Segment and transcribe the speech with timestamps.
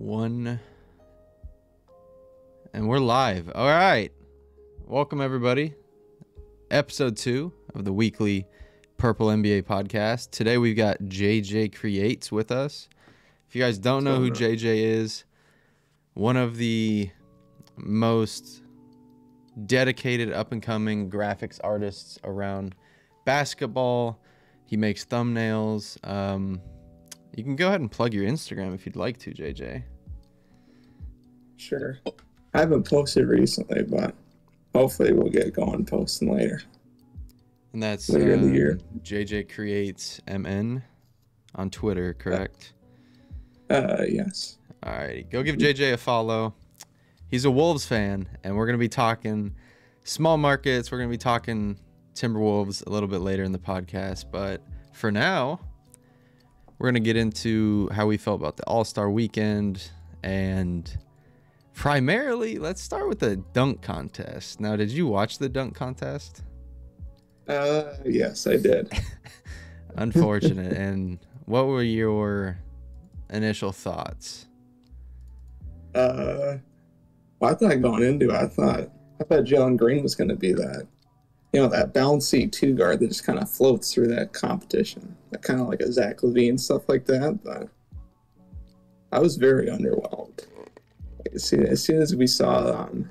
[0.00, 0.58] One.
[2.72, 3.52] And we're live.
[3.54, 4.10] All right.
[4.86, 5.74] Welcome, everybody.
[6.70, 8.46] Episode two of the weekly
[8.96, 10.30] Purple NBA podcast.
[10.30, 12.88] Today we've got JJ Creates with us.
[13.46, 15.24] If you guys don't know who JJ is,
[16.14, 17.10] one of the
[17.76, 18.62] most
[19.66, 22.74] dedicated up and coming graphics artists around
[23.26, 24.18] basketball.
[24.64, 25.98] He makes thumbnails.
[26.08, 26.62] Um,
[27.34, 29.82] you can go ahead and plug your Instagram if you'd like to, JJ.
[31.56, 31.98] Sure.
[32.54, 34.14] I haven't posted recently, but
[34.74, 36.62] hopefully we'll get going posting later.
[37.72, 38.78] And that's Later in the uh, year.
[39.02, 40.82] JJ Creates MN
[41.54, 42.72] on Twitter, correct?
[43.68, 44.58] Uh, yes.
[44.82, 45.22] All righty.
[45.24, 46.54] Go give JJ a follow.
[47.28, 49.54] He's a Wolves fan, and we're going to be talking
[50.02, 50.90] small markets.
[50.90, 51.78] We're going to be talking
[52.14, 54.24] Timberwolves a little bit later in the podcast.
[54.32, 55.60] But for now,
[56.80, 59.90] we're going to get into how we felt about the All Star weekend.
[60.22, 60.90] And
[61.74, 64.60] primarily, let's start with the dunk contest.
[64.60, 66.42] Now, did you watch the dunk contest?
[67.46, 68.90] Uh, yes, I did.
[69.96, 70.72] Unfortunate.
[70.76, 72.58] and what were your
[73.28, 74.46] initial thoughts?
[75.94, 76.56] Uh,
[77.40, 80.36] well, I thought going into it, I thought I thought Jalen Green was going to
[80.36, 80.86] be that,
[81.52, 85.42] you know, that bouncy two guard that just kind of floats through that competition, that
[85.42, 87.40] kind of like a Zach LaVine stuff like that.
[87.42, 87.68] But
[89.12, 90.46] I was very underwhelmed.
[91.18, 93.10] Like, as, soon, as soon as we saw, um,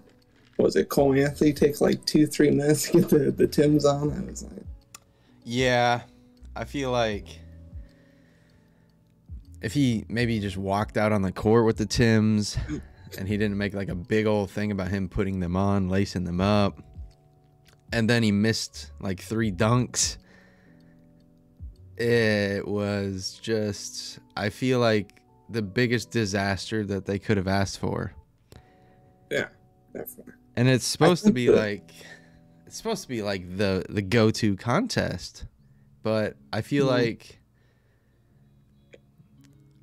[0.55, 3.85] what was it Cole Anthony take like two three minutes to get the the Tims
[3.85, 4.63] on, I was like.
[5.43, 6.01] Yeah,
[6.55, 7.39] I feel like
[9.61, 12.57] if he maybe just walked out on the court with the Tims
[13.17, 16.23] and he didn't make like a big old thing about him putting them on, lacing
[16.23, 16.81] them up,
[17.91, 20.17] and then he missed like three dunks.
[21.97, 28.13] It was just, I feel like the biggest disaster that they could have asked for.
[29.29, 29.47] Yeah,
[29.93, 30.33] definitely.
[30.55, 31.91] And it's supposed to be that- like
[32.65, 35.45] it's supposed to be like the the go-to contest.
[36.03, 36.89] But I feel Mhm.
[36.89, 37.39] like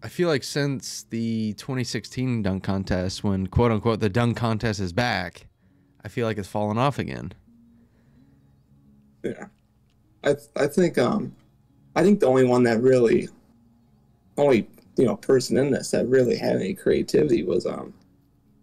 [0.02, 4.92] I feel like since the 2016 dunk contest when quote unquote the dunk contest is
[4.92, 5.48] back,
[6.04, 7.32] I feel like it's fallen off again.
[9.30, 9.46] Yeah,
[10.24, 11.34] I th- I think um,
[11.94, 13.28] I think the only one that really,
[14.36, 17.94] only you know person in this that really had any creativity was um,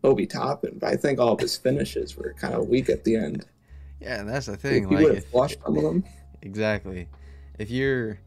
[0.04, 0.78] Obi Toppin.
[0.80, 3.46] But I think all of his finishes were kind of weak at the end.
[4.00, 4.90] Yeah, and that's the If thing.
[4.90, 6.04] he Like would have flushed some of them.
[6.42, 7.08] exactly.
[7.58, 8.20] If you're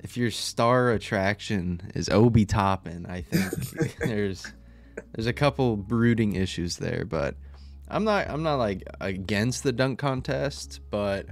[0.00, 4.46] if your star attraction is Obi Toppin, I think there's
[5.14, 7.34] there's a couple brooding issues there, but
[7.88, 11.26] I'm not I'm not like against the dunk contest, but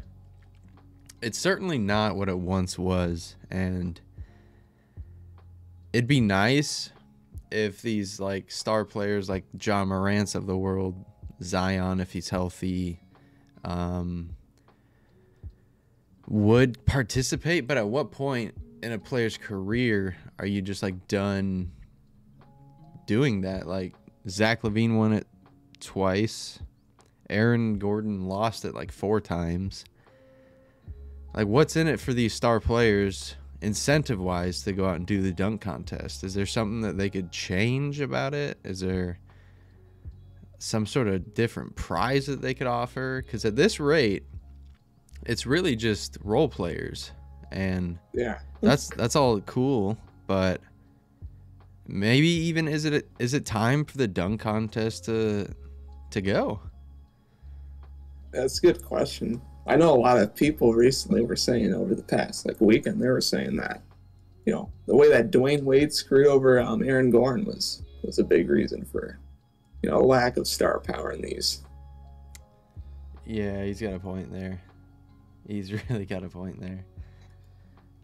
[1.24, 3.98] it's certainly not what it once was and
[5.94, 6.90] it'd be nice
[7.50, 11.02] if these like star players like Ja Morant's of the world,
[11.42, 13.00] Zion if he's healthy,
[13.64, 14.36] um
[16.26, 21.70] would participate, but at what point in a player's career are you just like done
[23.06, 23.66] doing that?
[23.66, 23.94] Like
[24.28, 25.26] Zach LaVine won it
[25.80, 26.58] twice.
[27.30, 29.84] Aaron Gordon lost it like four times.
[31.34, 35.22] Like what's in it for these star players incentive wise to go out and do
[35.22, 36.22] the dunk contest?
[36.22, 38.58] Is there something that they could change about it?
[38.64, 39.18] Is there
[40.58, 43.22] some sort of different prize that they could offer?
[43.24, 44.24] Because at this rate,
[45.26, 47.10] it's really just role players
[47.50, 49.96] and Yeah, that's that's all cool
[50.26, 50.60] but
[51.86, 55.46] maybe even is it is it time for the dunk contest to
[56.10, 56.60] to go
[58.34, 59.40] that's a good question.
[59.66, 63.08] I know a lot of people recently were saying over the past like weekend they
[63.08, 63.82] were saying that,
[64.44, 68.24] you know, the way that Dwyane Wade screwed over um, Aaron Gordon was was a
[68.24, 69.18] big reason for,
[69.82, 71.62] you know, lack of star power in these.
[73.24, 74.60] yeah he's got a point there.
[75.46, 76.84] He's really got a point there.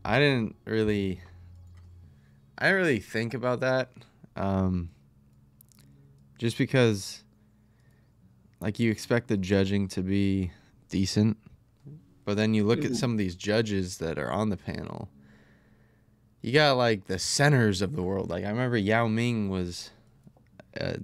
[0.05, 1.21] I didn't really
[2.61, 3.91] i didn't really think about that
[4.37, 4.91] um
[6.39, 7.25] just because
[8.61, 10.51] like you expect the judging to be
[10.89, 11.37] decent
[12.31, 12.97] but then you look at Mhm.
[12.97, 15.09] some of these judges that are on the panel.
[16.43, 18.31] You got like the centers of the world.
[18.31, 19.91] Like i remember yao ming was
[20.77, 20.99] a,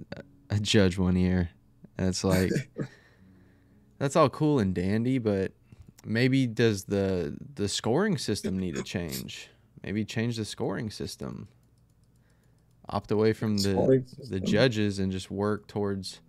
[0.49, 1.49] a judge one year.
[1.97, 2.51] And it's like
[3.99, 5.51] that's all cool and dandy but
[6.05, 9.49] maybe does the the scoring system need to change?
[9.83, 11.49] Maybe change the scoring system.
[12.89, 16.21] Opt away from the the judges and just work towards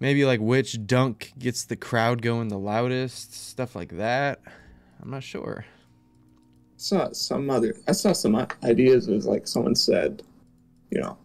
[0.00, 4.40] maybe like which dunk gets the crowd going the loudest, stuff like that.
[5.00, 5.64] I'm not sure.
[6.76, 9.06] saw some other I saw some ideas.
[9.06, 10.22] It was like someone said,
[10.90, 11.16] you know,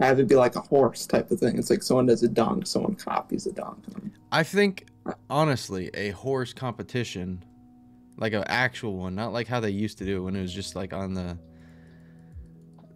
[0.00, 1.58] have it be like a horse type of thing.
[1.58, 3.84] It's like someone does a dunk, someone copies a dunk.
[4.32, 4.86] I think
[5.30, 7.44] honestly, a horse competition,
[8.16, 10.52] like an actual one, not like how they used to do it when it was
[10.52, 11.38] just like on the.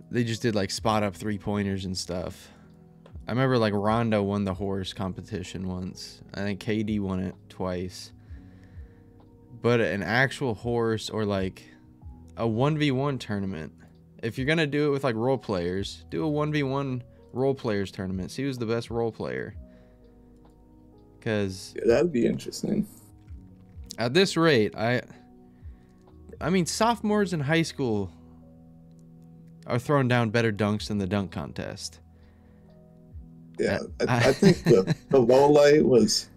[0.09, 2.49] They just did like spot up three pointers and stuff.
[3.27, 6.21] I remember like Rondo won the horse competition once.
[6.35, 8.13] I think KD won it twice.
[9.63, 11.65] But an actual horse or like
[12.37, 13.73] a 1v1 tournament.
[14.23, 17.03] If you're going to do it with like role players, do a 1v1
[17.33, 18.31] role players tournament.
[18.31, 19.55] See who's the best role player.
[21.21, 22.87] Cuz Yeah, that'd be interesting.
[23.99, 25.03] at this rate, I
[26.41, 28.13] I mean sophomores in high school
[29.67, 31.99] are throwing down better dunks than the dunk contest.
[33.59, 36.29] Yeah, I, I think the, the low light was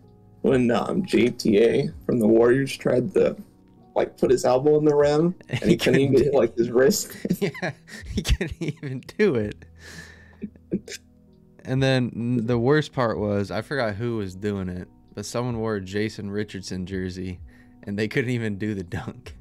[0.42, 3.36] when um, JTA from the Warriors tried to
[3.96, 6.70] like put his elbow in the rim and he couldn't even do- get like his
[6.70, 7.12] wrist.
[7.40, 7.72] yeah,
[8.14, 9.66] he couldn't even do it.
[11.66, 15.76] And then the worst part was I forgot who was doing it, but someone wore
[15.76, 17.40] a Jason Richardson jersey,
[17.84, 19.36] and they couldn't even do the dunk.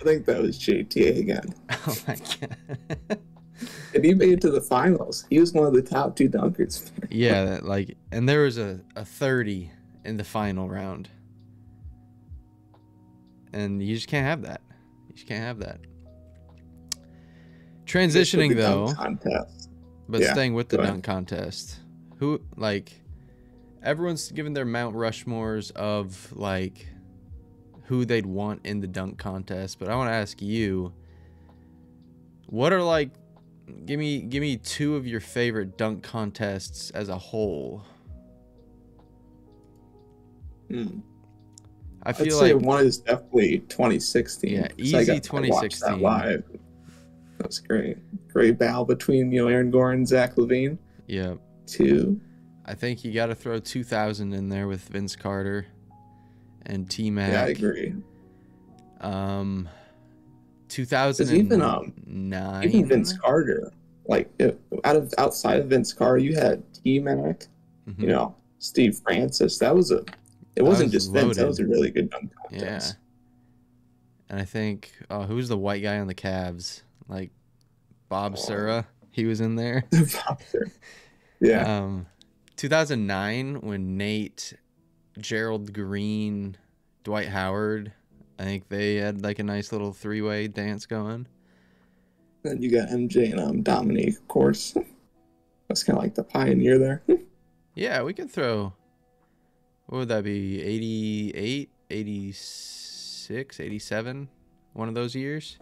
[0.00, 1.54] I think that was JTA again.
[1.86, 3.20] Oh my god.
[3.94, 5.26] And he made it to the finals.
[5.30, 6.90] He was one of the top two dunkers.
[7.10, 9.70] yeah, that, like, and there was a a thirty
[10.04, 11.08] in the final round,
[13.52, 14.60] and you just can't have that.
[15.08, 15.80] You just can't have that.
[17.84, 18.94] Transitioning though.
[20.08, 21.78] But Yeah, staying with the dunk contest,
[22.18, 22.92] who like
[23.82, 26.86] everyone's given their Mount Rushmores of like
[27.84, 29.78] who they'd want in the dunk contest.
[29.78, 30.92] But I want to ask you,
[32.46, 33.10] what are like,
[33.86, 37.82] give me give me two of your favorite dunk contests as a whole.
[40.68, 41.00] Hmm.
[42.02, 44.50] I I'd say like one is definitely 2016.
[44.50, 45.90] Yeah, easy got to watch 2016.
[45.90, 46.44] That live.
[47.38, 47.98] That was great.
[48.28, 50.78] Great battle between you know Aaron Gordon and Zach LaVine.
[51.06, 51.34] yeah,
[51.66, 52.20] Two.
[52.66, 55.66] I think you got to throw 2000 in there with Vince Carter
[56.66, 57.32] and T Mac.
[57.32, 57.94] Yeah, I agree.
[59.00, 59.68] Um,
[60.76, 62.64] Because even, um, 2009.
[62.64, 63.72] Even Vince Carter,
[64.06, 67.46] like if, out of outside of Vince Carter, you had T Mac,
[67.88, 67.98] Mhm.
[68.00, 69.58] you know, Steve Francis.
[69.58, 70.04] That was a.
[70.56, 71.36] It wasn't was just Vince.
[71.36, 72.96] That was a really good dunk contest.
[72.96, 73.00] Yeah.
[74.30, 76.82] And I think, uh, who's the white guy on the Cavs?
[77.08, 77.30] Like
[78.08, 78.40] Bob Oh.
[78.40, 78.86] Sura.
[79.12, 79.84] He was in there.
[81.40, 81.78] yeah.
[81.78, 82.06] Um,
[82.56, 84.54] 2009 when Nate,
[85.18, 86.56] Gerald Green,
[87.04, 87.92] Dwight Howard.
[88.40, 91.26] I think they had like a nice little three-way dance going.
[92.42, 94.74] Then you got MJ and um, Dominique, of course.
[95.68, 97.02] That's kind of like the pioneer there.
[97.76, 98.72] Yeah, we could throw.
[99.86, 100.60] What would that be?
[100.60, 104.28] 88, 86, 87?
[104.72, 105.56] One of those years?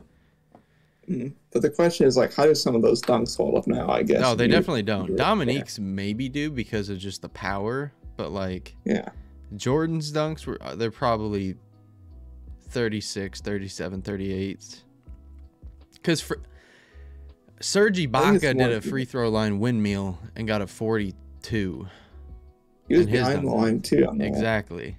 [1.09, 1.35] Mm.
[1.53, 3.89] But the question is, like, how do some of those dunks hold up now?
[3.91, 4.21] I guess.
[4.23, 5.17] No, they You- definitely don't.
[5.17, 9.11] Dominique's maybe do because of just the power, but like Yeah.
[9.55, 11.57] Jordan's dunks were uh, they're probably
[12.69, 14.83] 36, 37, 38.
[16.03, 16.39] Cuz for
[17.61, 21.89] Serge think Ibaka did a free throw line windmill and got a 42.
[22.89, 24.09] He was behind the line too.
[24.21, 24.97] Exactly.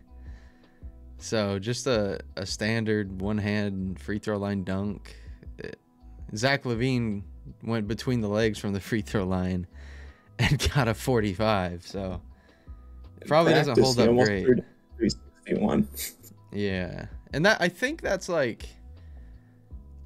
[1.17, 5.15] So just a, a standard one hand free throw line dunk.
[5.63, 5.71] Eh,
[6.35, 7.23] Zach LaVine
[7.63, 9.67] went between the legs from the free throw line
[10.37, 11.85] and got a 45.
[11.85, 12.21] So
[13.25, 14.45] probably doesn't hold up great.
[14.45, 14.65] threw down
[14.97, 15.87] 361.
[16.51, 17.05] Yeah.
[17.33, 18.67] And that I think that's like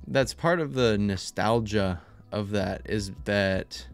[0.07, 2.01] that's part of the nostalgia
[2.31, 3.87] of that is that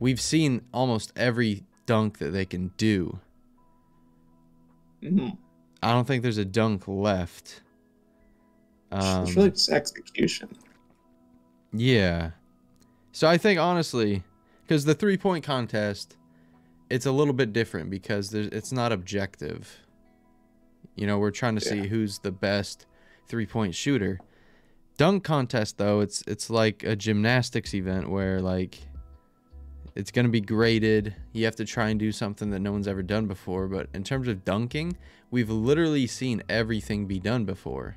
[0.00, 3.18] we've seen almost every dunk that they can do.
[5.02, 5.36] Mhm.
[5.82, 7.62] I don't think there's a dunk left.
[8.90, 10.48] Um, it's really just execution.
[11.72, 12.30] yeah.
[13.12, 14.22] So I think honestly,
[14.62, 16.16] because the three point contest,
[16.90, 19.83] it's a little bit different because there's, it's not objective.
[20.96, 22.86] You know, we're trying to see who's the best
[23.28, 24.20] three point shooter.
[24.96, 28.78] Dunk contest though, it's it's like a gymnastics event where like
[29.96, 31.14] it's gonna be graded.
[31.32, 33.66] You have to try and do something that no one's ever done before.
[33.68, 34.96] But in terms of dunking,
[35.30, 37.96] we've literally seen everything be done before.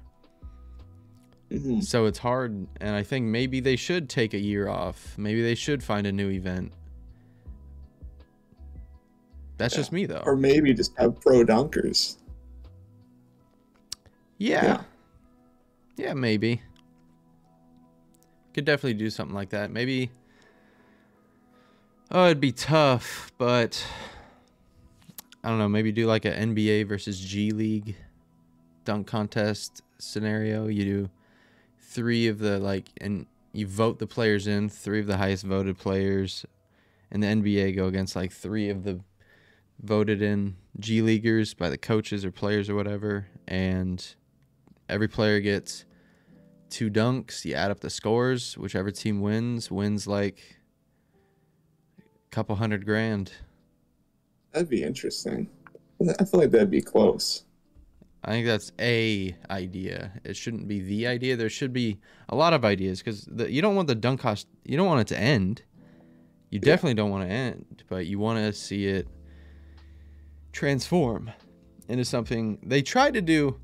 [1.51, 1.83] Mhm.
[1.83, 5.17] So it's hard, and I think maybe they should take a year off.
[5.17, 6.73] Maybe they should find a new event.
[9.57, 9.79] That's Yeah.
[9.79, 10.23] just me, though.
[10.25, 12.17] Or maybe just have pro dunkers.
[14.37, 14.63] Yeah.
[14.65, 14.81] Yeah.
[15.97, 16.61] yeah, maybe.
[18.53, 19.71] Could definitely do something like that.
[19.71, 20.11] Maybe.
[22.09, 23.85] Oh, it'd be tough, but
[25.43, 25.69] I don't know.
[25.69, 27.95] Maybe do like an NBA versus G League
[28.85, 30.67] dunk contest scenario.
[30.67, 31.09] You do
[31.79, 34.69] three of the like, and you vote the players in.
[34.69, 36.45] Three of the highest voted players
[37.11, 38.99] in the NBA go against like three of the
[39.81, 44.15] voted in G leaguers by the coaches or players or whatever, and
[44.89, 45.85] every player gets
[46.69, 47.45] two dunks.
[47.45, 48.57] You add up the scores.
[48.57, 50.39] Whichever team wins wins like
[51.99, 53.31] a couple hundred grand.
[54.51, 55.49] That'd be interesting.
[56.19, 57.43] I feel like that'd be close.
[58.23, 60.11] I think that's a idea.
[60.23, 61.35] It shouldn't be the idea.
[61.37, 64.47] There should be a lot of ideas because you don't want the dunk cost.
[64.65, 65.63] You don't want it to end.
[66.49, 66.65] You Yeah.
[66.65, 69.07] definitely don't want to end, but you want to see it
[70.51, 71.31] transform
[71.87, 72.57] into something.
[72.63, 73.59] They tried to do,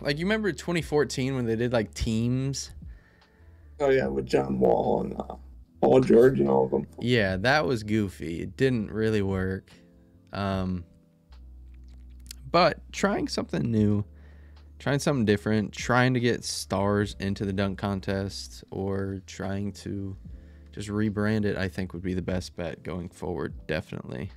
[0.00, 2.70] like you remember 2014 when they did like teams.
[3.78, 5.36] Oh yeah, with John Wall and uh,
[5.80, 6.86] Paul George and all of them.
[7.00, 8.42] Yeah, that was goofy.
[8.42, 9.72] It didn't really work.
[10.32, 10.84] Um,
[12.50, 14.04] but trying something new,
[14.78, 20.16] trying something different, trying to get stars into the dunk contest, or trying to
[20.72, 23.54] just rebrand it, I think would be the best bet going forward.
[23.66, 24.30] Definitely.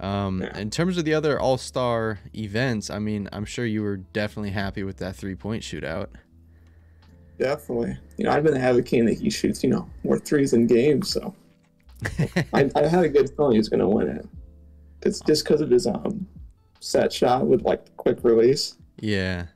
[0.00, 0.58] Um, Yeah.
[0.58, 4.50] In terms of the other All Star events, I mean, I'm sure you were definitely
[4.50, 6.08] happy with that three point shootout.
[7.38, 7.96] Definitely.
[8.16, 11.34] You know, I've been advocating that he shoots, you know, more threes in games, so
[12.52, 14.26] I, I had a good feeling he was going to win it.
[15.02, 16.26] It's just because of his um
[16.80, 18.76] set shot with like quick release.
[18.98, 19.46] yeah.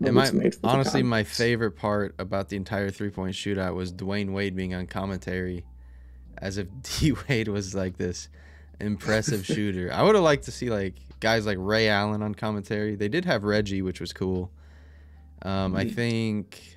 [0.00, 3.34] And my, was made for the honestly, my favorite part about the entire three point
[3.34, 5.64] shootout was Dwyane Wade being on commentary
[6.38, 8.28] as if D Wade was like this
[8.80, 9.90] impressive shooter.
[9.92, 12.94] I would have liked to see like guys like Ray Allen on commentary.
[12.96, 14.50] They did have Reggie, which was cool.
[15.42, 15.94] Um, I Mhm.
[15.94, 16.76] think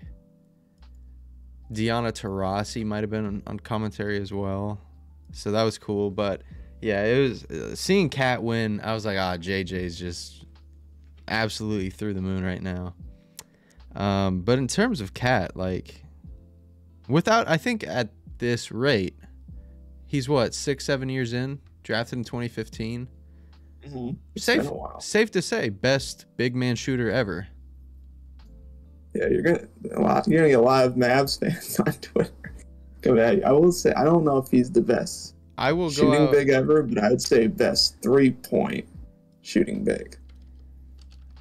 [1.71, 4.79] Diana Taurasi might have been on, on commentary as well.
[5.31, 6.11] So that was cool.
[6.11, 6.41] But
[6.81, 8.81] yeah, it was uh, seeing KAT win.
[8.83, 10.45] I was like, ah, JJ's just
[11.27, 12.93] absolutely through the moon right now.
[13.95, 16.03] Um, but in terms of KAT, like,
[17.07, 19.15] without, I think at this rate,
[20.07, 21.59] he's what six, seven years in,
[21.91, 23.05] drafted in 2015.
[23.85, 24.15] Mhm.
[24.37, 24.99] Safe, been a while.
[25.01, 27.47] safe to say, best big man shooter ever.
[29.13, 30.25] Yeah, you're gonna a lot.
[30.25, 32.31] You're gonna get a lot of Mavs fans on Twitter.
[33.01, 33.43] Come at you.
[33.43, 36.31] I will say I don't know if he's the best I will go shooting out.
[36.31, 38.87] big ever, but I would say best three point
[39.41, 40.15] shooting big.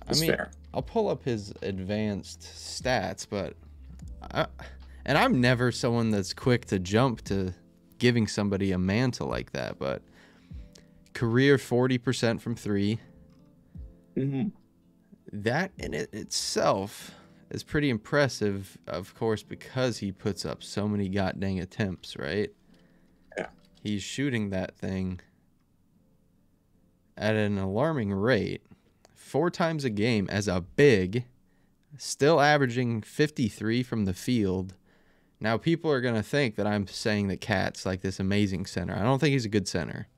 [0.02, 0.50] I That's mean, fair.
[0.74, 3.54] I'll pull up his advanced stats, but
[4.32, 4.46] I,
[5.06, 7.54] and I'm never someone that's quick to jump to
[7.98, 10.02] giving somebody a mantle like that, but
[11.14, 12.98] career 40% from 3,
[14.16, 14.48] hmm
[15.32, 17.12] that in it itself
[17.50, 22.50] is pretty impressive, of course, because he puts up so many goddamn attempts, right?
[23.36, 23.46] Yeah.
[23.82, 25.20] He's shooting that thing
[27.16, 28.62] at an alarming rate,
[29.14, 31.26] four times a game as a big,
[31.98, 34.74] still averaging 53 from the field.
[35.40, 38.94] Now, people are going to think that I'm saying that KAT's like this amazing center.
[38.94, 40.08] I don't think he's a good center.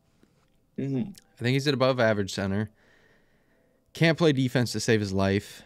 [0.76, 1.02] Hmm
[1.38, 2.71] I think he's an above average center.
[3.95, 5.62] Can't play defense to save his life.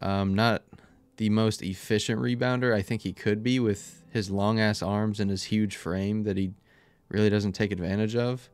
[0.00, 0.62] Um, not
[1.16, 2.72] the most efficient rebounder.
[2.72, 6.36] I think he could be with his long ass arms and his huge frame that
[6.36, 6.52] he
[7.08, 8.48] really doesn't take advantage of.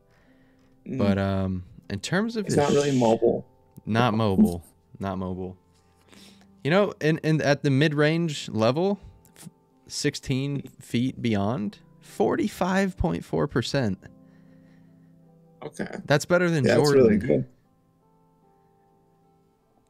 [0.85, 3.45] But um, in terms of he's his not really mobile.
[3.85, 4.63] not mobile,
[4.99, 5.57] not mobile.
[6.63, 8.99] You know, and and at the mid range level,
[9.87, 13.99] sixteen feet beyond, forty five point four percent.
[15.63, 17.45] Okay, That's better than yeah, that's really good.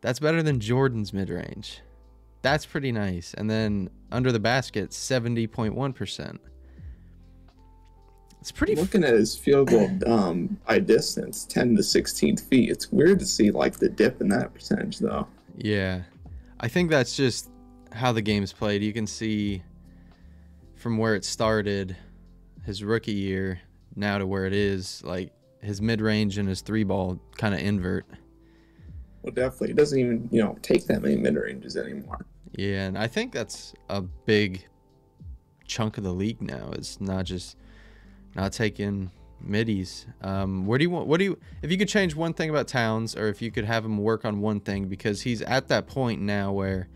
[0.02, 1.82] That's better than Jordan's mid range.
[2.42, 3.34] That's pretty nice.
[3.34, 6.40] And then under the basket, 70.1%.
[8.42, 8.76] It's pretty.
[8.76, 12.70] Looking at his field goal um, by distance, ten to sixteen feet.
[12.70, 15.28] It's weird to see like the dip in that percentage though.
[15.58, 16.02] yeah.
[16.60, 17.50] I think that's just
[17.94, 18.84] how the game's played.
[18.84, 19.64] You can see
[20.76, 21.96] from where it started,
[22.66, 23.60] his rookie year,
[23.96, 27.62] now to where it is, like his mid range and his three ball kind of
[27.62, 28.06] invert.
[29.22, 32.26] Well, definitely, it doesn't even you know take that many mid ranges anymore.
[32.56, 34.66] Yeah, and I think that's a big
[35.66, 36.72] chunk of the league now.
[36.74, 37.58] It's not just
[38.36, 40.06] not taking middies.
[40.22, 41.08] Um, where do you want?
[41.08, 41.40] What do you?
[41.62, 44.26] If you could change one thing about Towns, or if you could have him work
[44.26, 46.90] on one thing, because he's at that point now where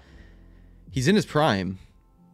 [0.91, 1.79] he's in his prime,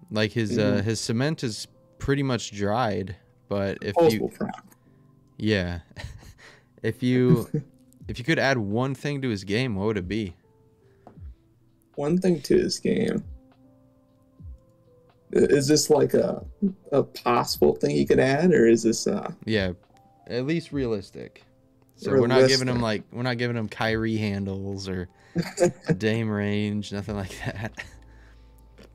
[0.09, 0.83] like his uh, Mhm.
[0.83, 1.67] his cement is
[1.99, 3.15] pretty much dried.
[3.47, 4.51] But if Disposable you, prime.
[5.37, 5.79] yeah,
[6.83, 7.49] if you
[8.07, 10.35] if you could add one thing to his game, what would it be?
[11.95, 13.23] One thing to his game.
[15.31, 16.45] Is this like a
[16.91, 19.71] a possible thing you could add, or is this uh Yeah,
[20.27, 21.43] at least realistic.
[21.95, 25.09] So we're not giving him like we're not giving him Kyrie handles or
[25.97, 27.71] Dame range, nothing like that.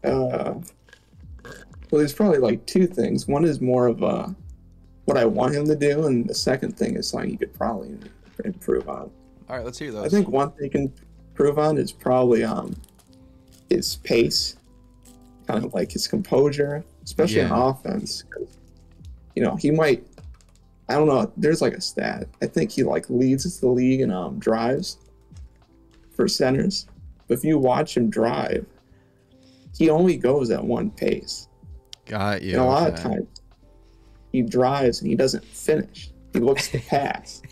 [0.05, 0.55] uh
[1.91, 3.27] Well, there's probably like two things.
[3.27, 4.35] One is more of a
[5.09, 7.97] what I want him to do, and the second thing is something he could probably
[8.45, 9.11] improve on.
[9.49, 10.05] All right, let's hear those.
[10.05, 10.93] I think one thing he can
[11.31, 12.77] improve on is probably um
[13.71, 14.57] his pace,
[15.47, 17.51] kind of like his composure, especially Yeah.
[17.51, 18.25] on offense.
[19.35, 20.07] You know, he might.
[20.91, 21.33] I don't know.
[21.39, 22.29] There's like a stat.
[22.43, 24.99] I think he like leads the league in um drives
[26.15, 26.87] for centers.
[27.27, 28.67] But if you watch him drive,
[29.75, 31.49] he only goes at one pace.
[32.05, 32.53] got you.
[32.53, 33.27] and a lot of times,
[34.33, 36.11] he drives and he doesn't finish.
[36.33, 37.43] He looks to pass,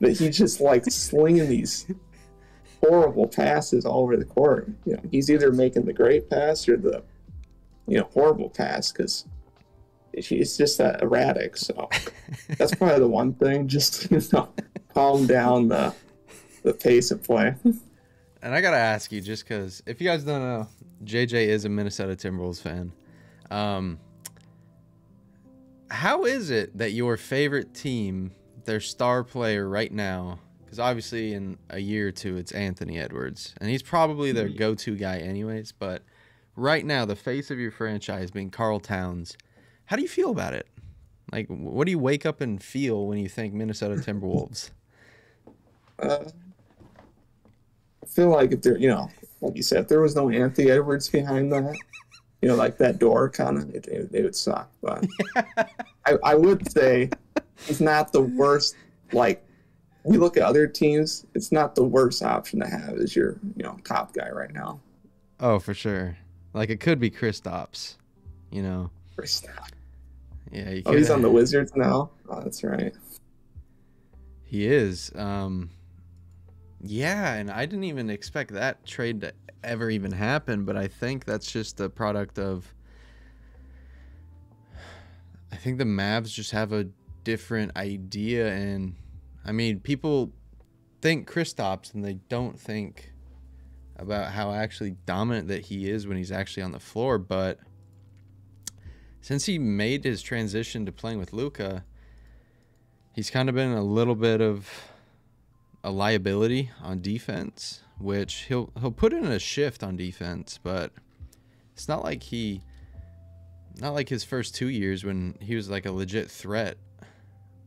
[0.00, 1.86] but he's just like slinging these
[2.80, 4.68] horrible passes all over the court.
[4.84, 7.02] You know, he's either making the great pass or the,
[7.86, 9.26] you know, horrible pass because
[10.12, 11.56] it's just that erratic.
[11.56, 11.88] So
[12.58, 13.68] that's probably the one thing.
[13.68, 14.48] Just you know,
[14.94, 15.94] calm down the
[16.62, 17.54] the pace of play.
[18.44, 20.68] And I gotta ask you, just because if you guys don't know,
[21.04, 22.92] JJ is a Minnesota Timberwolves fan.
[23.50, 23.98] Um,
[25.92, 28.32] how is it that your favorite team,
[28.64, 33.54] their star player right now, because obviously in a year or two it's Anthony Edwards,
[33.60, 35.72] and he's probably their go-to guy anyways.
[35.72, 36.02] But
[36.56, 39.36] right now, the face of your franchise being Karl Towns,
[39.84, 40.66] how do you feel about it?
[41.30, 44.70] Like, what do you wake up and feel when you think Minnesota Timberwolves?
[45.98, 46.24] Uh,
[48.02, 49.10] I feel like if there, you know,
[49.42, 51.76] like you said, if there was no Anthony Edwards behind that,
[52.42, 54.68] you know, like that door kind of, it, it, it would suck.
[54.82, 55.06] But
[56.06, 57.08] I, I would say
[57.66, 58.74] he's not the worst.
[59.12, 59.44] Like
[60.04, 63.62] we look at other teams, it's not the worst option to have as your, you
[63.62, 64.80] know, top guy right now.
[65.38, 66.16] Oh, for sure.
[66.52, 67.96] Like it could be Chris Kristaps,
[68.50, 68.90] you know.
[69.16, 69.46] First-
[70.50, 72.10] Yeah, Oh, he's on the Wizards now.
[72.28, 72.92] Oh, that's right.
[74.44, 75.12] He is.
[75.14, 75.70] Um,
[76.82, 81.24] yeah, and I didn't even expect that trade to ever even happen, but I think
[81.24, 82.74] that's just a product of.
[85.52, 86.88] I think the Mavs just have a
[87.24, 88.96] different idea, and
[89.44, 90.32] I mean, people
[91.00, 93.12] think Kristaps and they don't think
[93.96, 97.18] about how actually dominant that he is when he's actually on the floor.
[97.18, 97.58] But
[99.20, 101.84] since he made his transition to playing with Luka,
[103.14, 104.91] he's kind of been a little bit of
[105.84, 110.92] a liability on defense, which he'll he'll put in a shift on defense, but
[111.72, 112.62] it's not like he
[113.80, 116.76] not like his first 2 years when he was like a legit threat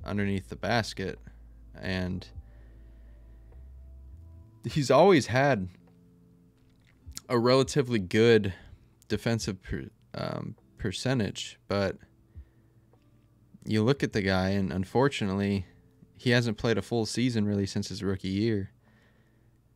[0.04, 1.20] underneath the basket.
[1.82, 2.28] And
[4.64, 5.68] he's always had
[7.28, 8.54] a relatively good
[9.08, 11.98] defensive per, um, percentage, but
[13.66, 15.66] you look at the guy, and unfortunately,
[16.18, 18.72] he hasn't played a full season really since his rookie year.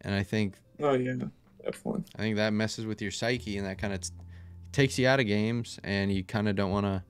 [0.02, 1.16] And I think Oh yeah,
[1.64, 2.04] definitely.
[2.16, 4.10] I think that messes with your psyche, and that kind of t-
[4.72, 7.04] takes you out of games, and you kind of don't want to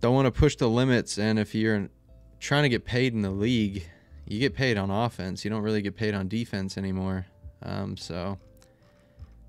[0.00, 1.18] don't want to push the limits.
[1.18, 1.88] And if you're
[2.40, 3.84] trying to get paid in the league,
[4.26, 5.44] you get paid on offense.
[5.44, 7.26] You don't really get paid on defense anymore.
[7.62, 8.38] Um, so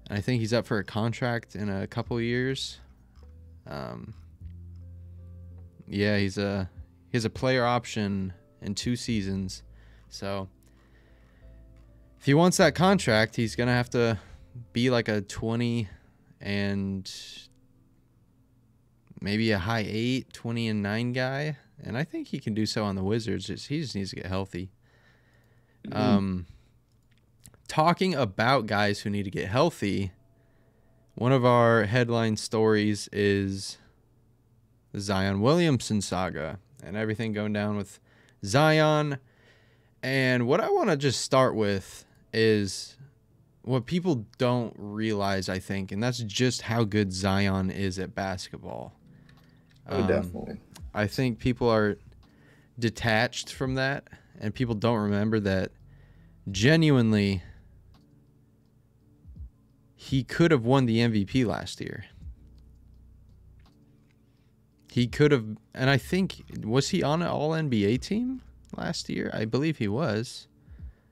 [0.10, 2.80] I think he's up for a contract in a couple years.
[3.66, 4.14] Um,
[5.88, 6.70] yeah, he's a
[7.12, 9.64] he has a player option in two seasons.
[10.10, 10.48] So
[12.20, 14.20] if he wants that contract, he's gonna have to
[14.74, 15.90] be like a twenty
[16.40, 17.12] and
[19.22, 21.58] maybe a high eight, 20 and nine guy.
[21.82, 23.48] And I think he can do so on the Wizards.
[23.48, 24.72] Just, he just needs to get healthy.
[25.92, 26.48] Um,
[27.68, 30.12] talking about guys who need to get healthy,
[31.16, 33.78] one of our headline stories is
[34.92, 38.00] the Zion Williamson saga and everything going down with
[38.44, 39.18] Zion.
[40.04, 42.98] And what I want to just start with is
[43.64, 48.94] what people don't realize, I think, and that's just how good Zion is at basketball.
[49.88, 50.58] Oh, Um, definitely.
[50.94, 51.98] I think people are
[52.80, 54.08] detached from that,
[54.40, 55.72] and people don't remember that
[56.50, 57.44] genuinely
[59.96, 62.06] he could have won the MVP last year.
[64.92, 68.42] He could have, and I think, was he on an All NBA team
[68.76, 69.32] last year?
[69.34, 70.48] I believe he was.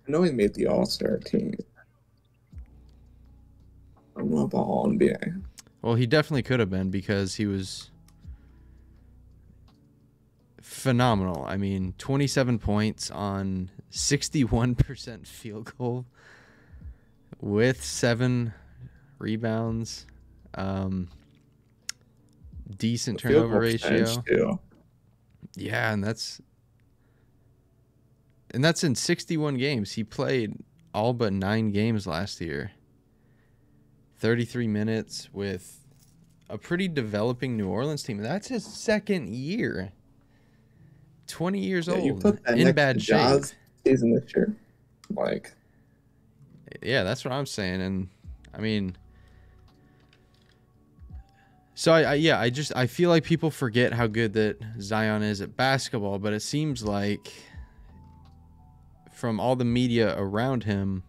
[0.06, 1.54] I know he made the All Star team.
[4.18, 5.42] I don't know about All NBA.
[5.82, 7.90] Well, he definitely could have been because he was
[10.62, 11.46] phenomenal.
[11.48, 16.06] I mean, 27 points on 61% field goal
[17.40, 18.54] with seven
[19.20, 20.06] rebounds,
[20.56, 21.08] um,
[22.78, 24.60] decent Field turnover ratio.
[25.56, 26.42] Yeah, and that's
[28.52, 29.92] and that's in 61 games.
[29.94, 30.54] He played
[30.94, 32.72] all but 9 games last year.
[34.18, 35.80] 33 minutes with
[36.50, 38.18] a pretty developing New Orleans team.
[38.18, 39.92] That's his second year.
[41.28, 42.06] 20 years Yeah, old.
[42.06, 43.44] you put that in bad shape.
[43.86, 44.54] Season this year.
[45.12, 45.54] Like,
[46.82, 47.82] Yeah, that's what I'm saying.
[47.82, 48.10] And
[48.54, 48.98] I mean,
[51.80, 55.24] so I, I yeah, I just I feel like people forget how good that Zion
[55.24, 57.32] is at basketball, but it seems like
[59.14, 61.04] from all the media around him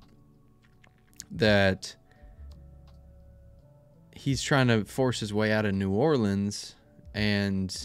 [1.32, 1.96] that
[4.14, 6.76] he's trying to force his way out of New Orleans.
[7.14, 7.76] And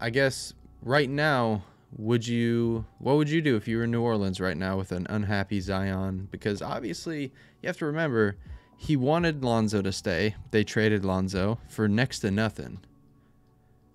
[0.00, 1.62] I guess right now
[1.96, 4.90] would you what would you do if you were in New Orleans right now with
[4.90, 6.26] an unhappy Zion?
[6.32, 8.38] Because obviously you have to remember
[8.80, 10.36] he wanted Lonzo to stay.
[10.52, 12.78] They traded Lonzo for next to nothing.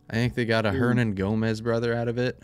[0.09, 0.77] I think they got a Hmm.
[0.77, 2.43] Hernangómez brother out of it.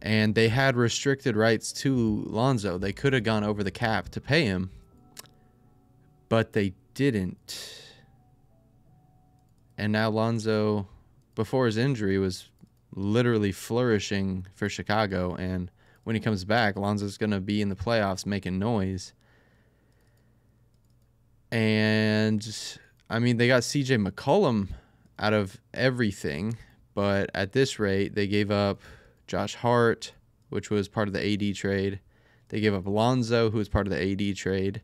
[0.00, 2.78] And they had restricted rights to Lonzo.
[2.78, 4.70] They could have gone over the cap to pay him,
[6.28, 7.82] but they didn't.
[9.76, 10.86] And now Lonzo,
[11.34, 12.50] before his injury, was
[12.94, 15.34] literally flourishing for Chicago.
[15.34, 15.70] And
[16.04, 19.12] when he comes back, Lonzo's going to be in the playoffs making noise.
[21.54, 22.44] And
[23.08, 24.70] I mean, they got CJ McCollum
[25.20, 26.58] out of everything,
[26.94, 28.80] but at this rate, they gave up
[29.28, 30.14] Josh Hart,
[30.48, 32.00] which was part of the AD trade.
[32.48, 34.82] They gave up Alonzo, who was part of the AD trade.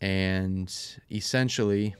[0.00, 0.72] And
[1.10, 1.96] essentially,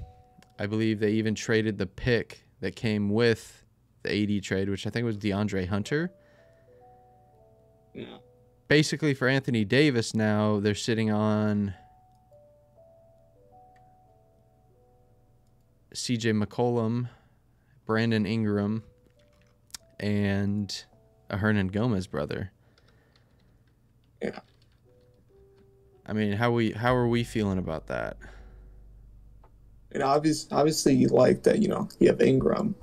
[0.60, 3.64] I believe they even traded the pick that came with
[4.04, 6.12] the AD trade, which I think was De'Andre Hunter.
[7.94, 8.18] yeah.
[8.68, 11.74] Basically, for Anthony Davis now, they're sitting on
[15.94, 17.08] CJ McCollum,
[17.86, 18.82] Brandon Ingram,
[20.00, 20.84] and
[21.30, 22.50] a Hernangómez brother.
[24.20, 24.40] Yeah.
[26.06, 28.16] I mean, how we how are we feeling about that?
[29.92, 31.60] And obvious, obviously, you like that.
[31.60, 32.74] You know, you have Ingram.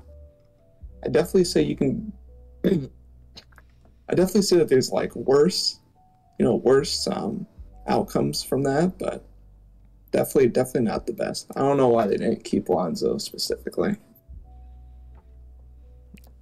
[1.04, 2.13] I definitely say you can.
[2.63, 5.80] I definitely say that there's like worse,
[6.39, 7.45] you know, worse um,
[7.88, 9.26] outcomes from that, but
[10.12, 11.47] definitely, definitely not the best.
[11.56, 13.95] I don't know why they didn't keep Lonzo specifically.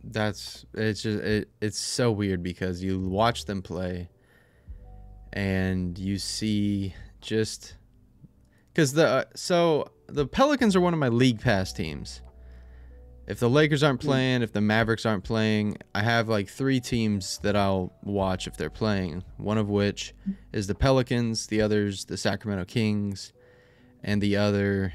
[0.04, 4.10] That's it's just it, it's so weird because you watch them play
[5.34, 7.76] and you see just
[8.74, 12.22] cuz the uh, so the Pelicans are one of my league pass teams.
[13.28, 17.38] If the Lakers aren't playing, if the Mavericks aren't playing, I have like 3 teams
[17.44, 19.24] that I'll watch if they're playing.
[19.38, 20.16] One of which
[20.52, 23.32] is the Pelicans, the others the Sacramento Kings,
[24.04, 24.94] and the other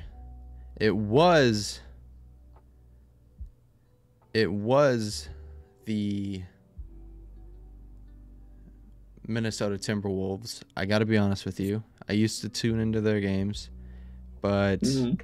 [0.81, 1.81] it was
[4.33, 5.29] it was
[5.85, 6.43] the
[9.27, 10.63] Minnesota Timberwolves.
[10.77, 11.83] I got to be honest with you.
[12.09, 13.71] I used to tune into their games,
[14.43, 15.21] but Mhm.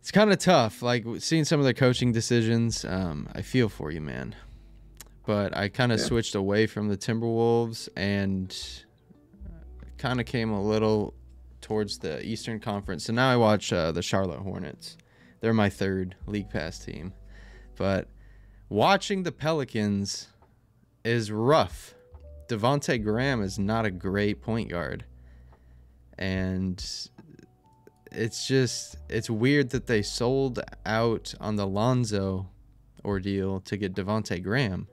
[0.00, 0.82] it's kind of tough.
[0.82, 4.34] Like seeing some of their coaching decisions, um, I feel for you, man.
[5.26, 6.04] But I kind of Yeah.
[6.06, 8.54] switched away from the Timberwolves and
[9.96, 11.14] kind of came a little
[11.64, 13.04] towards the Eastern Conference.
[13.04, 14.98] So now I watch uh, the Charlotte Hornets.
[15.40, 17.14] They're my third league pass team.
[17.76, 18.06] But
[18.68, 20.28] watching the Pelicans
[21.04, 21.94] is rough.
[22.48, 25.06] Devonte Graham is not a great point guard.
[26.18, 26.84] And
[28.12, 32.50] it's just it's weird that they sold out on the Lonzo
[33.06, 34.86] ordeal to get Devonte Graham.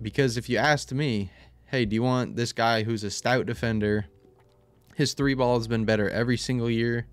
[0.00, 1.30] Because if you asked me,
[1.70, 4.04] hey, do you want this guy who's a stout defender?
[4.96, 7.06] His three ball has been better every single year.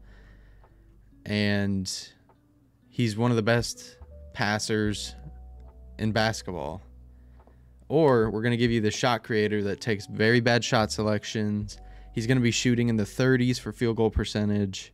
[1.27, 1.91] And
[2.89, 3.97] he's one of the best
[4.33, 5.13] passers
[5.99, 6.81] in basketball.
[7.87, 11.77] Or we're going to give you the shot creator that takes very bad shot selections.
[12.15, 14.91] He's going to be shooting in the 30s for field goal percentage.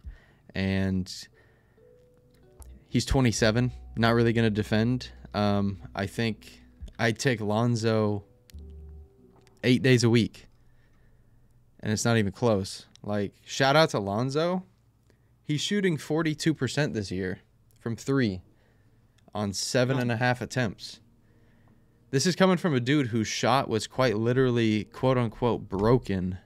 [0.53, 1.09] And
[2.89, 5.09] he's 27, not really going to defend.
[5.33, 6.61] Um, I think
[6.99, 8.25] I'd take Lonzo
[9.63, 10.47] eight days a week.
[11.79, 12.85] And it's not even close.
[13.01, 14.63] Like, shout out to Lonzo.
[15.43, 17.39] He's shooting 42% this year
[17.79, 18.41] from three
[19.35, 20.99] on seven and a half attempts.
[22.11, 26.37] This is coming from a dude whose shot was quite literally, quote unquote, broken.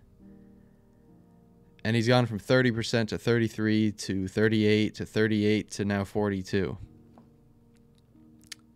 [1.84, 6.77] And he's gone from 30% to 33 to 38 to 38 to now 42.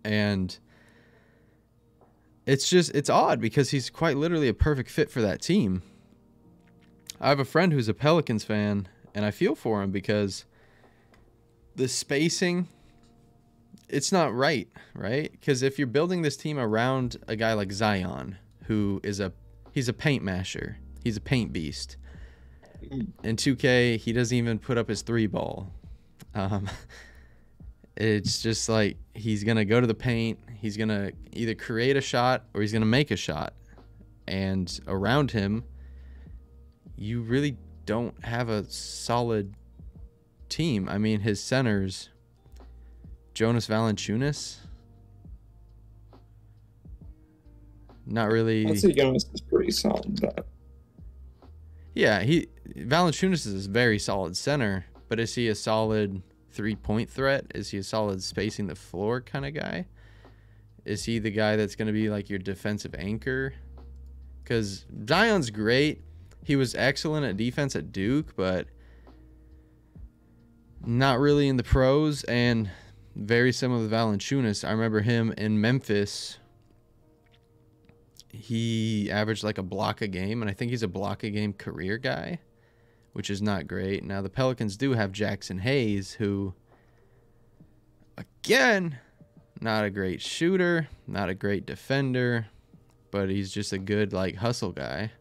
[0.04, 0.60] And
[2.46, 5.82] it's just, it's odd because he's quite literally a perfect fit for that team.
[7.20, 10.46] I have a friend who's a Pelicans fan, and I feel for him because
[11.76, 12.68] the spacing
[13.92, 15.32] it's not right, right?
[15.32, 19.34] Because if you're building this team around a guy like Zion, who is a
[19.72, 21.98] he's a paint masher, he's a paint beast.
[22.82, 25.72] in 2K, he doesn't even put up his three ball.
[26.34, 26.70] Um,
[27.96, 30.40] it's just like he's gonna go to the paint.
[30.60, 33.54] He's gonna either create a shot or he's gonna make a shot,
[34.28, 35.64] and around him,
[36.96, 39.54] you really don't have a solid
[40.50, 40.88] team.
[40.88, 42.10] I mean, his centers,
[43.34, 44.58] Jonas Valanciunas,
[48.06, 48.68] not really.
[48.68, 50.46] I'd say Jonas is pretty solid, but
[51.96, 57.10] Yeah, he Valanciunas is a very solid center, but is he a solid three point
[57.10, 57.46] threat?
[57.56, 59.88] Is he a solid spacing the floor kind of guy?
[60.86, 63.54] Is he the guy that's going to be like your defensive anchor?
[64.44, 66.02] Because Zion's great.
[66.44, 68.68] He was excellent at defense at Duke, but
[70.84, 72.24] not really in the pros.
[72.24, 72.70] And
[73.16, 74.68] very similar to Valanciunas.
[74.68, 76.40] I remember him in Memphis.
[78.30, 81.54] He averaged like a block a game, and I think he's a block a game
[81.54, 82.40] career guy
[83.14, 84.04] which is not great.
[84.04, 86.54] Now the Pelicans do have Jaxson Hayes, who
[88.18, 88.98] again,
[89.60, 92.48] not a great shooter, not a great defender,
[93.12, 95.12] but he's just a good like hustle guy.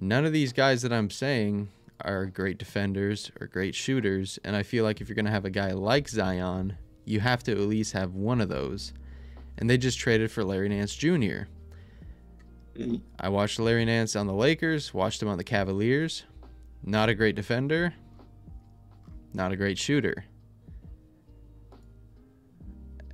[0.00, 1.68] None of these guys that I'm saying
[2.02, 5.44] are great defenders or great shooters, and I feel like if you're going to have
[5.44, 8.92] a guy like Zion, you have to at least have one of those.
[9.56, 11.48] And they just traded for Larry Nance Jr.
[13.18, 16.24] I watched Larry Nance on the Lakers, watched him on the Cavaliers.
[16.84, 17.92] Not a great defender,
[19.34, 20.24] not a great shooter.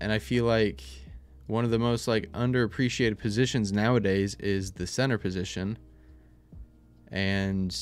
[0.00, 0.82] And I feel like
[1.46, 5.78] one of the most like underappreciated positions nowadays is the center position.
[7.10, 7.74] And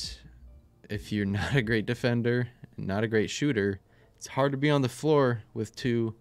[0.89, 3.81] if you're not a great defender, not a great shooter,
[4.15, 6.15] it's hard to be on the floor with two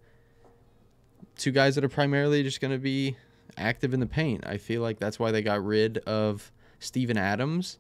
[1.37, 3.17] two guys that are primarily just going to be
[3.57, 4.47] active in the paint.
[4.47, 7.79] I feel like that's why they got rid of Steven Adams,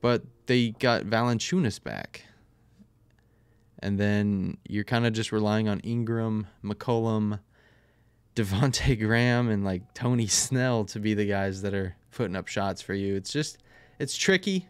[0.00, 2.24] but they got Valanciunas back.
[3.80, 7.40] And then you're kind of just relying on Ingram, McCollum,
[8.36, 12.82] Devonte Graham, and like Tony Snell to be the guys that are putting up shots
[12.82, 13.16] for you.
[13.16, 13.58] It's just,
[13.98, 14.68] it's tricky.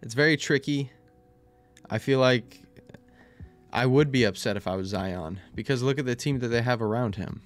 [0.00, 0.90] It's very tricky.
[1.90, 2.62] I feel like
[3.72, 6.62] I would be upset if I was Zion because look at the team that they
[6.62, 7.42] have around him.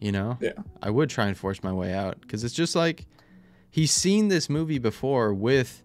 [0.00, 0.38] You know?
[0.40, 0.52] Yeah.
[0.82, 3.06] I would try and force my way out because it's just like
[3.70, 5.82] he's seen this movie before with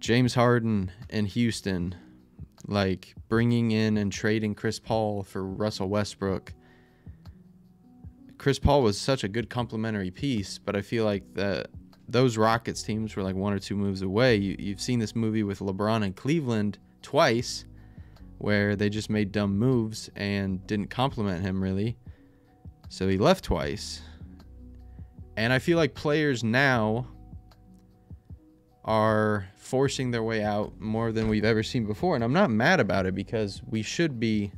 [0.00, 1.94] James Harden in Houston,
[2.66, 6.52] like bringing in and trading Chris Paul for Russell Westbrook.
[8.38, 11.68] Chris Paul was such a good complementary piece, but I feel like that
[12.08, 14.36] those Rockets teams were like one or two moves away.
[14.36, 17.64] You, you've seen this movie with LeBron and Cleveland twice,
[18.38, 21.96] where they just made dumb moves and didn't compliment him really.
[22.88, 24.02] So he left twice.
[25.36, 27.06] And I feel like players now
[28.84, 32.14] are forcing their way out more than we've ever seen before.
[32.14, 34.52] And I'm not mad about it because we should be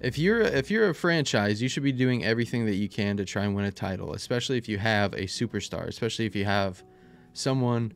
[0.00, 3.24] if you're if you're a franchise, you should be doing everything that you can to
[3.24, 6.84] try and win a title, especially if you have a superstar, especially if you have
[7.32, 7.92] someone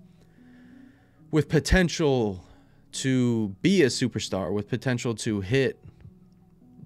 [1.31, 2.45] with potential
[2.93, 5.79] to be a superstar, with potential to hit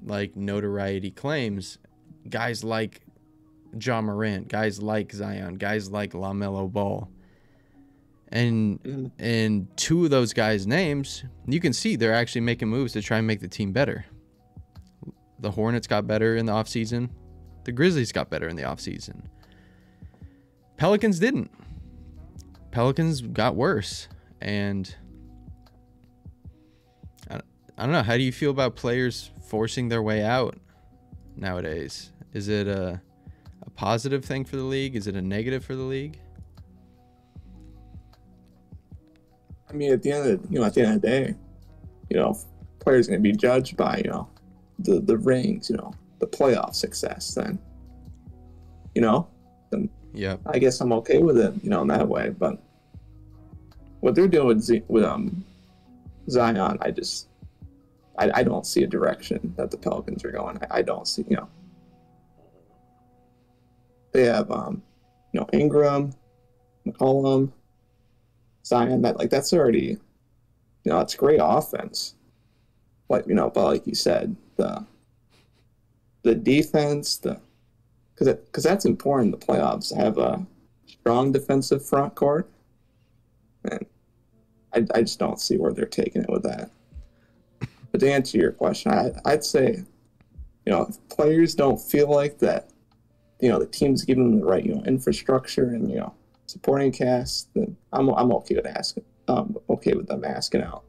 [0.05, 1.79] like notoriety claims,
[2.29, 3.03] guys like
[3.81, 7.09] Ja Morant, guys like Zion, guys like LaMelo Ball.
[8.29, 9.11] And Mm.
[9.21, 13.19] in two of those guys' names, you can see they're actually making moves to try
[13.19, 14.05] and make the team better.
[15.39, 17.11] The Hornets got better in the offseason.
[17.65, 19.23] The Grizzlies got better in the offseason.
[20.77, 21.51] Pelicans didn't.
[22.71, 24.09] Pelicans got worse.
[24.41, 24.93] And
[27.31, 27.41] I,
[27.79, 28.03] I don't know.
[28.03, 30.57] How do you feel about players forcing their way out
[31.37, 32.11] nowadays?
[32.33, 33.01] Is it a,
[33.63, 34.97] a positive thing for the league?
[34.97, 36.19] Is it a negative for the league?
[39.71, 41.35] I mean, at the end of the, you know, at the end of the day,
[42.11, 42.37] you know,
[42.81, 44.29] players going to be judged by you know
[44.81, 47.33] the the rings, you know, the playoff success.
[47.35, 47.57] Then,
[48.97, 49.29] you know,
[49.71, 50.41] then Yep.
[50.47, 52.31] I guess I'm okay with it, you know, in that way.
[52.31, 52.61] But
[54.01, 55.45] what they're doing with, Z- with um
[56.29, 57.29] Zion, I just
[58.19, 60.59] I, I don't see a direction that the Pelicans are going.
[60.59, 61.49] I, I don't see, you know,
[64.13, 64.83] they have um
[65.33, 66.15] you know Ingram,
[66.87, 67.53] McCollum,
[68.65, 69.03] Zion.
[69.03, 69.99] That like that's already
[70.85, 72.15] you know it's great offense.
[73.09, 74.87] But you know, but like you said, the
[76.23, 77.41] the defense, the
[78.15, 79.39] because because that's important.
[79.39, 80.47] The playoffs have a
[80.87, 82.49] strong defensive front court,
[83.65, 83.85] and
[84.73, 86.71] I, I just don't see where they're taking it with that.
[87.95, 89.85] But to answer your question, I, I'd say,
[90.67, 92.71] you know, if players don't feel like that
[93.41, 96.13] you know the team's giving them the right you know infrastructure and you know
[96.47, 99.05] supporting cast, then I'm I'm okay with asking.
[99.29, 100.83] Um, okay with them asking out.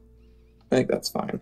[0.72, 1.38] I think that's fine.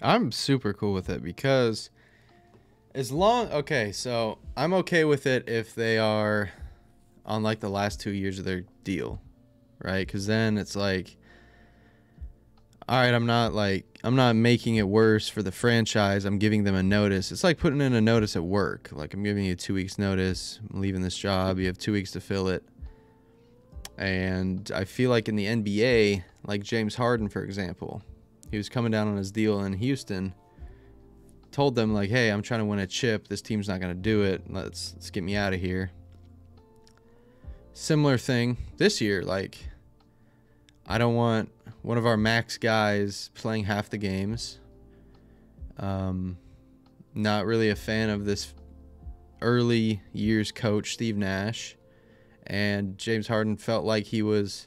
[0.00, 1.90] I'm super cool with it because
[2.94, 6.50] as long okay, so I'm okay with it if they are
[7.26, 9.20] on like the last two years of their deal,
[9.82, 10.06] right?
[10.06, 11.16] Because then it's like,
[12.90, 16.24] all right, I'm not like I'm not making it worse for the franchise.
[16.24, 17.30] I'm giving them a notice.
[17.30, 18.88] It's like putting in a notice at work.
[18.90, 20.58] Like I'm giving you two weeks notice.
[20.68, 21.60] I'm leaving this job.
[21.60, 22.64] You have two weeks to fill it.
[23.96, 28.02] And I feel like in the NBA, like James Harden, for example,
[28.50, 30.34] he was coming down on his deal in Houston.
[31.52, 33.28] Told them like, "Hey, I'm trying to win a chip.
[33.28, 34.50] This team's not gonna do it.
[34.50, 35.92] Let's let's get me out of here."
[37.72, 39.22] Similar thing this year.
[39.22, 39.69] Like,
[40.90, 44.58] I don't want one of our max guys playing half the games.
[45.78, 46.36] Um,
[47.14, 48.52] not really a fan of this
[49.40, 51.76] early years coach Steve Nash,
[52.44, 54.66] and James Harden felt like he was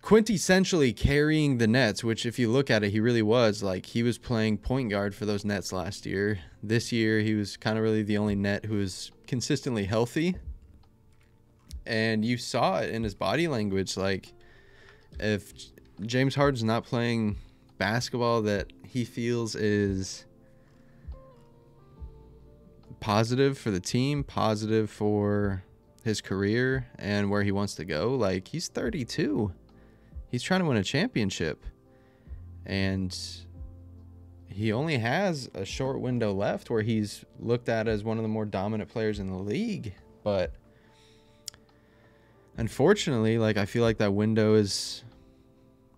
[0.00, 3.64] quintessentially carrying the Nets, which if you look at it, he really was.
[3.64, 6.38] Like he was playing point guard for those Nets last year.
[6.62, 10.36] This year, he was kind of really the only net who was consistently healthy.
[11.90, 13.96] And you saw it in his body language.
[13.96, 14.32] Like
[15.18, 15.52] if
[16.02, 17.36] James Harden's not playing
[17.78, 20.24] basketball that he feels is
[23.00, 25.64] positive for the team, positive for
[26.04, 29.52] his career and where he wants to go, like he's 32
[30.30, 31.64] he's trying to win a championship
[32.64, 33.16] and
[34.46, 38.28] he only has a short window left where he's looked at as one of the
[38.28, 40.54] more dominant players in the league but
[42.56, 45.04] unfortunately like i feel like that window is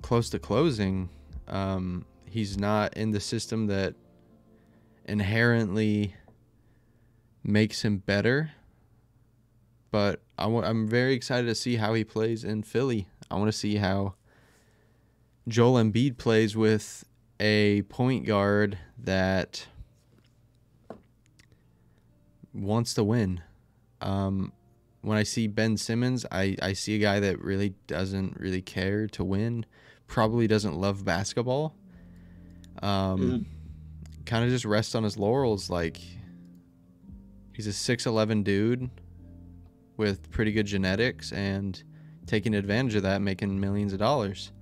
[0.02, 1.08] close to closing.
[1.48, 3.94] Um, he's not in the system that
[5.06, 6.14] inherently
[7.42, 8.50] makes him better.
[9.90, 13.08] But i w- i'm very excited to see how he plays in philly.
[13.30, 14.14] I want to see how
[15.48, 17.04] Joel Embiid plays with
[17.40, 19.66] a point guard that
[22.54, 23.40] wants to win.
[24.00, 24.52] Um,
[25.02, 29.08] when I see Ben Simmons, I, I see a guy that really doesn't really care
[29.08, 29.66] to win,
[30.06, 31.74] probably doesn't love basketball.
[32.82, 33.44] Um, mm.
[34.24, 35.68] Kind of just rests on his laurels.
[35.68, 36.00] Like,
[37.52, 38.90] he's a 6'11 dude
[39.96, 41.82] with pretty good genetics and
[42.26, 44.52] taking advantage of that, making millions of dollars.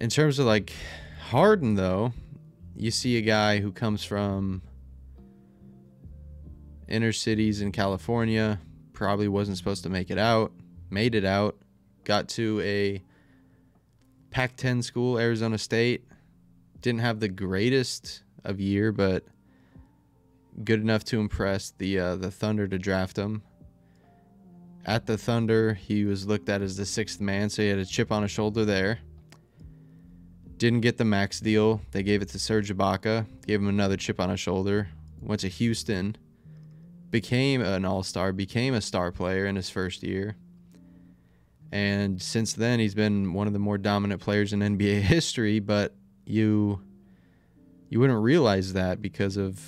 [0.00, 0.72] In terms of like
[1.20, 2.12] Harden, though,
[2.76, 4.62] you see a guy who comes from
[6.88, 8.60] inner cities in California,
[8.92, 10.52] probably wasn't supposed to make it out,
[10.90, 11.56] made it out,
[12.04, 13.02] got to a
[14.30, 16.04] Pac 10 school, Arizona State.
[16.80, 19.24] Didn't have the greatest of year, but
[20.62, 23.42] good enough to impress the uh, the Thunder to draft him.
[24.84, 27.86] At the Thunder, he was looked at as the sixth man, so he had a
[27.86, 28.98] chip on his shoulder there.
[30.58, 31.80] Didn't get the max deal.
[31.92, 33.26] They gave it to Serge Ibaka.
[33.46, 34.88] Gave him another chip on his shoulder.
[35.20, 36.16] Went to Houston.
[37.10, 38.32] Became an all-star.
[38.32, 40.36] Became a star player in his first year.
[41.72, 45.60] And since then, he's been one of the more dominant players in NBA history.
[45.60, 46.80] But you,
[47.88, 49.60] you wouldn't realize that because of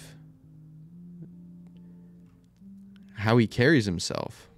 [3.14, 4.48] how he carries himself.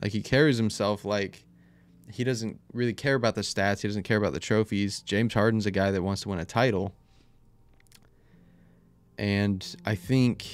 [0.00, 1.44] Like he carries himself like
[2.12, 3.80] he doesn't really care about the stats.
[3.80, 5.00] He doesn't care about the trophies.
[5.00, 6.94] James Harden's a guy that wants to win a title.
[9.18, 10.46] And I think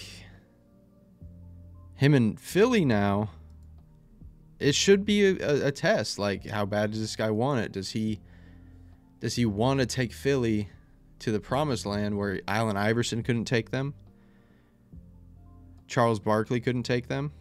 [2.00, 3.28] him and Philly now,
[4.58, 6.18] it should be a, a, test.
[6.18, 7.72] Like, how bad does this guy want it?
[7.72, 8.20] Does he
[9.20, 10.70] does he want to take Philly
[11.18, 13.92] to the promised land where Allen Iverson couldn't take them?
[15.88, 17.32] Charles Barkley couldn't take them?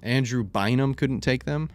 [0.00, 1.70] Andrew Bynum couldn't take them?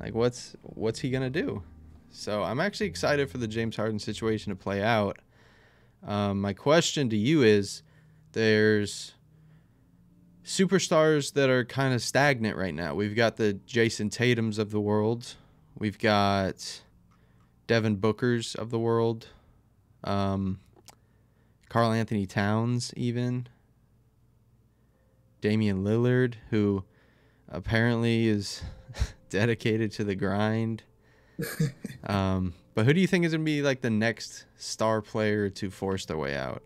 [0.00, 1.62] Like what's what's he gonna do?
[2.08, 5.18] So I'm actually excited for the James Harden situation to play out.
[6.02, 7.82] Um, my question to you is:
[8.32, 9.12] There's
[10.50, 12.92] superstars that are kind of stagnant right now.
[12.92, 15.36] We've got the Jayson Tatum's of the world.
[15.78, 16.82] We've got
[17.68, 19.28] Devin Booker's of the world.
[20.02, 20.58] Um,
[21.68, 23.46] Karl-Anthony Towns, even.
[25.40, 26.82] Damian Lillard, who
[27.48, 28.60] apparently is
[29.30, 30.82] dedicated to the grind.
[32.08, 35.48] um, but who do you think is going to be like the next star player
[35.48, 36.64] to force their way out?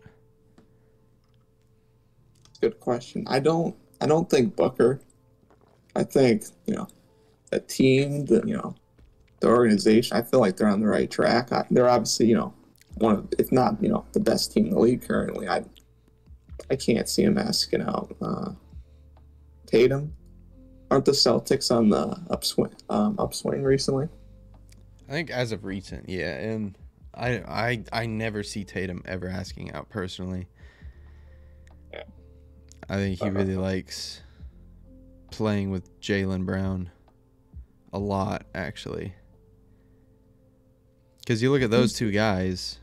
[2.65, 3.25] Good question.
[3.27, 3.75] I don't.
[4.01, 4.99] I don't think Booker.
[5.95, 6.87] I think you know,
[7.51, 8.25] a team.
[8.25, 8.73] The you know,
[9.39, 10.17] the organization.
[10.17, 11.51] I feel like they're on the right track.
[11.51, 12.55] I, they're obviously you know
[12.95, 15.47] one of, if not, you know, the best team in the league currently.
[15.47, 15.63] I
[16.71, 18.53] I can't see him asking out uh,
[19.67, 20.11] Tatum.
[20.89, 24.09] Aren't the Celtics on the upswing um, upswing recently?
[25.07, 26.75] I think as of recent, yeah, and
[27.13, 30.47] I I I never see Tatum ever asking out personally.
[32.89, 33.61] I think he really uh-huh.
[33.61, 34.21] likes
[35.31, 36.89] playing with Jaylen Brown
[37.91, 39.13] a lot, actually.
[41.19, 42.05] Because you look at those hmm.
[42.05, 42.79] two guys,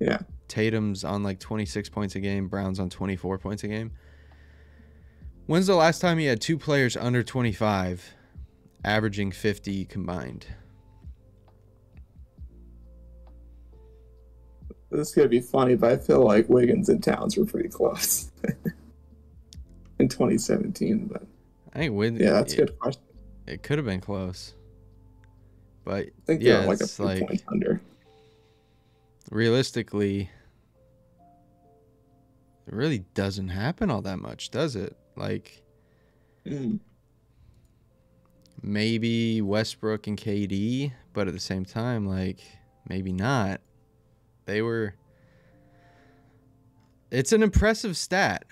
[0.00, 0.20] Yeah.
[0.46, 3.92] Tatum's on like 26 points a game, Brown's on 24 points a game.
[5.46, 8.14] When's the last time you had two players under 25
[8.84, 10.46] averaging 50 combined?
[14.90, 18.30] This is gonna be funny, but I feel like Wiggins and Towns were pretty close
[20.04, 21.06] in 2017.
[21.06, 21.22] But
[21.74, 23.02] I think Win- yeah, that's a good question.
[23.46, 24.54] it could have been close.
[25.84, 27.80] But I think yeah, like a it's like- points under.
[29.30, 30.30] realistically,
[32.66, 34.96] it really doesn't happen all that much, does it?
[35.16, 35.62] Like
[36.46, 36.78] Mm.
[38.62, 42.40] maybe Westbrook and KD, but at the same time, like
[42.88, 43.60] maybe not.
[44.46, 44.94] They were.
[47.10, 48.44] It's an impressive stat.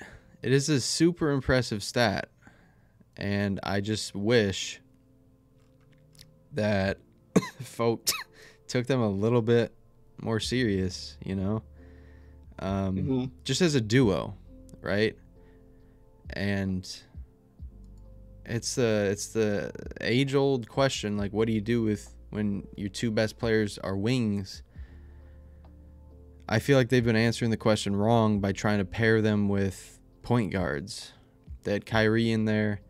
[0.43, 2.29] It is a super impressive stat.
[3.17, 4.81] And I just wish
[6.55, 6.99] that
[7.63, 8.09] folk
[8.67, 9.73] took them a little bit
[10.21, 11.63] more serious, you know?
[12.59, 13.31] Um, Mhm.
[13.45, 14.35] just as a duo,
[14.81, 15.17] right?
[16.31, 16.89] And
[18.45, 22.89] it's the it's the age old question like what do you do with when your
[22.89, 24.63] two best players are wings?
[26.49, 29.99] I feel like they've been answering the question wrong by trying to pair them with
[30.23, 31.13] point guards.
[31.65, 32.81] They had Kyrie in there.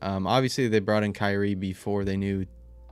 [0.00, 2.46] Um, obviously, they brought in Kyrie before they knew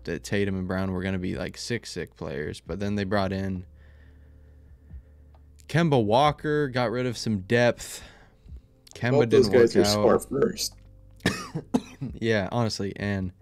[0.04, 2.60] that Tatum and Brown were going to be like six sick players.
[2.60, 3.66] But then they brought in
[5.68, 8.02] Kemba Walker, got rid of some depth.
[8.94, 9.90] Kemba didn't guys work out.
[9.90, 10.74] score first.
[12.20, 13.32] yeah, honestly, and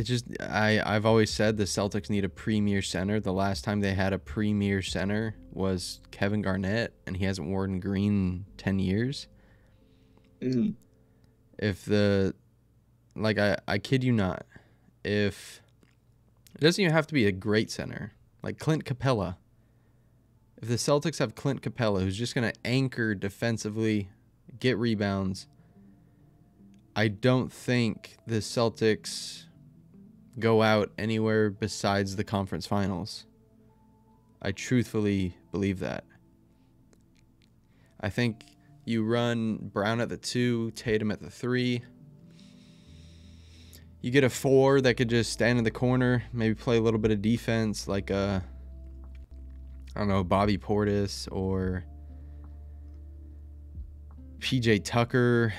[0.00, 3.20] it just I I've always said the Celtics need a premier center.
[3.20, 7.80] The last time they had a premier center was Kevin Garnett, and he hasn't worn
[7.80, 9.28] green in ten years.
[10.40, 10.74] Mm.
[11.58, 12.34] If the
[13.14, 14.46] like I I kid you not,
[15.04, 15.60] if
[16.54, 19.36] it doesn't even have to be a great center like Clint Capela.
[20.62, 24.10] If the Celtics have Clint Capela, who's just going to anchor defensively,
[24.58, 25.46] get rebounds,
[26.94, 29.44] I don't think the Celtics
[30.40, 33.26] go out anywhere besides the conference finals.
[34.42, 36.04] I truthfully believe that.
[38.00, 38.44] I think
[38.84, 41.82] you run Brown at the two, Tatum at the three.
[44.00, 46.98] You get a four that could just stand in the corner, maybe play a little
[46.98, 48.42] bit of defense, like a,
[49.94, 51.84] I don't know, Bobby Portis or
[54.38, 55.52] PJ Tucker,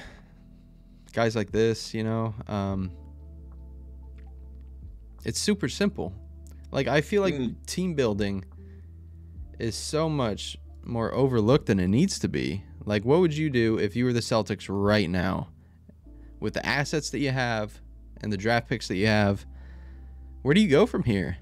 [1.14, 2.34] guys like this, you know.
[2.48, 2.92] Um,
[5.24, 6.14] it's super simple.
[6.72, 7.56] Like I feel like Mm.
[7.66, 8.46] team building
[9.60, 12.64] is so much more overlooked than it needs to be.
[12.86, 15.50] Like what would you do if you were the Celtics right now
[16.40, 17.80] with the assets that you have
[18.22, 19.46] and the draft picks that you have?
[20.42, 21.38] Where do you go from here?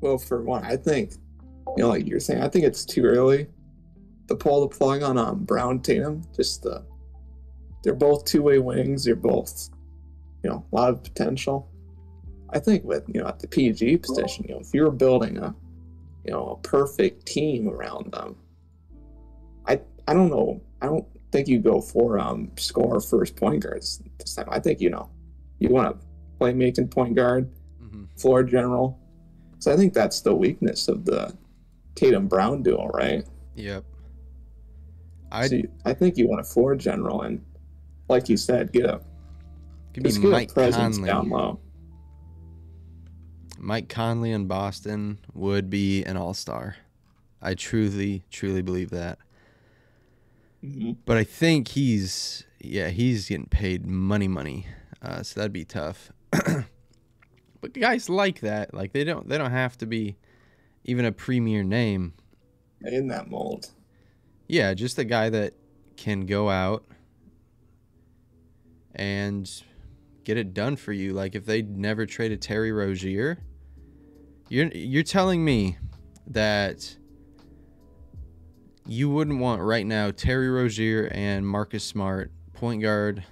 [0.00, 1.14] Well, for one, I think,
[1.76, 3.46] you know, like you're saying, I think it's too early
[4.28, 6.22] to pull the plug on um, Brown Tatum.
[6.34, 6.84] Just the,
[7.82, 9.04] they're both two way wings.
[9.04, 9.70] They're both,
[10.42, 11.68] you know, a lot of potential.
[12.50, 15.54] I think with you know at the PG position, you know, if you're building a,
[16.24, 18.36] you know, a perfect team around them,
[19.66, 20.60] I I don't know.
[20.80, 24.48] I don't think you go for um score first point guards this time.
[24.50, 25.08] I think you know,
[25.58, 26.06] you want to
[26.38, 27.50] play making point guard
[27.82, 28.04] Mm-hmm.
[28.16, 28.98] floor general.
[29.58, 31.36] So I think that's the weakness of the
[31.94, 33.24] Tatum Brown duo, right?
[33.54, 33.84] Yep.
[35.30, 37.44] I So I think you want a floor general and,
[38.08, 39.00] like you said, get a
[39.92, 41.06] give me just get Mike Conley.
[41.06, 41.60] down low.
[43.58, 46.76] Mike Conley in Boston would be an all-star.
[47.40, 49.18] I truly, truly believe that.
[50.64, 50.96] Mhm.
[51.04, 54.66] But I think he's yeah, he's getting paid money money.
[55.00, 56.12] Uh, so that'd be tough.
[57.60, 60.16] but guys like that, like they don't they don't have to be
[60.84, 62.14] even a premier name.
[62.84, 63.70] In that mold.
[64.48, 65.54] Yeah, just a guy that
[65.96, 66.84] can go out
[68.94, 69.50] and
[70.24, 71.12] get it done for you.
[71.12, 73.38] Like if they never traded Terry Rozier,
[74.48, 75.78] you're you're telling me
[76.26, 76.96] that
[78.86, 83.24] you wouldn't want right now Terry Rozier and Marcus Smart point guard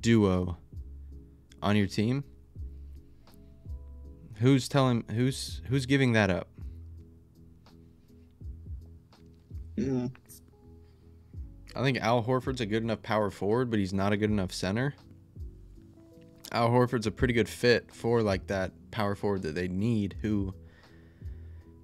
[0.00, 0.56] duo
[1.62, 2.24] on your team?
[4.36, 6.48] Who's telling who's who's giving that up?
[9.76, 10.10] Mm.
[11.74, 14.52] I think Al Horford's a good enough power forward, but he's not a good enough
[14.52, 14.94] center.
[16.52, 20.54] Al Horford's a pretty good fit for like that power forward that they need who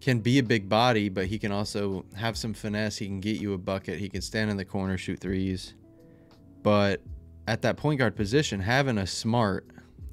[0.01, 2.97] can be a big body, but he can also have some finesse.
[2.97, 3.99] He can get you a bucket.
[3.99, 5.75] He can stand in the corner, shoot threes.
[6.63, 7.01] But
[7.47, 9.67] at that point guard position, having a smart,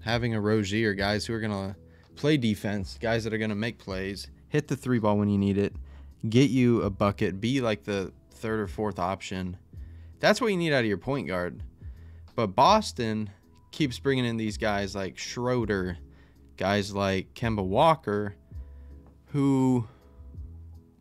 [0.03, 1.75] having a Rozier, guys who are going to
[2.15, 5.37] play defense, guys that are going to make plays, hit the three ball when you
[5.37, 5.75] need it,
[6.27, 9.57] get you a bucket, be like the third or fourth option.
[10.19, 11.63] That's what you need out of your point guard.
[12.35, 13.29] But Boston
[13.71, 15.97] keeps bringing in these guys like Schroeder,
[16.57, 18.35] guys like Kemba Walker,
[19.27, 19.87] who,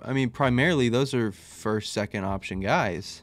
[0.02, 3.22] I mean, primarily those are first, second option guys.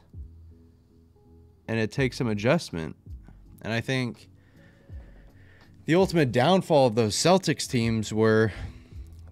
[1.68, 2.96] And it takes some adjustment.
[3.62, 4.28] And I think
[5.86, 8.52] the ultimate downfall of those Celtics teams were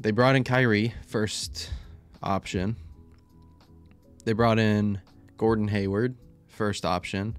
[0.01, 1.71] they brought in Kyrie, first
[2.23, 2.77] option.
[4.25, 5.01] They brought in
[5.37, 7.37] Gordon Hayward, first option.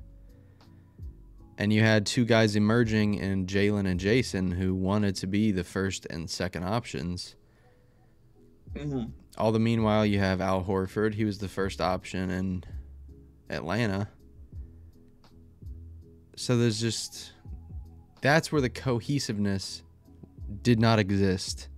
[1.58, 5.64] And you had two guys emerging in Jaylen and Jayson who wanted to be the
[5.64, 7.36] first and second options.
[8.74, 9.06] Mm-hmm.
[9.38, 11.14] All the meanwhile, you have Al Horford.
[11.14, 12.64] He was the first option in
[13.50, 14.10] Atlanta.
[16.36, 17.32] So there's just
[18.22, 19.84] that's where the cohesiveness
[20.62, 21.70] did not exist.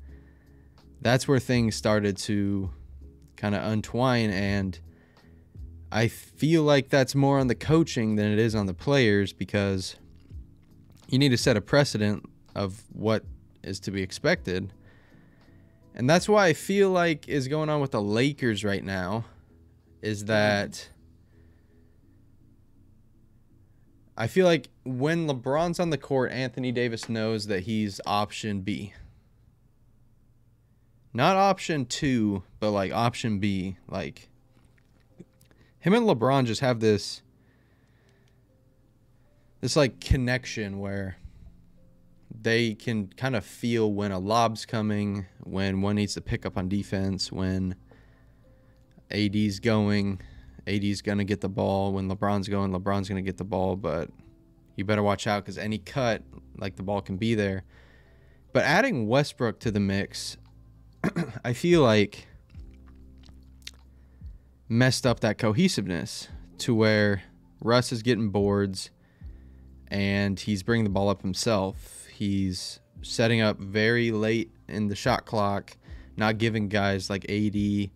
[1.01, 2.71] That's where things started to
[3.35, 4.79] kind of untwine and
[5.91, 9.95] I feel like that's more on the coaching than it is on the players because
[11.07, 13.23] you need to set a precedent of what
[13.63, 14.73] is to be expected.
[15.95, 19.25] And that's why I feel like is going on with the Lakers right now
[20.01, 20.89] is that
[24.15, 28.93] I feel like when LeBron's on the court, Anthony Davis knows that he's option B.
[31.13, 34.29] Not option 2, but like option B, like
[35.87, 37.21] him and LeBron just have this
[39.61, 41.15] this like connection where
[42.41, 46.57] they can kind of feel when a lob's coming, when one needs to pick up
[46.57, 47.73] on defense, when
[49.09, 50.19] AD's going,
[50.67, 53.77] AD's going to get the ball, when LeBron's going, LeBron's going to get the ball,
[53.77, 54.09] but
[54.75, 56.21] you better watch out cuz any cut
[56.57, 57.63] like the ball can be there.
[58.51, 60.35] But adding Westbrook to the mix,
[61.45, 62.27] I feel like
[64.69, 66.27] messed up that cohesiveness
[66.59, 67.23] to where
[67.61, 68.89] Russ is getting boards
[69.87, 72.05] and he's bringing the ball up himself.
[72.11, 75.77] He's setting up very late in the shot clock,
[76.17, 77.89] not giving guys like AD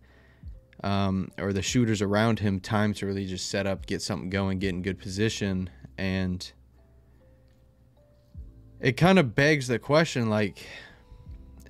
[0.82, 4.58] um, or the shooters around him time to really just set up, get something going,
[4.58, 5.70] get in good position.
[5.98, 6.50] And
[8.80, 10.66] it kind of begs the question like,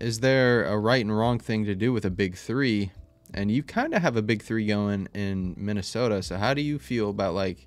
[0.00, 2.90] is there a right and wrong thing to do with a big three?
[3.34, 6.22] And you kind of have a big three going in Minnesota.
[6.22, 7.66] So how do you feel about like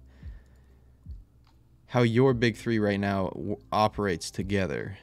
[1.87, 4.97] how your big three right now w- operates together?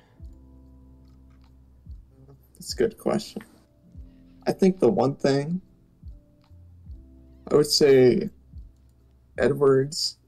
[2.54, 3.42] That's a good question.
[4.46, 5.60] I think the one thing
[7.50, 8.30] I would say
[9.38, 10.18] Edwards,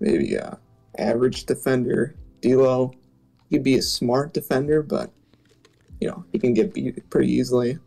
[0.00, 0.58] maybe a
[0.98, 2.14] average defender.
[2.40, 2.92] D'Lo,
[3.48, 5.10] he'd be a smart defender, but
[6.00, 7.78] you know he can get beat pretty easily.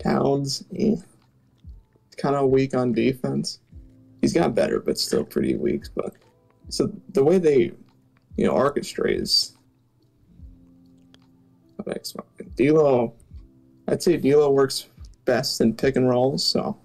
[0.00, 0.96] Towns, eh.
[2.16, 3.60] kind of weak on defense.
[4.20, 5.84] He's got better, but still pretty weak.
[5.94, 6.14] But
[6.68, 7.72] so the way they,
[8.36, 9.56] you know, orchestrate is.
[11.76, 12.56] What I expect.
[12.56, 13.14] D'Lo,
[13.88, 14.86] I'd say D'Lo works
[15.24, 16.44] best in pick and rolls.
[16.44, 16.76] So,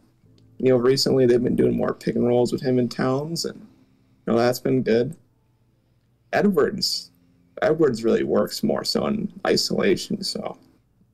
[0.58, 3.60] you know, recently they've been doing more pick and rolls with him and Towns, and
[3.60, 5.16] you know that's been good.
[6.32, 7.12] Edwards,
[7.62, 10.24] Edwards really works more so in isolation.
[10.24, 10.58] So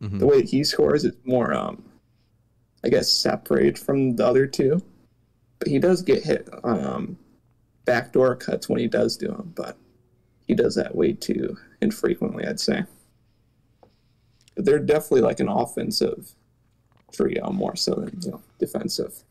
[0.02, 0.20] Mhm.
[0.20, 1.84] the way he scores is more um
[2.84, 4.82] I guess separated from the other two.
[5.60, 7.18] But he does get hit um
[7.86, 9.78] backdoor cuts when he does do them, but
[10.48, 12.84] he does that way too infrequently, I'd say.
[14.56, 16.36] But they're definitely like an offensive
[17.12, 19.24] trio more so than you know defensive.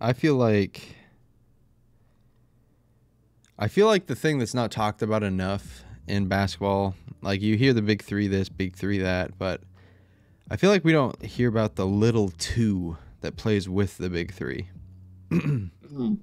[0.00, 0.96] I feel like
[3.58, 7.72] I feel like the thing that's not talked about enough in basketball, like you hear
[7.72, 9.62] the big 3 this, big 3 that, but
[10.50, 14.32] I feel like we don't hear about the little 2 that plays with the big
[14.32, 14.68] 3.
[15.30, 15.70] Mhm.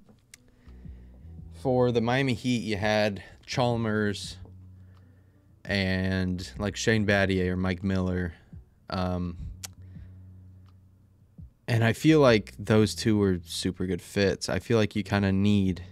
[1.61, 4.37] For the Miami Heat, you had Chalmers
[5.65, 8.33] and like Shane Battier or Mike Miller.
[8.89, 9.37] Um,
[11.67, 14.49] and I feel like those two were super good fits.
[14.49, 15.83] I feel like you kind of need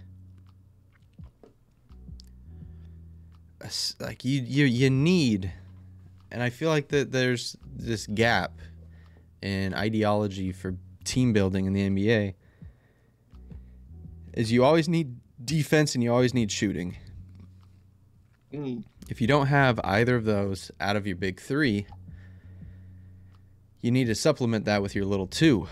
[3.60, 3.70] a
[4.00, 5.52] like you you you need
[6.30, 8.52] and I feel like that there's this gap
[9.42, 12.34] in ideology for team building in the NBA.
[14.34, 16.96] Is you always need defense and you always need shooting.
[18.52, 18.84] Mm.
[19.08, 21.86] If you don't have either of those out of your big three,
[23.80, 25.68] you need to supplement that with your little two.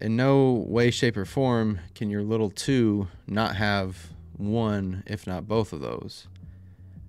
[0.00, 5.46] In no way, shape, or form can your little two not have one, if not
[5.46, 6.26] both of those.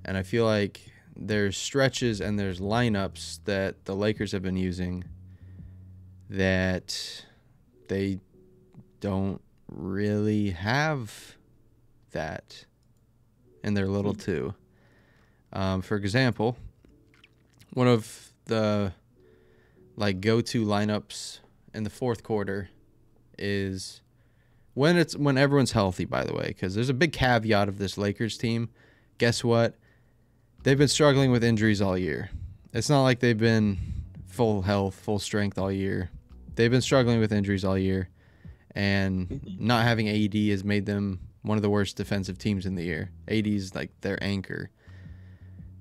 [0.05, 5.03] And I feel like there's stretches and there's lineups that the Lakers have been using
[6.29, 7.25] that
[7.87, 8.19] they
[8.99, 11.35] don't really have
[12.11, 12.65] that
[13.63, 14.53] in their little two.
[15.51, 16.57] Um, for example,
[17.73, 18.93] one of the
[19.95, 21.39] like go-to lineups
[21.73, 22.69] in the fourth quarter
[23.37, 24.01] is
[24.73, 26.05] when it's when everyone's healthy.
[26.05, 28.69] By the way, because there's a big caveat of this Lakers team.
[29.19, 29.77] Guess what?
[30.63, 32.29] They've been struggling with injuries all year.
[32.73, 33.77] It's not like they've been
[34.27, 36.09] full health, full strength all year.
[36.55, 38.09] They've been struggling with injuries all year,
[38.73, 42.83] and not having AD has made them one of the worst defensive teams in the
[42.83, 43.11] year.
[43.27, 44.69] AD is like their anchor.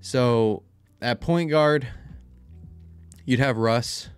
[0.01, 0.65] So
[1.01, 1.87] at point guard,
[3.25, 4.09] you'd have Russ.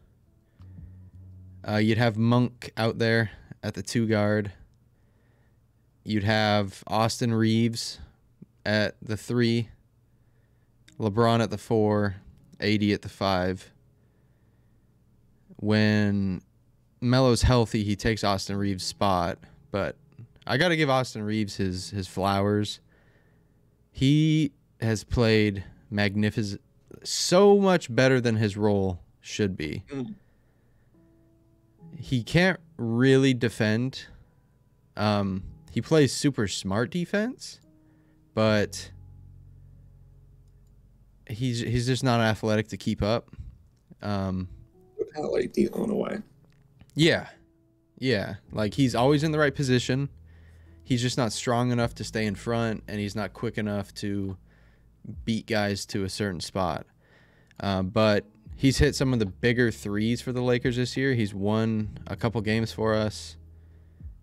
[1.66, 3.30] Uh, you'd have Monk out there
[3.62, 4.52] at the two guard.
[6.04, 7.98] You'd have Austin Reaves
[8.64, 9.68] at the three.
[10.98, 12.16] LeBron at the four.
[12.60, 13.70] AD at the five.
[15.56, 16.42] When
[17.00, 19.38] Melo's healthy, he takes Austin Reaves' spot,
[19.70, 19.96] but
[20.46, 22.80] I got to give Austin Reaves his his flowers.
[23.90, 26.60] He has played magnificent,
[27.02, 29.84] so much better than his role should be.
[29.90, 30.14] Mm.
[31.96, 34.06] He can't really defend.
[34.96, 37.60] Um, he plays super smart defense,
[38.34, 38.90] but
[41.34, 43.30] he's he's just not athletic to keep up.
[44.02, 44.48] Um,
[45.14, 46.18] Kind of like D'Lo in a way.
[46.94, 47.28] yeah,
[47.98, 50.08] yeah, like he's always in the right position.
[50.82, 54.36] He's just not strong enough to stay in front, and he's not quick enough to
[55.24, 56.86] beat guys to a certain spot.
[57.60, 58.26] Uh, but
[58.56, 61.14] he's hit some of the bigger threes for the Lakers this year.
[61.14, 63.36] He's won a couple games for us.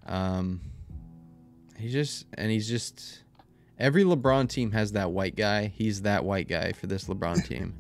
[0.06, 0.62] Um,
[1.78, 3.24] he just and he's just
[3.82, 5.68] every LeBron team has that white guy.
[5.68, 7.74] He's that white guy for this LeBron team.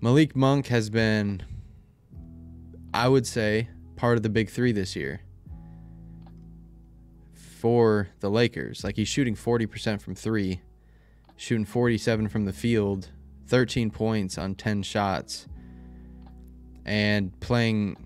[0.00, 1.44] Malik Monk has been,
[2.92, 5.20] I would say, part of the big three this year
[7.34, 8.82] for the Lakers.
[8.82, 10.60] Like he's shooting 40% from three,
[11.36, 13.10] shooting 47 from the field,
[13.46, 15.46] 13 points on 10 shots,
[16.84, 17.96] and playing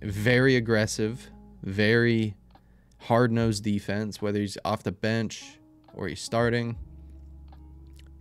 [0.00, 1.28] very aggressive,
[1.62, 2.34] very
[2.98, 5.59] hard nosed defense, whether he's off the bench
[5.94, 6.76] or he's starting.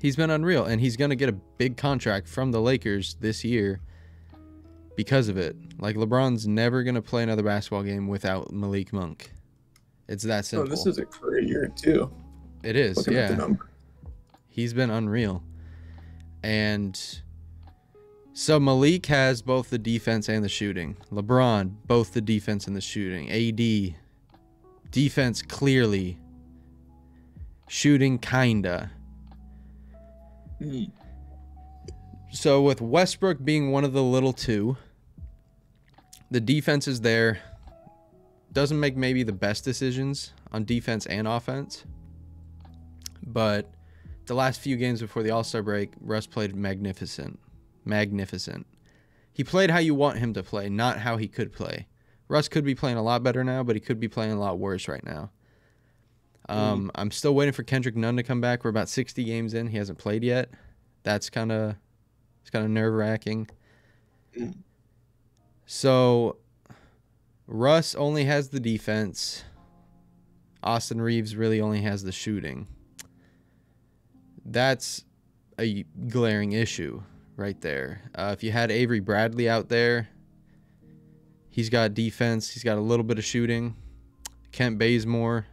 [0.01, 3.43] He's been unreal, and he's going to get a big contract from the Lakers this
[3.43, 3.81] year
[4.95, 5.55] because of it.
[5.77, 9.31] Like, LeBron's never going to play another basketball game without Malik Monk.
[10.07, 10.69] It's that oh, So simple.
[10.69, 12.11] this is a career year too.
[12.63, 13.47] it is, Looking yeah.
[14.47, 15.43] He's been unreal.
[16.43, 16.99] And
[18.33, 20.95] so Malik has both the defense and the shooting.
[21.11, 23.29] LeBron, both the defense and the shooting.
[23.29, 23.95] AD,
[24.91, 26.17] defense clearly.
[27.69, 28.91] Shooting, kinda.
[30.59, 30.91] Mm.
[32.31, 34.75] So with Westbrook being one of the little two,
[36.31, 37.39] the defense is there.
[38.51, 41.85] Doesn't make maybe the best decisions on defense and offense.
[43.23, 43.71] But
[44.25, 47.39] the last few games before the All-Star break, Russ played magnificent.
[47.85, 48.65] Magnificent.
[49.31, 51.87] He played how you want him to play, not how he could play.
[52.27, 54.57] Russ could be playing a lot better now, but he could be playing a lot
[54.57, 55.29] worse right now.
[56.49, 58.63] Um, I'm still waiting for Kendrick Nunn to come back.
[58.63, 59.67] We're about 60 games in.
[59.67, 60.49] He hasn't played yet.
[61.03, 61.75] That's kind of
[62.41, 63.47] it's kind of nerve wracking.
[64.37, 64.55] Mm.
[65.67, 66.37] So
[67.45, 69.43] Russ only has the defense.
[70.63, 72.67] Austin Reeves really only has the shooting.
[74.43, 75.05] That's
[75.59, 77.03] a glaring issue
[77.35, 78.09] right there.
[78.15, 80.09] Uh, if you had Avery Bradley out there,
[81.49, 82.49] he's got defense.
[82.49, 83.75] He's got a little bit of shooting.
[84.51, 85.45] Kent Bazemore,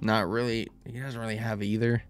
[0.00, 0.68] not really.
[0.84, 2.02] He doesn't really have either.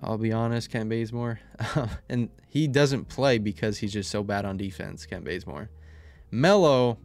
[0.00, 1.40] I'll be honest, Ken Bazemore.
[2.08, 5.70] and he doesn't play because he's just so bad on defense, Ken Bazemore.
[6.30, 6.98] Melo,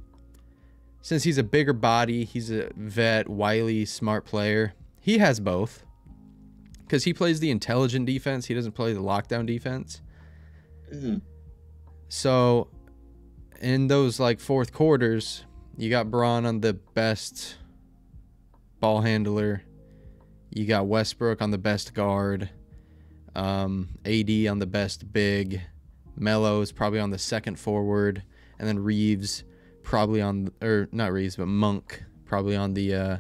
[1.02, 4.74] since he's a bigger body, he's a vet, wily, smart player.
[5.00, 5.86] He has both.
[6.82, 10.02] Because he plays the intelligent defense, he doesn't play the lockdown defense.
[10.92, 11.22] Mm.
[12.10, 12.68] So,
[13.62, 15.46] in those like fourth quarters,
[15.78, 17.58] you got Braun on the best
[18.80, 19.64] ball handler.
[20.50, 22.50] You got Westbrook on the best guard.
[23.36, 25.62] Um, AD on the best big.
[26.16, 28.24] Melo is probably on the second forward,
[28.58, 29.44] and then Reaves
[29.84, 33.18] probably on or not Reaves but Monk probably on the uh,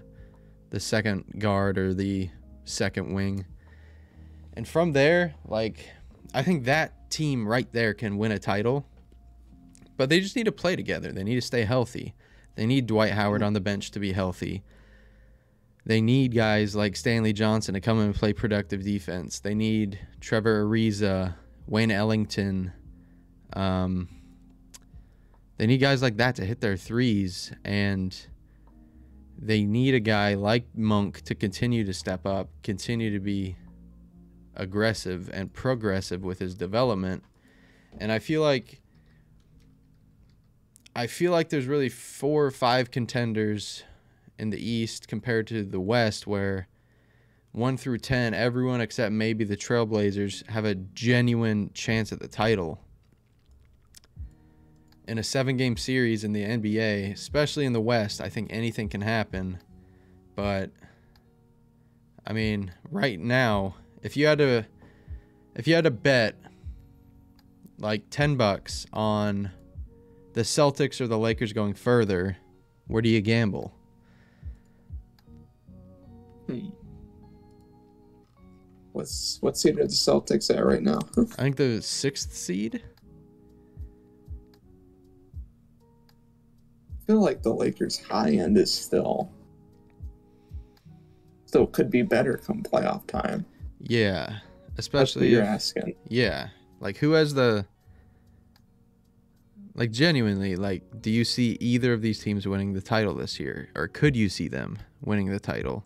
[0.69, 2.29] the second guard or the
[2.65, 3.45] second wing.
[4.53, 5.89] And from there, like
[6.33, 8.85] I think that team right there can win a title.
[9.97, 11.11] But they just need to play together.
[11.11, 12.15] They need to stay healthy.
[12.55, 14.63] They need Dwight Howard on the bench to be healthy.
[15.89, 19.39] They need guys like Stanley Johnson to come in and play productive defense.
[19.39, 21.33] They need Trevor Ariza,
[21.65, 22.71] Wayne Ellington.
[23.53, 24.07] Um,
[25.57, 28.15] they need guys like that to hit their threes, and
[29.35, 33.57] they need a guy like Monk to continue to step up, continue to be
[34.55, 37.23] aggressive and progressive with his development.
[37.97, 38.83] And I feel like
[40.95, 43.85] I feel like there's really four or five contenders
[44.39, 46.67] in the East compared to the West where
[47.51, 52.79] 1 through 10 everyone except maybe the Trailblazers have a genuine chance at the title.
[55.07, 59.01] In a 7-game series in the NBA, especially in the West, I think anything can
[59.01, 59.59] happen.
[60.35, 60.69] But
[62.25, 64.65] I mean, right now, if you had to
[65.55, 66.35] if you had to bet
[67.79, 69.51] like 10 bucks on
[70.33, 72.37] the Celtics or the Lakers going further,
[72.87, 73.73] where do you gamble?
[76.49, 76.69] Hmm.
[78.91, 80.99] What's what seed are the Celtics at right now?
[81.37, 82.83] I think the sixth seed.
[86.91, 89.31] I feel like the Lakers' high end is still
[91.45, 93.45] still could be better come playoff time.
[93.79, 95.95] Yeah, That's what especially you're if- asking.
[96.07, 97.65] yeah, like who has the
[99.75, 103.69] like genuinely like do you see either of these teams winning the title this year
[103.75, 105.85] or could you see them winning the title?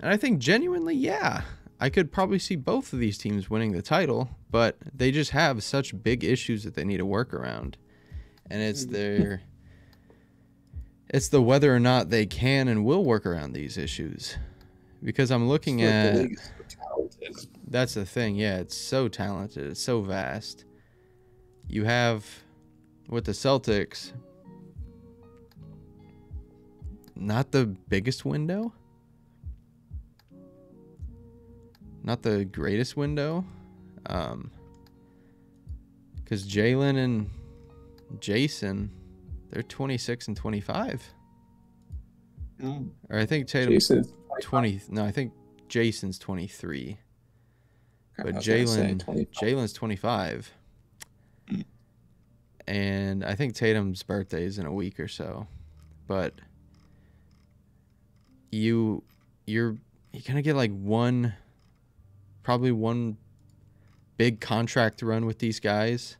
[0.00, 1.42] And I think genuinely, yeah.
[1.78, 5.62] I could probably see both of these teams winning the title, but they just have
[5.62, 7.76] such big issues that they need to work around.
[8.50, 9.42] And it's their
[11.08, 14.36] it's the whether or not they can and will work around these issues.
[15.02, 16.36] Because I'm looking like at the
[16.68, 18.36] so that's the thing.
[18.36, 19.66] Yeah, it's so talented.
[19.66, 20.64] It's so vast.
[21.68, 22.24] You have
[23.08, 24.12] with the Celtics
[27.16, 28.72] not the biggest window.
[32.06, 33.44] Not the greatest window.
[34.06, 34.50] Um
[36.24, 37.30] cuz Jaylen and
[38.20, 38.90] Jayson
[39.50, 41.04] they're 26 and 25.
[42.60, 42.90] Mm.
[43.10, 45.32] Or I think Tatum Jayson's 20 No, I think
[45.68, 46.98] Jayson's 23.
[48.18, 49.30] But Jaylen, 25.
[49.32, 50.50] Jaylen's 25.
[51.50, 51.64] Mm.
[52.66, 55.46] And I think Tatum's birthday is in a week or so.
[56.06, 56.34] But
[58.50, 59.02] you
[59.46, 59.76] you're
[60.12, 61.34] you're going to get like one
[62.46, 63.16] probably one
[64.18, 66.16] big contract run with these guys.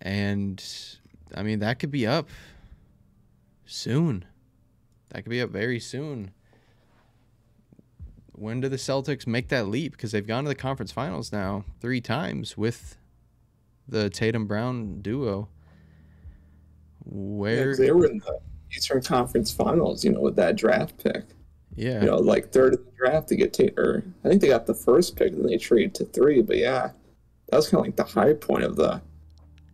[0.00, 0.60] And
[1.32, 2.28] I mean, that could be up
[3.66, 4.24] soon.
[5.10, 6.32] That could be up very soon
[8.32, 9.92] when do the Celtics make that leap?
[9.92, 12.96] Because they've gone to the conference finals now three times with
[13.86, 15.48] the Tatum Brown duo.
[17.06, 18.40] Yeah, they were in the
[18.76, 21.26] Eastern Conference Finals, you know, with that draft pick.
[21.76, 24.04] Yeah, You know, like third in the draft to get Tater.
[24.24, 26.90] I think they got the first pick and they traded to three, but yeah,
[27.48, 29.00] that was kind of like the high point of the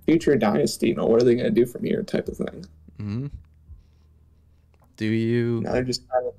[0.07, 0.89] future dynasty.
[0.89, 2.67] You know, what are they going to do from here, type of thing.
[3.01, 3.27] Mm-hmm.
[4.97, 5.61] do you?
[5.63, 6.33] Now they're just the.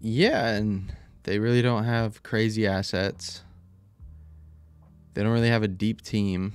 [0.00, 0.94] Yeah, and
[1.24, 3.42] they really don't have crazy assets.
[5.14, 6.52] They don't really have a deep team.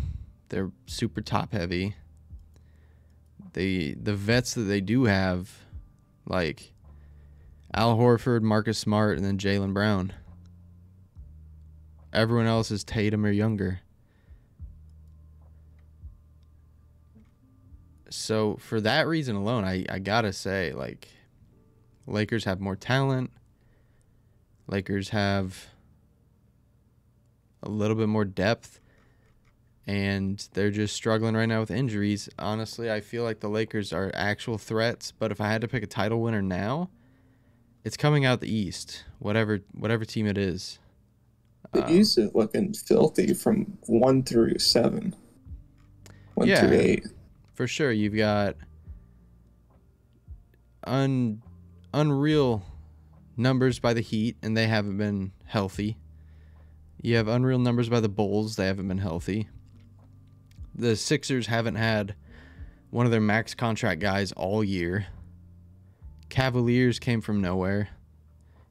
[0.50, 1.96] They're super top heavy.
[3.54, 5.52] They the vets that they do have,
[6.26, 6.71] like
[7.74, 10.14] Al Horford, Marcus Smart, and then Jaylen Brown.
[12.14, 13.80] Everyone else is Tatum or younger.
[18.10, 21.08] So for that reason alone, I, I gotta say, like,
[22.06, 23.32] Lakers have more talent.
[24.68, 25.68] Lakers have
[27.64, 28.80] a little bit more depth.
[29.88, 32.30] And they're just struggling right now with injuries.
[32.38, 35.12] Honestly, I feel like the Lakers are actual threats.
[35.12, 36.90] But if I had to pick a title winner now,
[37.84, 39.04] it's coming out the East.
[39.20, 40.80] Whatever whatever team it is.
[41.74, 45.16] The Uh, East is looking filthy from one through seven.
[46.36, 46.62] One Yeah.
[46.68, 47.08] through eight.
[47.54, 48.56] for sure you've got
[50.84, 51.42] un
[51.94, 52.64] unreal
[53.38, 55.98] numbers by the Heat and they haven't been healthy.
[57.02, 59.48] You have unreal numbers by the Bulls, they haven't been healthy.
[60.74, 62.16] The Sixers haven't had
[62.90, 65.08] one of their max contract guys all year.
[66.32, 67.90] Cavaliers came from nowhere.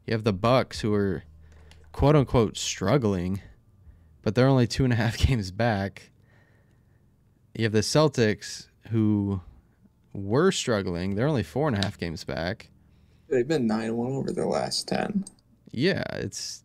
[0.07, 1.25] You have the Bucks who are
[1.93, 3.41] quote unquote struggling,
[4.23, 6.11] but they're only two and a half games back.
[7.55, 9.43] You have the Celtics who
[10.15, 11.15] were struggling.
[11.15, 12.71] They're only four and a half games back.
[13.29, 15.27] They've been nine one over their last ten.
[15.71, 16.65] Yeah, it's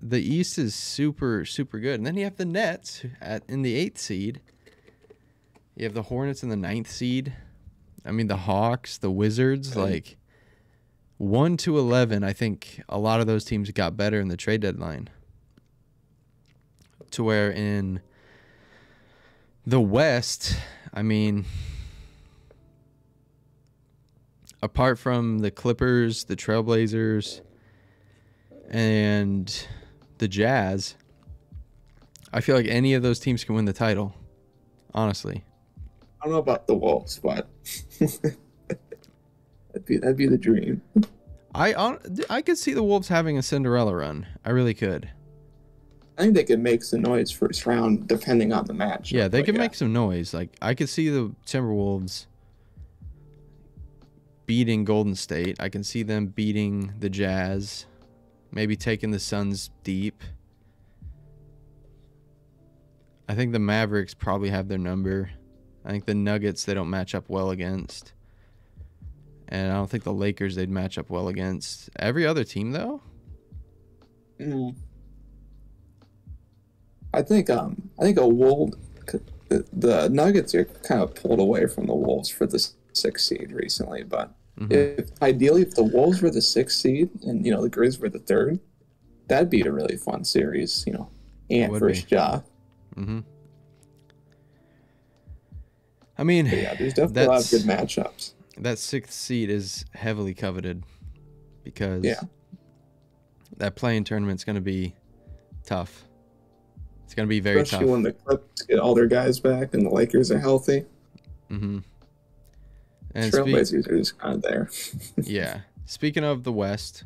[0.00, 3.74] the East is super super good, and then you have the Nets at in the
[3.74, 4.42] eighth seed.
[5.76, 7.32] You have the Hornets in the ninth seed.
[8.04, 10.16] I mean the Hawks, the Wizards, like
[11.18, 12.24] one to eleven.
[12.24, 15.08] I think a lot of those teams got better in the trade deadline.
[17.12, 18.00] To where in
[19.66, 20.56] the West,
[20.92, 21.44] I mean,
[24.62, 27.42] apart from the Clippers, the Trailblazers,
[28.70, 29.66] and
[30.18, 30.96] the Jazz,
[32.32, 34.14] I feel like any of those teams can win the title.
[34.94, 35.44] Honestly,
[36.22, 37.48] I don't know about the Wolves, but
[37.98, 38.36] that'd
[39.84, 40.80] be that'd be the dream.
[41.52, 41.98] I
[42.30, 44.26] I could see the Wolves having a Cinderella run.
[44.44, 45.10] I really could.
[46.16, 49.10] I think they could make some noise first round, depending on the match.
[49.10, 50.32] Yeah, they could make some noise.
[50.32, 52.26] Like I could see the Timberwolves
[54.46, 55.56] beating Golden State.
[55.58, 57.86] I can see them beating the Jazz,
[58.52, 60.22] maybe taking the Suns deep.
[63.28, 65.30] I think the Mavericks probably have their number.
[65.84, 68.12] I think the Nuggets they don't match up well against.
[69.48, 71.90] And I don't think the Lakers they'd match up well against.
[71.98, 73.00] Every other team though?
[74.40, 74.74] Mm.
[77.14, 78.70] I think um I think a Wolf
[79.48, 83.52] the, the Nuggets are kind of pulled away from the Wolves for the sixth seed
[83.52, 84.70] recently, but Mhm.
[84.72, 88.08] if ideally if the Wolves were the sixth seed and you know the Grizz were
[88.10, 88.60] the third,
[89.28, 90.84] that'd be a really fun series.
[90.86, 91.08] You know,
[91.70, 92.40] Would versus Ja.
[92.96, 93.20] Mm-hmm.
[96.18, 98.32] I mean, But yeah, there's definitely a lot of good matchups.
[98.58, 100.84] that sixth seed is heavily coveted
[101.64, 102.20] because Yeah.
[103.56, 104.94] that play-in tournament's going to be
[105.64, 106.04] tough.
[107.04, 107.92] It's going to be very Especially tough.
[107.92, 110.84] when the Clips get all their guys back and the Lakers are healthy.
[111.50, 111.78] mm-hmm.
[113.14, 114.70] And Trailblazers are just kind of there.
[115.22, 117.04] yeah, speaking of the West,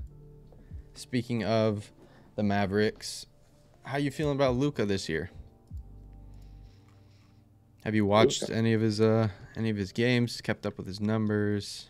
[0.94, 1.90] speaking of
[2.36, 3.26] the Mavericks,
[3.82, 5.30] how you feeling about Luka this year?
[7.86, 10.40] Have you watched any of his uh any of his games?
[10.40, 11.86] Kept up with his numbers?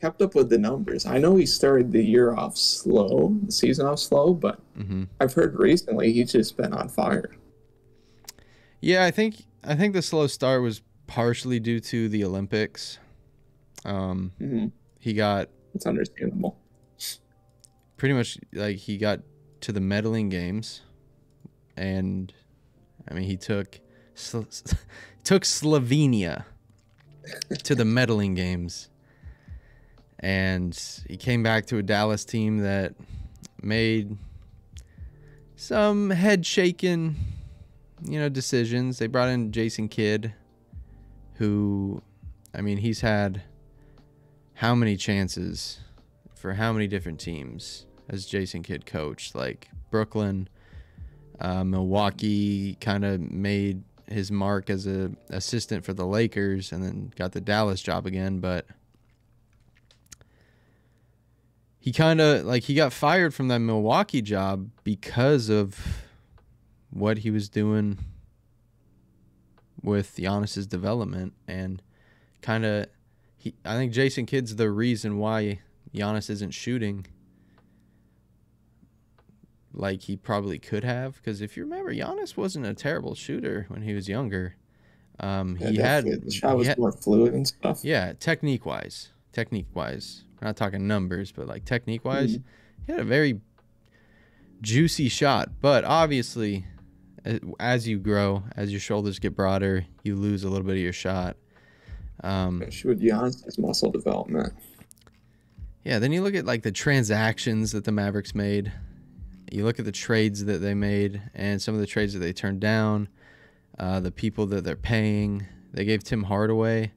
[0.00, 1.04] Kept up with the numbers.
[1.04, 5.04] I know he started the year off slow, the season off slow, but Mm-hmm.
[5.20, 7.36] I've heard recently he's just been on fire.
[8.80, 12.98] Yeah, I think I think the slow start was partially due to the Olympics.
[13.84, 14.66] Um, hmm
[15.00, 16.58] he got It's understandable.
[17.98, 19.20] pretty much like he got
[19.60, 20.80] to the medaling games,
[21.76, 22.32] and
[23.06, 23.80] I mean he took
[24.18, 24.40] Sl-
[25.24, 26.44] took Slovenia
[27.62, 28.88] to the medaling games,
[30.18, 32.94] and he came back to a Dallas team that
[33.62, 34.16] made
[35.56, 37.16] some head shaking,
[38.02, 38.98] you know, decisions.
[38.98, 40.32] They brought in Jason Kidd,
[41.34, 42.02] who,
[42.54, 43.42] I mean, he's had
[44.54, 45.78] how many chances
[46.34, 49.34] for how many different teams has Jason Kidd coached?
[49.34, 50.48] Like Brooklyn,
[51.40, 57.12] uh, Milwaukee, kind of made his mark as a assistant for the Lakers, and then
[57.16, 58.40] got the Dallas job again.
[58.40, 58.66] But
[61.78, 66.04] he kind of like he got fired from that Milwaukee job because of
[66.90, 67.98] what he was doing
[69.82, 71.82] with Giannis's development and
[72.42, 72.86] kind of
[73.36, 75.60] he I think Jason Kidd's the reason why
[75.94, 77.06] Giannis isn't shooting
[79.72, 83.82] like he probably could have because if you remember Giannis wasn't a terrible shooter when
[83.82, 84.56] he was younger.
[85.20, 87.80] Um, Yeah, he had, the shot was had- more fluid and stuff.
[87.84, 90.24] yeah, technique wise, technique wise.
[90.40, 92.38] We're not talking numbers, but like technique wise,
[92.86, 93.40] he had a very
[94.62, 95.60] juicy shot.
[95.60, 96.64] But obviously,
[97.58, 100.92] as you grow, as your shoulders get broader, you lose a little bit of your
[100.92, 101.36] shot.
[102.22, 104.52] Um, Especially with Giannis' muscle development.
[105.84, 108.72] yeah, then you look at like the transactions that the Mavericks made.
[109.50, 112.32] You look at the trades that they made and some of the trades that they
[112.32, 113.08] turned down,
[113.78, 115.46] uh, the people that they're paying.
[115.72, 116.92] They gave Tim Hardaway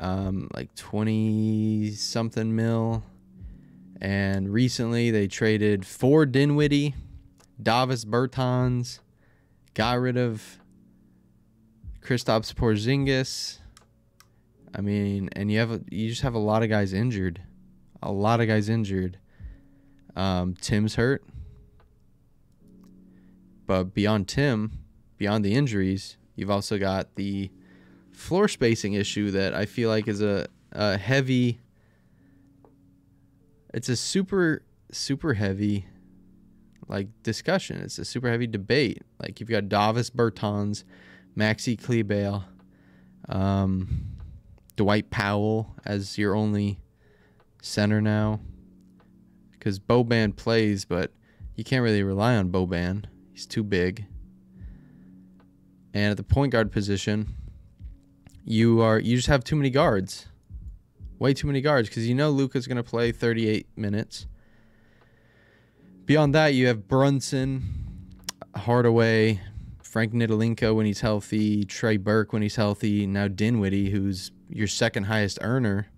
[0.00, 3.04] um, like 20 something mil.
[4.00, 6.94] And recently they traded for Dinwiddie,
[7.62, 9.00] Davis Bertans,
[9.74, 10.58] got rid of
[12.00, 13.58] Kristaps Porzingis.
[14.74, 17.42] I mean, and you have a, you just have a lot of guys injured,
[18.02, 19.18] a lot of guys injured.
[20.16, 21.24] Um, Tim's hurt,
[23.66, 24.72] but beyond Tim,
[25.18, 27.50] beyond the injuries, you've also got the
[28.12, 31.60] floor spacing issue that I feel like is a, a heavy.
[33.72, 35.86] It's a super super heavy
[36.88, 37.80] like discussion.
[37.80, 39.02] It's a super heavy debate.
[39.22, 40.84] Like you've got Davis Bertans,
[41.36, 42.44] Maxi Kleber,
[43.28, 44.16] um,
[44.76, 46.80] Dwight Powell as your only
[47.62, 48.40] center now.
[49.60, 51.12] Because Boban plays, but
[51.54, 53.04] you can't really rely on Boban.
[53.32, 54.06] He's too big.
[55.94, 57.34] And at the point guard position,
[58.44, 60.26] you are you just have too many guards.
[61.18, 64.26] Way too many guards because you know Luka's going to play 38 minutes.
[66.06, 67.62] Beyond that, you have Brunson,
[68.56, 69.40] Hardaway,
[69.82, 75.04] Frank Ntilikina when he's healthy, Trey Burke when he's healthy, now Dinwiddie, who's your second
[75.04, 75.88] highest earner.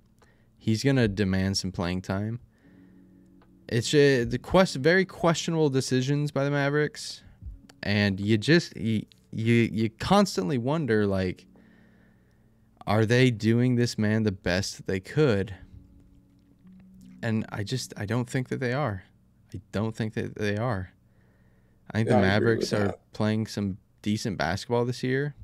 [0.58, 2.40] He's going to demand some playing time.
[3.72, 7.22] It's the quest very questionable decisions by the Mavericks,
[7.82, 11.46] and you just you you, you constantly wonder like,
[12.86, 15.54] are they doing this man the best they could?
[17.22, 19.04] And I just I don't think that they are.
[19.54, 20.90] I don't think that they are.
[21.90, 23.12] I think Yeah, the Mavericks are that.
[23.14, 25.34] playing some decent basketball this year.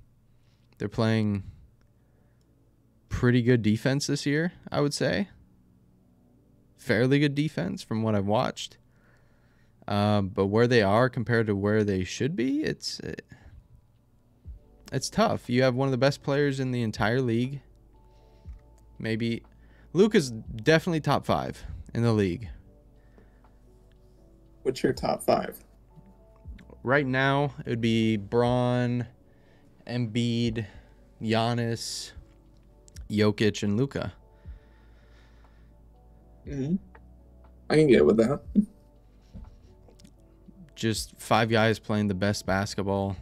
[0.77, 1.45] They're playing
[3.09, 5.29] pretty good defense this year, I would say.
[6.79, 8.79] Fairly good defense from what I've watched.
[9.87, 13.15] Um, but where they are compared to where they should be, it's uh,
[14.93, 15.49] it's tough.
[15.51, 17.61] You have one of the best players in the entire league.
[18.99, 19.43] Maybe
[19.93, 21.65] Luka's definitely top five
[21.95, 22.49] in the league
[24.63, 25.57] What's your top five?
[26.83, 27.55] right now.
[27.61, 29.07] It would be Bron,
[29.87, 30.67] Embiid,
[31.23, 32.13] Giannis,
[33.11, 34.13] Jokic, and Luka.
[36.49, 36.77] Mm-hmm.
[37.71, 38.41] I can get with that.
[40.75, 43.17] Just five guys playing the best basketball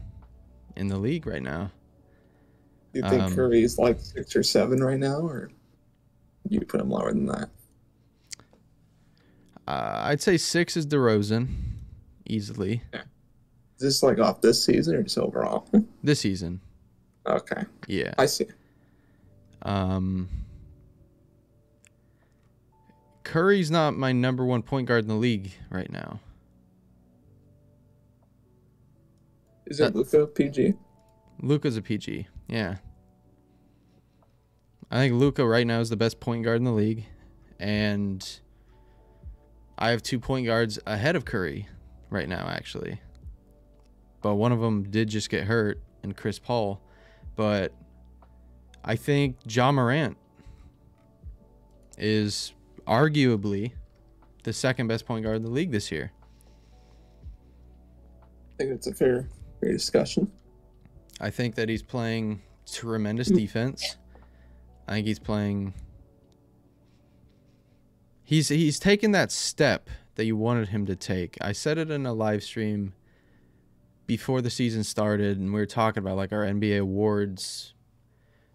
[0.77, 1.71] in the league right now.
[2.93, 5.51] Do you think Um, Curry's like six or seven right now, or
[6.49, 7.49] you put him lower than that?
[9.67, 11.49] Uh, I'd say six is DeRozan,
[12.27, 13.01] easily Is
[13.81, 15.69] this like off this season or just overall?
[16.05, 16.61] this season.
[17.27, 18.15] okay, Yeah.
[18.17, 18.47] I see.
[19.63, 20.29] Um,
[23.27, 26.21] Curry's not my number one point guard in the league right now.
[29.67, 30.75] Is it That- Luka PG?
[31.43, 32.29] Luka's a PG.
[32.47, 32.77] Yeah.
[34.93, 37.05] I think Luka right now is the best point guard in the league.
[37.59, 38.25] And
[39.77, 41.67] I have two point guards ahead of Curry
[42.11, 43.01] right now, actually.
[44.23, 46.81] But one of them did just get hurt, and Chris Paul.
[47.35, 47.73] But
[48.85, 50.17] I think Ja Morant
[51.99, 52.55] is
[52.87, 53.73] arguably
[54.45, 56.13] the second best point guard in the league this year.
[58.55, 59.29] I think it's a fair,
[59.61, 60.31] fair discussion.
[61.21, 63.37] I think that he's playing tremendous mm.
[63.37, 63.97] defense.
[64.89, 65.75] I think he's playing.
[68.23, 71.37] He's he's taken that step that you wanted him to take.
[71.41, 72.95] I said it in a live stream
[74.07, 77.75] before the season started, and we were talking about like our NBA awards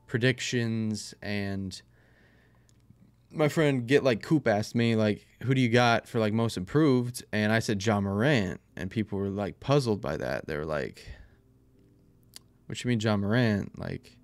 [0.07, 1.81] predictions, and
[3.31, 6.57] my friend Get Like Coop asked me like, "Who do you got for like most
[6.57, 10.47] improved?" And I said Ja Morant, and people were like puzzled by that.
[10.47, 11.05] They were like.
[12.71, 13.77] What you mean, Ja Morant?
[13.77, 14.15] Like,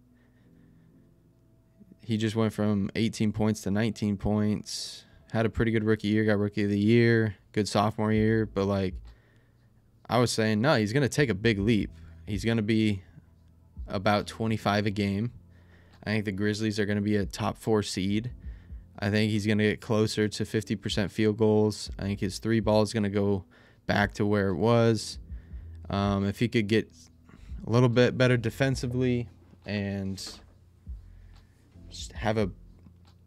[2.00, 5.04] he just went from 18 points to 19 points.
[5.34, 8.46] Had a pretty good rookie year, got rookie of the year, good sophomore year.
[8.46, 8.96] But, like,
[10.10, 11.92] I was saying, no, he's to take a big leap.
[12.26, 13.04] He's to be
[13.86, 15.34] about 25 a game.
[16.06, 18.32] I think the Grizzlies are to be a top four seed.
[19.00, 21.92] I think he's going to get closer to 50% field goals.
[22.00, 23.46] I think his three ball is going to go
[23.86, 25.20] back to where it was.
[25.90, 26.92] Um, if he could get
[27.66, 29.30] a little bit better defensively
[29.66, 30.18] and
[31.90, 32.52] just have a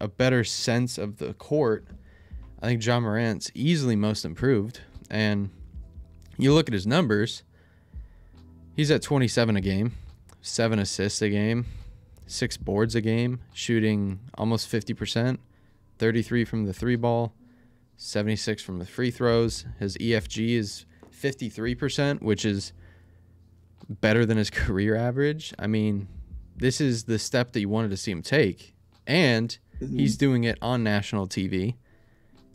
[0.00, 1.86] a better sense of the court,
[2.62, 4.80] I think Ja Morant's easily most improved.
[5.10, 5.50] And
[6.38, 7.42] you look at his numbers,
[8.74, 9.92] he's at 27 a game,
[10.40, 11.66] seven assists a game,
[12.26, 15.38] six boards a game, shooting almost 50%,
[16.00, 17.34] 33 from the three ball,
[17.98, 19.66] 76 from the free throws.
[19.78, 22.72] His EFG is 53%, which is
[23.88, 25.52] better than his career average.
[25.58, 26.08] I mean,
[26.56, 28.74] this is the step that you wanted to see him take.
[29.06, 29.98] And mm-hmm.
[29.98, 31.74] he's doing it on national TV.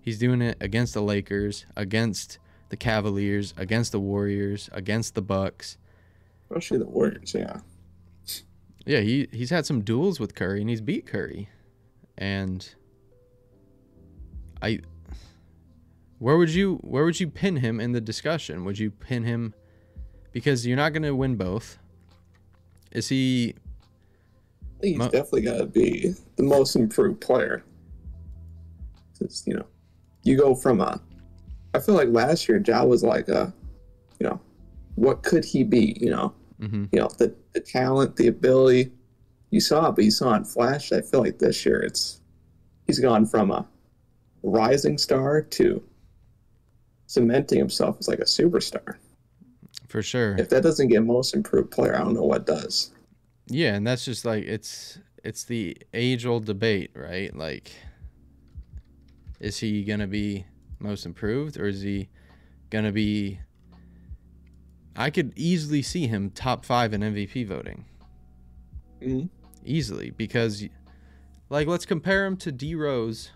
[0.02, 2.40] He's doing it against the Lakers, against
[2.70, 5.78] the Cavaliers, against the Warriors, against the Bucks.
[6.50, 7.60] Especially the Warriors, yeah.
[8.88, 11.50] Yeah, he he's had some duels with Curry and he's beat Curry.
[12.18, 12.68] And
[14.66, 14.80] I
[16.18, 18.66] where would you where would you pin him in the discussion?
[18.66, 19.54] Would you pin him
[20.32, 21.78] because you're not going to win both?
[22.92, 23.54] Is he
[24.82, 27.64] he's Mo- definitely got to be the most improved player.
[29.20, 29.66] 'Cause, you know,
[30.24, 31.00] you go from a
[31.74, 33.54] I feel like last year Ja was like a,
[34.20, 34.40] you know,
[34.96, 35.98] what could he be?
[36.00, 38.92] You know, hmm you know the the talent, the ability.
[39.52, 40.92] You saw it, but you saw it flash.
[40.92, 42.22] I feel like this year it's
[42.88, 43.68] he's gone from a
[44.46, 45.84] rising star to
[47.08, 48.96] cementing himself as like a superstar.
[49.88, 50.36] For sure.
[50.38, 52.92] If that doesn't get most improved player, I don't know what does.
[53.48, 57.36] Yeah, and that's just like it's it's the age old debate, right?
[57.36, 57.72] Like
[59.40, 60.46] is he gonna be
[60.80, 62.10] most improved or is he
[62.70, 63.40] gonna be
[64.96, 67.86] I could easily see him top five in MVP voting.
[69.02, 69.30] Mhm.
[69.64, 70.12] Easily.
[70.12, 70.64] Because
[71.50, 73.32] like let's compare him to D Rose.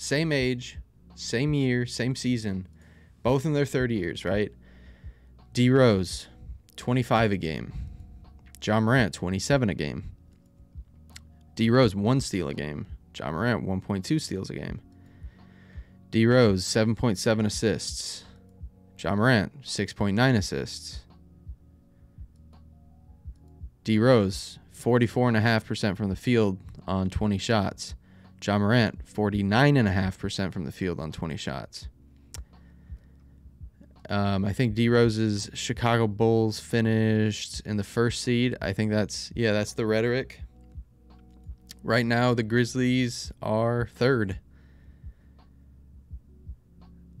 [0.00, 0.78] Same age,
[1.14, 2.66] same year, same season,
[3.22, 4.50] both in their 30 years, right?
[5.52, 6.26] D Rose,
[6.76, 7.74] 25 a game.
[8.62, 10.12] Ja Morant, 27 a game.
[11.54, 12.86] D Rose, one steal a game.
[13.14, 14.80] Ja Morant, 1.2 steals a game.
[16.10, 18.24] D Rose, 7.7 assists.
[18.98, 21.00] Ja Morant, 6.9 assists.
[23.84, 27.96] D Rose, 44.5% from the field on 20 shots.
[28.44, 31.88] Ja Morant, 49.5% from the field on 20 shots.
[34.08, 38.56] Um, I think D Rose's Chicago Bulls finished in the first seed.
[38.60, 40.40] I think that's yeah, that's the rhetoric.
[41.84, 44.40] Right now, the Grizzlies are third.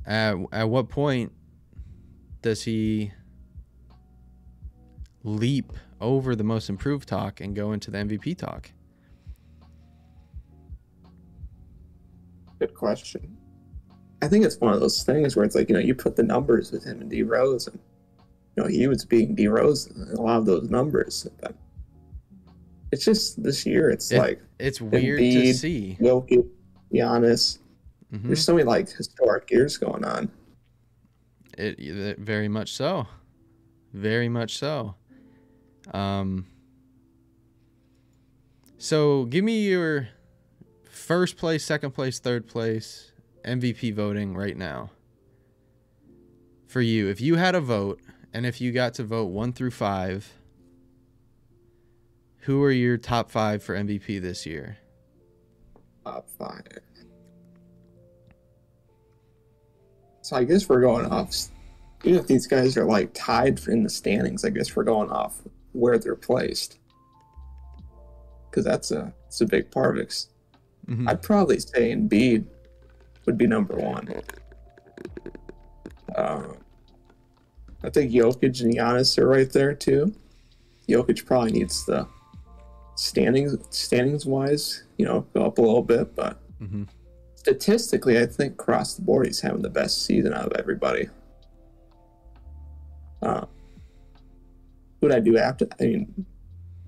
[0.04, 1.32] At at what point
[2.42, 3.12] does he
[5.22, 8.72] leap over the most improved talk and go into the MVP talk?
[12.60, 13.36] Good question.
[14.22, 16.22] I think it's one of those things where it's like, you know, you put the
[16.22, 17.78] numbers with him and D Rose, and,
[18.56, 21.26] you know, he was being D Rose in a lot of those numbers.
[21.40, 21.54] But
[22.92, 25.96] it's just this year, it's It- like It's weird to Embiid, see.
[26.00, 26.46] Jokic,
[26.92, 27.58] Giannis.
[28.12, 28.24] Mhm.
[28.24, 30.30] There's so many like historic years going on.
[31.56, 33.06] It, it very much so,
[33.94, 34.96] very much so.
[35.94, 36.46] Um.
[38.76, 40.08] So give me your
[41.10, 43.10] first place, second place, third place
[43.44, 44.90] MVP voting right now.
[46.68, 48.00] For you, if you had a vote,
[48.32, 50.32] and if you got to vote one through five,
[52.42, 54.78] who are your top five for MVP this year?
[56.04, 56.62] Top five.
[60.22, 61.34] So I guess we're going off.
[62.04, 65.42] Even if these guys are like tied in the standings, I guess we're going off
[65.72, 66.78] where they're placed.
[68.48, 70.04] Because that's a it's a big part of
[70.90, 71.08] Mhm.
[71.08, 72.44] I'd probably say Embiid
[73.26, 74.08] would be number one.
[76.16, 76.54] Uh,
[77.84, 80.12] I think Jokic and Giannis are right there too.
[80.88, 82.06] Jokic probably needs the
[82.96, 86.88] standings standings wise, you know, go up a little bit, but Mhm.
[87.36, 91.08] statistically, I think across the board he's having the best season out of everybody.
[93.22, 93.46] Uh,
[95.00, 95.66] who'd I do after?
[95.80, 96.26] I mean,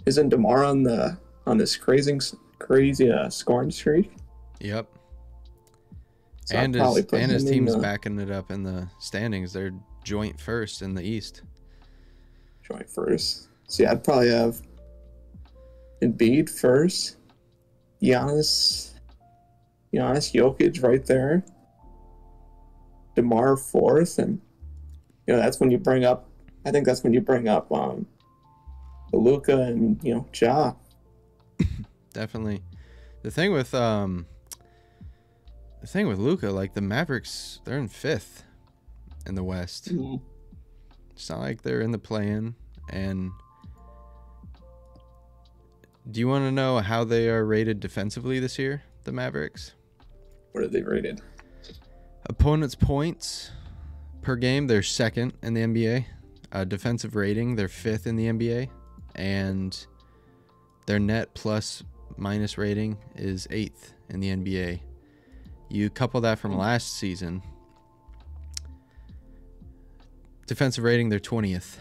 [0.07, 2.19] isn't DeMar on the on this crazy
[2.63, 4.13] crazy uh, scoring streak?
[4.61, 4.87] Yep.
[6.45, 9.53] So and his and his team's the backing it up in the standings.
[9.53, 9.73] They're
[10.05, 11.43] joint first in the East.
[12.63, 13.49] joint first.
[13.69, 14.61] See, I'd probably have
[16.03, 17.17] Embiid first,
[18.03, 18.93] Giannis,
[19.95, 21.45] Giannis, Jokic right there,
[23.15, 24.41] DeMar fourth, and
[25.27, 26.29] you know that's when you bring up.
[26.65, 28.07] I think that's when you bring up um,
[29.13, 30.73] Luka and you know Ja.
[32.13, 32.63] Definitely.
[33.23, 34.27] The thing with um
[35.81, 38.45] the thing with Luka, like the Mavericks, they're in fifth
[39.27, 39.91] in the West.
[41.11, 42.55] It's not like they're in the play-in.
[42.89, 43.33] And
[46.11, 48.83] do you want to know how they are rated defensively this year?
[49.05, 49.73] The Mavericks.
[50.53, 51.21] What are they rated?
[52.27, 53.51] Opponents' points
[54.21, 56.05] per game, they're second in the NBA.
[56.53, 58.69] Uh, defensive rating, they're fifth in the NBA,
[59.15, 59.87] and
[60.87, 61.83] their net plus
[62.17, 64.81] minus rating is eighth in the NBA.
[65.69, 66.59] You couple that from hmm.
[66.59, 67.43] last season.
[70.47, 71.81] Defensive rating, they're twentieth.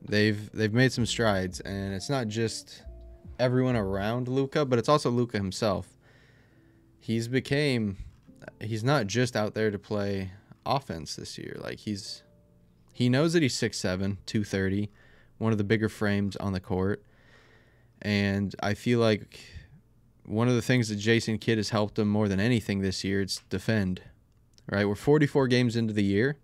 [0.00, 2.82] They've they've made some strides, and it's not just
[3.38, 5.98] everyone around Luka, but it's also Luka himself.
[6.98, 7.96] He's became
[8.60, 10.30] he's not just out there to play
[10.64, 11.56] offense this year.
[11.60, 12.22] Like he's
[12.92, 14.90] he knows that he's 6'7, 230,
[15.42, 17.02] one of the bigger frames on the court.
[18.00, 19.40] And I feel like
[20.24, 23.20] one of the things that Jason Kidd has helped him more than anything this year
[23.20, 24.00] it's defend.
[24.70, 24.86] Right?
[24.86, 26.38] We're 44 games into the year.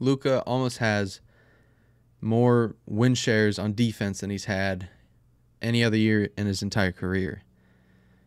[0.00, 1.20] Luka almost has
[2.22, 4.88] more win shares on defense than he's had
[5.60, 7.42] any other year in his entire career.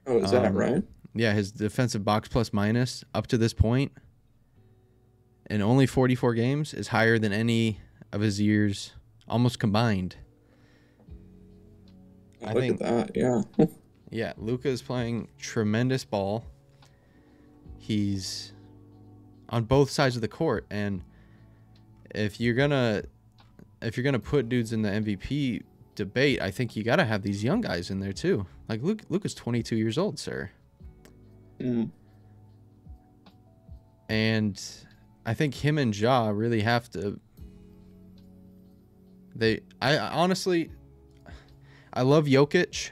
[0.05, 0.83] Oh, is that Um, right?
[1.15, 3.91] yeah, his defensive box plus minus up to this point
[5.49, 7.79] in only 44 games is higher than any
[8.11, 8.93] of his years
[9.27, 10.15] almost combined.
[12.45, 13.15] I Look think- at that.
[13.15, 13.65] Yeah.
[14.11, 16.45] Yeah, Luka is playing tremendous ball.
[17.79, 18.53] He's
[19.49, 21.01] on both sides of the court and
[22.13, 23.05] if you're to
[23.81, 25.63] if you're to put dudes in the MVP
[25.95, 28.45] debate, I think you got to have these young guys in there too.
[28.69, 30.49] Like Luke Luka's 22 years old, sir.
[31.59, 31.89] Mm.
[34.07, 34.61] And
[35.25, 37.19] I think him and Ja really have to.
[39.35, 40.69] They, I I honestly,
[41.93, 42.91] I love Jokic.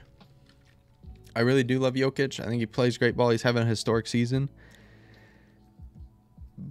[1.35, 2.39] I really do love Jokic.
[2.39, 3.29] I think he plays great ball.
[3.29, 4.49] He's having a historic season.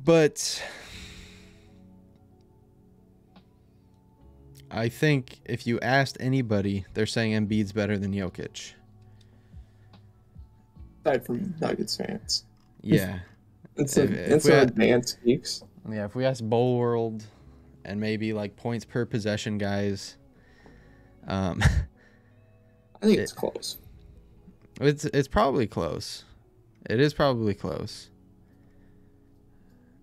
[0.05, 0.63] But
[4.71, 8.73] I think if you asked anybody, they're saying Embiid's better than Jokic.
[11.05, 12.45] Aside from Nuggets fans.
[12.81, 13.19] Yeah.
[13.77, 15.63] It's, a, if it's had- advanced geeks.
[15.91, 17.25] Yeah, if we ask Bowl World
[17.85, 20.17] and maybe like points per possession guys,
[21.27, 21.63] um,
[23.03, 23.79] I think It- it's close.
[24.81, 26.25] it's it's probably close.
[26.89, 28.09] It is probably close.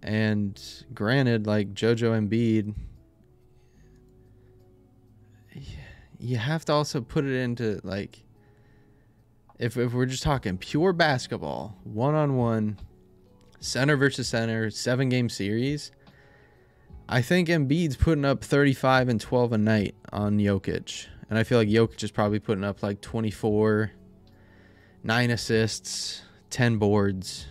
[0.01, 0.57] And
[0.93, 2.73] granted, like JoJo Embiid,
[6.19, 8.23] you have to also put it into like,
[9.57, 12.77] if if we're just talking pure basketball, one on one,
[13.59, 15.91] center versus center, seven game series.
[17.11, 21.07] I think Embiid's putting up 35 and 12 a night on Jokic.
[21.27, 23.91] And I feel like Jokic is probably putting up like 24,
[25.03, 26.21] nine assists,
[26.51, 27.47] 10 boards.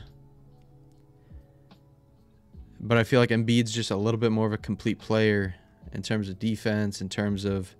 [2.80, 5.56] But I feel like Embiid's just a little bit more of a complete player
[5.92, 7.74] in terms of defense, in terms of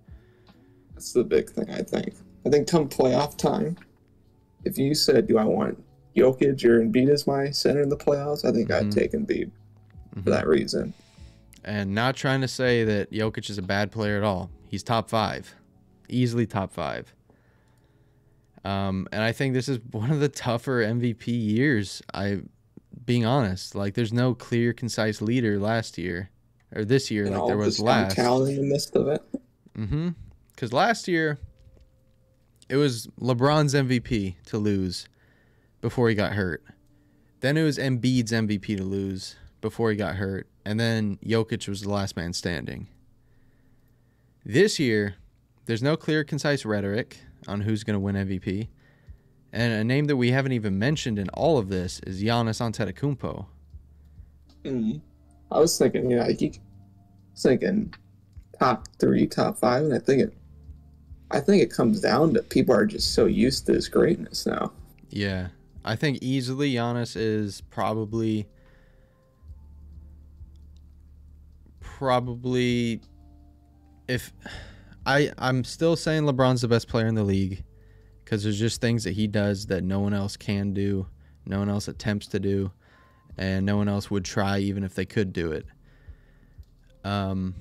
[0.94, 2.14] That's the big thing, I think.
[2.44, 3.76] I think come playoff time,
[4.64, 5.80] if you said, do I want
[6.16, 8.74] Jokic or Embiid as my center in the playoffs, I think Mhm.
[8.74, 9.52] I'd take Embiid
[10.24, 10.92] for that reason.
[11.64, 14.51] And not trying to say that Jokic is a bad player at all.
[14.68, 15.55] He's top five,
[16.09, 17.12] easily top five.
[18.64, 22.02] Um, and I think this is one of the tougher MVP years.
[22.12, 22.40] I,
[23.05, 26.30] being honest, like there's no clear, concise leader last year,
[26.74, 28.16] or this year, And like there was last.
[28.16, 29.22] talent in the midst of it.
[29.76, 30.10] Mm-hmm.
[30.51, 31.39] Because last year,
[32.68, 35.09] it was LeBron's MVP to lose
[35.80, 36.62] before he got hurt.
[37.40, 40.48] Then it was Embiid's MVP to lose before he got hurt.
[40.68, 42.88] And then Jokic was the last man standing.
[44.44, 45.14] This year,
[45.64, 47.16] there's no clear, concise rhetoric
[47.46, 48.68] on who's going to win MVP.
[49.50, 53.46] And a name that we haven't even mentioned in all of this is Giannis Antetokounmpo.
[54.66, 55.00] Mm.
[55.50, 56.60] I was thinking, yeah, he, I
[57.32, 57.94] was thinking
[58.58, 60.34] top three, top five, and I think it,
[61.30, 64.72] I think it comes down to people are just so used to his greatness now.
[65.08, 65.48] Yeah.
[65.86, 68.48] I think easily Giannis is probably
[71.98, 73.00] probably
[74.06, 74.32] if
[75.04, 77.64] I I'm still saying LeBron's the best player in the league
[78.24, 81.08] cuz there's just things that he does that no one else can do,
[81.44, 82.70] no one else attempts to do,
[83.36, 85.66] and no one else would try even if they could do it.
[87.02, 87.56] Um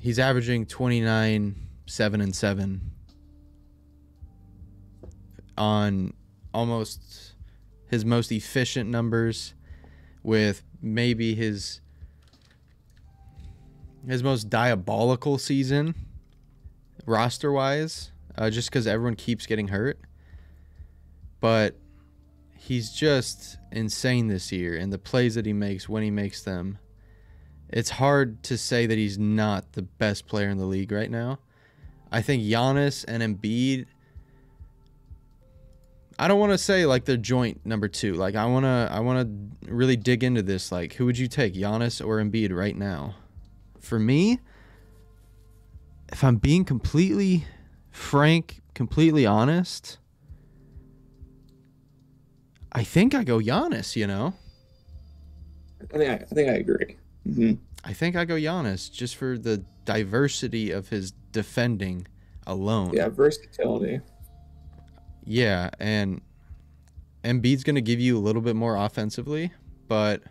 [0.00, 1.56] he's averaging 29
[1.86, 2.80] 7 and 7
[5.56, 6.12] on
[6.54, 7.34] almost
[7.88, 9.54] his most efficient numbers
[10.22, 11.80] with maybe his
[14.08, 15.94] his most diabolical season
[17.06, 19.98] roster wise uh, just because everyone keeps getting hurt
[21.40, 21.76] but
[22.56, 26.78] he's just insane this year and the plays that he makes when he makes them
[27.68, 31.38] it's hard to say that he's not the best player in the league right now
[32.10, 33.86] i think Giannis and Embiid
[36.18, 38.14] I don't want to say like they're joint number two.
[38.14, 39.28] Like I want to, I want
[39.62, 40.72] to really dig into this.
[40.72, 43.14] Like, who would you take, Giannis or Embiid, right now?
[43.88, 44.38] For me,
[46.12, 47.46] if I'm being completely
[47.90, 49.96] frank, completely honest,
[52.70, 53.96] I think I go Giannis.
[53.96, 54.34] You know,
[55.80, 56.96] I think I, I think I agree.
[57.24, 57.52] hmm
[57.82, 62.06] I think I go Giannis just for the diversity of his defending
[62.46, 62.92] alone.
[62.92, 64.02] Yeah, versatility.
[65.24, 66.20] Yeah, and
[67.24, 69.50] Embiid's going to give you a little bit more offensively,
[69.86, 70.22] but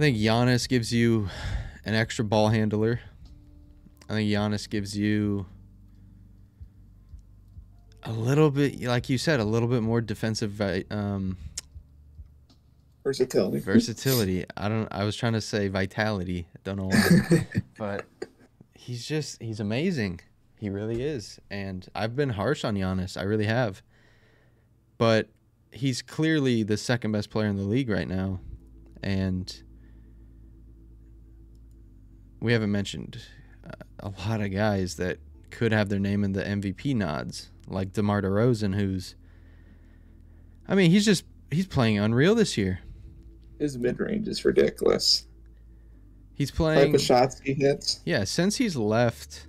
[0.00, 1.28] I think Giannis gives you
[1.84, 3.00] an extra ball handler.
[4.08, 5.44] I think Giannis gives you
[8.04, 10.58] a little bit, like you said, a little bit more defensive
[10.90, 11.36] um,
[13.04, 13.58] Versatility.
[13.58, 14.46] versatility.
[14.56, 14.88] I don't.
[14.90, 16.46] I was trying to say vitality.
[16.56, 17.46] I don't know why,
[17.78, 18.06] but
[18.72, 20.20] he's just he's amazing.
[20.58, 23.18] He really is, and I've been harsh on Giannis.
[23.18, 23.82] I really have.
[24.96, 25.28] but
[25.72, 28.40] he's clearly the second best player in the league right now,
[29.02, 29.62] and
[32.40, 33.20] we haven't mentioned
[33.66, 35.18] uh, a lot of guys that
[35.50, 39.14] could have their name in the MVP nods, like DeMar DeRozan, who's,
[40.68, 42.80] I mean, he's just he's playing unreal this year.
[43.58, 45.26] His mid range is ridiculous.
[46.34, 48.00] He's playing, of shots he hits.
[48.06, 48.24] yeah.
[48.24, 49.46] Since he's left,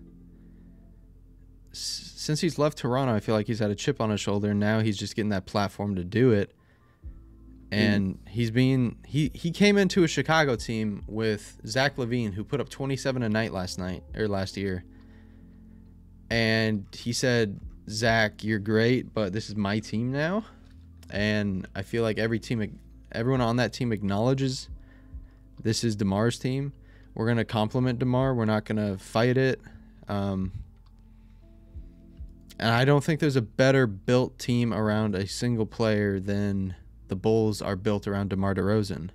[1.71, 4.51] since he's left Toronto, I feel like he's had a chip on his shoulder.
[4.51, 6.53] and Now he's just getting that platform to do it,
[7.71, 12.59] and he's being he he came into a Chicago team with Zach LaVine, who put
[12.59, 14.83] up 27 a night last night or last year,
[16.29, 20.45] and he said, "Zach, you're great, but this is my team now,"
[21.09, 22.79] and I feel like every team,
[23.11, 24.69] everyone on that team acknowledges
[25.61, 26.73] this is DeMar's team.
[27.13, 28.35] We're gonna compliment DeMar.
[28.35, 29.61] We're not gonna fight it.
[30.09, 30.51] Um,
[32.59, 36.75] and I don't think there's a better built team around a single player than
[37.11, 39.09] the Bulls are built around DeMar DeRozan.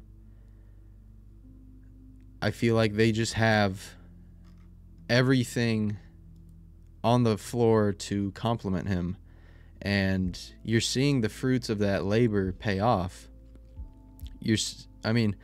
[2.42, 3.94] I feel like they just have
[5.08, 5.96] everything
[7.02, 9.16] on the floor to complement him.
[9.80, 13.28] And you're seeing the fruits of that labor pay off.
[14.40, 14.58] You're,
[15.02, 15.34] I mean,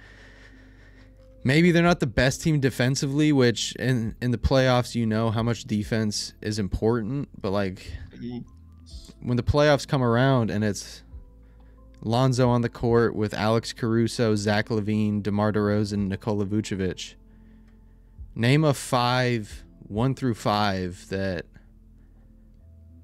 [1.44, 5.42] maybe they're not the best team defensively, which in in the playoffs you know how
[5.42, 8.44] much defense is important, but like mm.
[9.22, 11.01] when the playoffs come around and it's
[12.04, 17.14] Lonzo on the court with Alex Caruso, Zach LaVine, DeMar DeRozan, Nikola Vucevic.
[18.34, 21.46] Name a five, one through five, that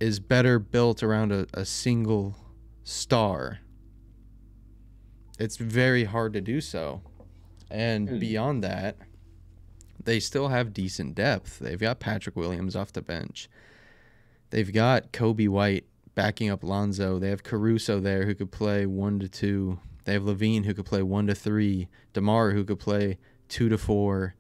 [0.00, 2.36] is better built around a, a single
[2.82, 3.58] star.
[5.38, 7.02] It's very hard to do so.
[7.70, 8.18] And Hmm.
[8.18, 8.96] beyond that,
[10.02, 11.58] they still have decent depth.
[11.58, 13.48] They've got Patrick Williams off the bench.
[14.50, 15.84] They've got Coby White
[16.18, 17.20] backing up Lonzo.
[17.20, 19.78] They have Caruso there who could play one to two.
[20.02, 21.86] They have LaVine who could play one to three.
[22.12, 23.18] DeMar who could play
[23.48, 24.34] two to four.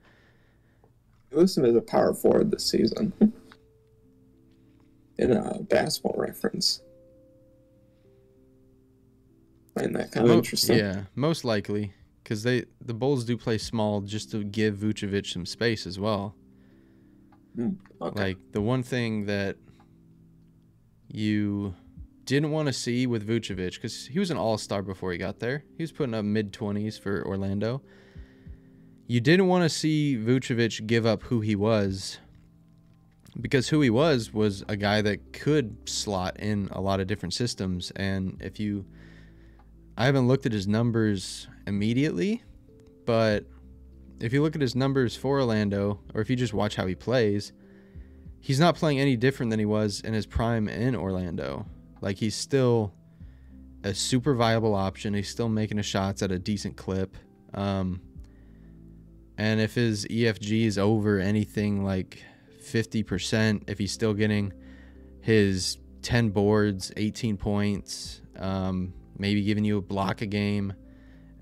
[1.30, 3.12] Listen as a power forward this season.
[5.18, 6.82] In a basketball reference.
[9.76, 10.78] Find that kind of Mo- interesting.
[10.78, 11.92] Yeah, most likely
[12.24, 16.34] because they the Bulls do play small just to give Vucevic some space as well.
[17.54, 18.20] Hmm, okay.
[18.20, 19.56] Like the one thing that
[21.08, 21.74] you
[22.24, 25.38] didn't want to see with Vucevic because he was an all star before he got
[25.38, 25.64] there.
[25.76, 27.82] He was putting up mid 20s for Orlando.
[29.06, 32.18] You didn't want to see Vucevic give up who he was
[33.40, 37.32] because who he was was a guy that could slot in a lot of different
[37.32, 37.90] systems.
[37.96, 38.84] And if you,
[39.96, 42.42] I haven't looked at his numbers immediately,
[43.06, 43.44] but
[44.20, 46.94] if you look at his numbers for Orlando, or if you just watch how he
[46.94, 47.52] plays,
[48.40, 51.66] he's not playing any different than he was in his prime in Orlando.
[52.00, 52.92] Like he's still
[53.84, 55.14] a super viable option.
[55.14, 57.16] He's still making his shots at a decent clip.
[57.54, 58.00] Um,
[59.36, 62.22] and if his EFG is over anything like
[62.60, 64.52] 50%, if he's still getting
[65.20, 70.72] his 10 boards, 18 points, um, maybe giving you a block a game,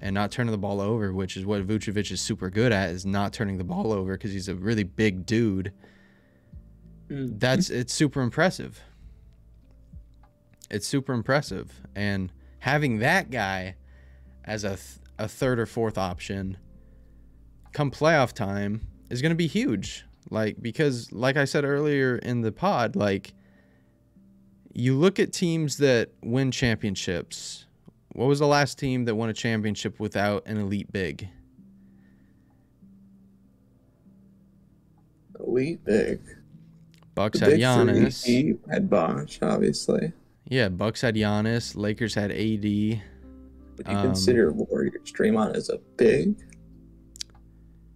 [0.00, 3.06] and not turning the ball over, which is what Vucevic is super good at, is
[3.06, 5.72] not turning the ball over because he's a really big dude.
[7.10, 7.38] Mm.
[7.38, 8.80] That's it's super impressive.
[10.70, 13.76] It's super impressive, and having that guy
[14.44, 16.58] as a th- a third or fourth option
[17.72, 18.80] come playoff time
[19.10, 20.04] is going to be huge.
[20.30, 23.32] Like because like I said earlier in the pod, like
[24.72, 27.66] you look at teams that win championships.
[28.12, 31.28] What was the last team that won a championship without an elite big?
[35.38, 36.20] Elite big.
[37.16, 38.58] Bucks The had Giannis.
[38.70, 40.12] had Bosh, obviously.
[40.48, 41.74] Yeah, Bucks had Giannis.
[41.74, 42.62] Lakers had AD.
[43.78, 46.36] Would you Um, consider Warriors Draymond as a big?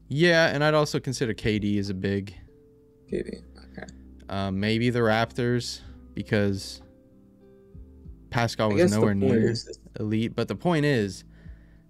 [0.08, 2.34] Yeah, and I'd also consider KD as a big.
[3.12, 3.42] KD.
[3.72, 3.86] Okay.
[4.30, 5.80] Um, maybe the Raptors
[6.14, 6.80] because
[8.30, 10.34] Pascal was nowhere near is- elite.
[10.34, 11.24] But the point is,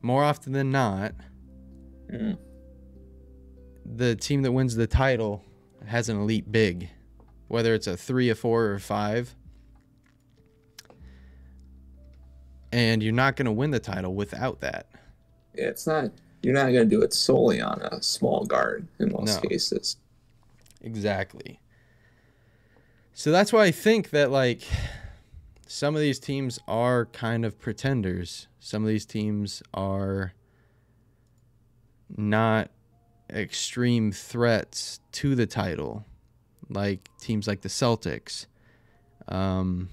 [0.02, 1.14] more often than not,
[2.12, 2.36] Mm.
[3.86, 5.44] the team that wins the title
[5.86, 6.88] has an elite big,
[7.50, 9.34] whether it's a three, a four, or a five.
[12.70, 14.86] And you're not going to win the title without that.
[15.56, 16.12] Yeah, it's not.
[16.42, 19.48] You're not going to do it solely on a small guard in most No.
[19.48, 19.96] cases.
[20.80, 21.58] Exactly.
[23.12, 24.62] So that's why I think that like
[25.66, 28.46] some of these teams are kind of pretenders.
[28.60, 30.34] Some of these teams are
[32.16, 32.70] not
[33.28, 36.04] extreme threats to the title,
[36.70, 38.46] like teams like the Celtics,
[39.28, 39.88] um,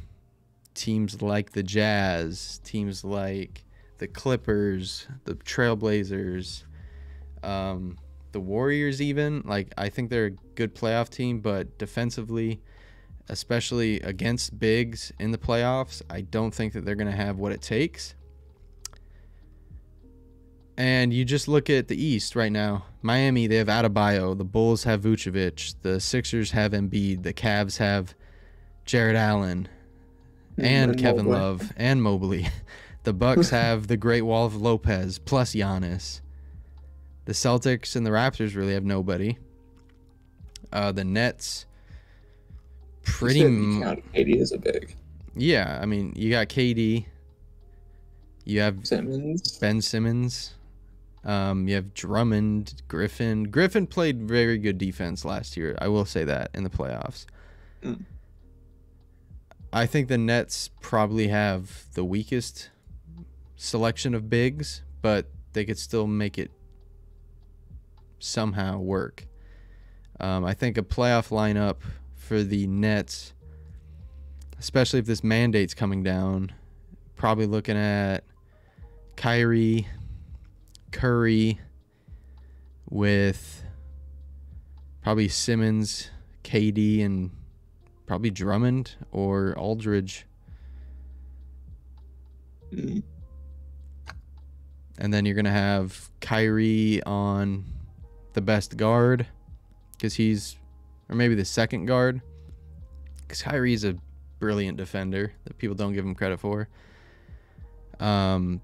[0.74, 3.64] teams like the Jazz, teams like
[3.98, 6.64] the Clippers, the Trailblazers,
[7.44, 7.98] um,
[8.32, 9.42] the Warriors, even.
[9.46, 12.62] Like, I think they're a good playoff team, but defensively,
[13.30, 17.52] especially against bigs in the playoffs, I don't think that they're going to have what
[17.52, 18.16] it takes.
[20.78, 22.86] And you just look at the East right now.
[23.02, 24.38] Miami, they have Adebayo.
[24.38, 25.74] The Bulls have Vucevic.
[25.82, 27.24] The Sixers have Embiid.
[27.24, 28.14] The Cavs have
[28.86, 29.68] Jarrett Allen
[30.58, 31.40] and, And Kevin Mobley.
[31.40, 32.48] Love and Mobley.
[33.04, 36.20] The Bucks have the Great Wall of Lopez plus Giannis.
[37.24, 39.38] The Celtics and the Raptors really have nobody.
[40.74, 41.66] Uh, the Nets,
[43.04, 44.94] pretty You said m- you count KD as a big.
[45.38, 45.80] yeah.
[45.82, 47.06] I mean, you got KD.
[48.44, 49.58] You have Simmons.
[49.58, 50.56] Ben Simmons.
[51.28, 53.52] Um, you have Drummond, Griffin.
[53.52, 55.78] Griffin played very good defense last year.
[55.80, 57.26] I will say that in the playoffs.
[57.84, 58.06] Mm.
[59.74, 62.70] I think the Nets probably have the weakest
[63.58, 66.50] selection of bigs, but they could still make it
[68.20, 69.28] somehow work.
[70.22, 71.78] Um, I think a playoff lineup
[72.16, 73.34] for the Nets,
[74.58, 76.54] especially if this mandate's coming down,
[77.18, 78.24] probably looking at
[79.18, 79.88] Kyrie,
[80.98, 81.60] Curry,
[82.90, 83.64] with
[85.04, 86.10] probably Simmons,
[86.44, 87.30] KD, and
[88.08, 90.26] probably Drummond or Aldridge.
[92.72, 93.04] And
[94.98, 97.66] then you're going to have Kyrie on
[98.34, 99.28] the best guard
[99.92, 100.58] because he's,
[101.10, 102.22] or maybe the second guard
[103.20, 103.96] because Kyrie's a
[104.40, 106.68] brilliant defender that people don't give him credit for.
[108.00, 108.62] Um,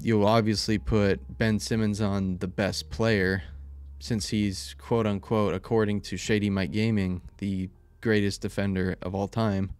[0.00, 3.42] you'll obviously put Ben Simmons on the best player
[3.98, 7.68] since he's quote unquote, according to Shady Mike Gaming, the
[8.00, 9.72] greatest defender of all time.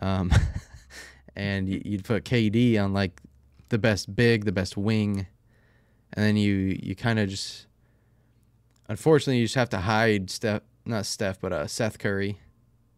[0.00, 0.30] Um,
[1.36, 3.20] and you'd put KD on like
[3.70, 5.26] the best big, the best wing,
[6.12, 7.66] and then you you kind of just
[8.88, 12.38] unfortunately you just have to hide Steph, not Steph, but uh, Seth Curry,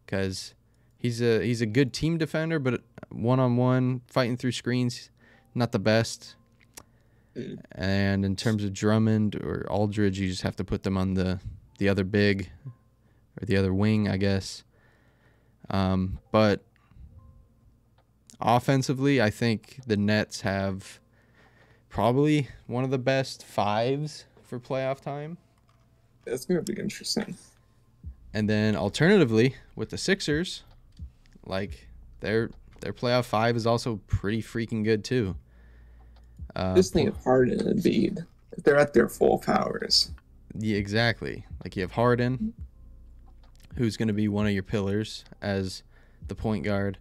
[0.04, 0.54] because
[0.98, 5.10] he's a he's a good team defender, but one on one fighting through screens,
[5.54, 6.36] not the best.
[7.72, 11.40] And in terms of Drummond or Aldridge, you just have to put them on the
[11.78, 12.50] the other big
[13.40, 14.64] or the other wing, I guess.
[15.70, 16.62] Um, but
[18.40, 21.00] offensively, I think the Nets have
[21.88, 25.38] probably one of the best fives for playoff time.
[26.24, 27.36] That's gonna be interesting.
[28.34, 30.62] And then alternatively, with the Sixers,
[31.44, 31.88] like
[32.20, 32.50] their
[32.80, 35.36] their playoff five is also pretty freaking good too.
[36.56, 38.26] Uh, Just think of Harden and Embiid.
[38.56, 40.10] If they're at their full powers.
[40.58, 41.46] Yeah, exactly.
[41.62, 42.52] Like you have Harden,
[43.76, 45.82] who's going to be one of your pillars as
[46.26, 46.98] the point guard.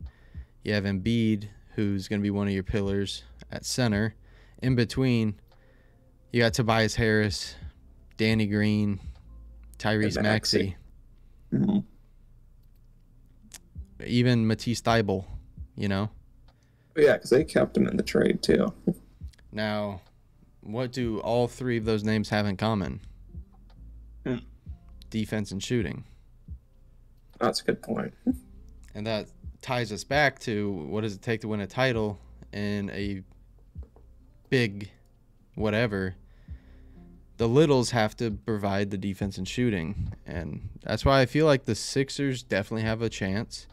[0.64, 4.14] You have Embiid, who's going to be one of your pillars at center.
[4.62, 5.40] In between,
[6.32, 7.56] you got Tobias Harris,
[8.18, 9.00] Danny Green,
[9.80, 10.76] Tyrese Maxey,
[11.52, 11.66] Maxey.
[11.66, 11.84] Mhm.
[14.06, 15.26] even Matisse Thybulle,
[15.80, 16.10] you know?
[16.96, 18.74] Yeah, because they kept him in the trade too.
[19.52, 20.02] Now,
[20.62, 23.00] what do all three of those names have in common?
[24.26, 24.40] Hmm.
[25.10, 26.04] Defense and shooting.
[27.40, 28.14] That's a good point.
[28.94, 29.30] And that
[29.62, 32.20] ties us back to what does it take to win a title
[32.52, 33.22] in a
[34.50, 34.92] big
[35.56, 36.16] whatever.
[37.38, 40.12] The littles have to provide the defense and shooting.
[40.26, 43.68] And that's why I feel like the Sixers definitely have a chance.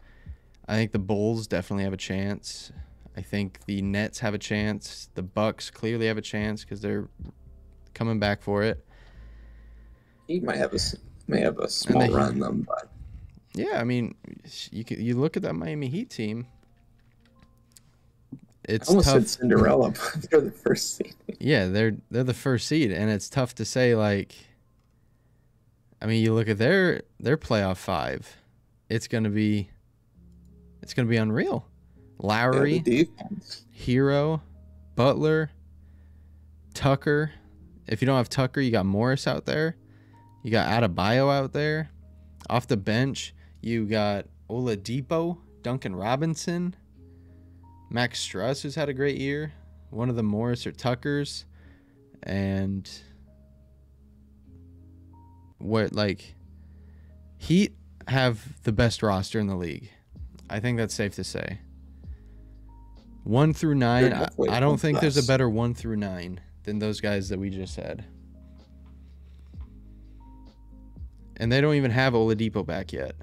[0.67, 2.71] I think the Bulls definitely have a chance.
[3.15, 5.09] I think the Nets have a chance.
[5.15, 7.07] The Bucks clearly have a chance because they're
[7.93, 8.85] coming back for it.
[10.27, 10.79] He might have a
[11.27, 12.89] may have a small they- run them, but
[13.53, 14.15] Yeah, I mean,
[14.71, 16.47] you can, you look at that Miami Heat team.
[18.65, 19.13] It's I almost tough.
[19.15, 21.15] said Cinderella, but they're the first seed.
[21.39, 23.95] Yeah, they're they're the first seed, and it's tough to say.
[23.95, 24.35] Like,
[26.01, 28.35] I mean, you look at their their playoff five,
[28.89, 29.69] it's gonna be,
[30.87, 31.67] it's gonna be unreal.
[32.17, 32.79] Lowry.
[33.77, 34.39] Herro,
[34.95, 35.51] Butler,
[36.73, 37.33] Tucker.
[37.87, 39.75] If you don't have Tucker, you got Morris out there.
[40.43, 41.91] You got Adebayo out there.
[42.49, 46.73] Off the bench, you got Oladipo, Duncan Robinson,
[47.89, 49.51] Max Strus, who's had a great year.
[49.89, 51.43] One of the Morris or Tuckers,
[52.23, 52.89] and
[55.57, 56.33] what like
[57.39, 57.75] Heat
[58.07, 59.89] have the best roster in the league.
[60.49, 61.59] I think that's safe to say.
[63.23, 67.01] One through nine, I, I don't think there's a better one through nine than those
[67.01, 68.05] guys that we just had.
[71.35, 73.15] And they don't even have Oladipo back yet.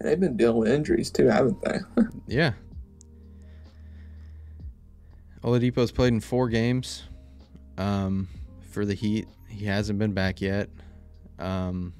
[0.00, 1.78] They've been dealing with injuries too, haven't they?
[2.26, 2.52] Yeah.
[5.42, 7.04] Oladipo's played in four games
[7.78, 8.28] um,
[8.70, 9.26] for the Heat.
[9.48, 10.68] He hasn't been back yet.
[11.38, 11.94] Um,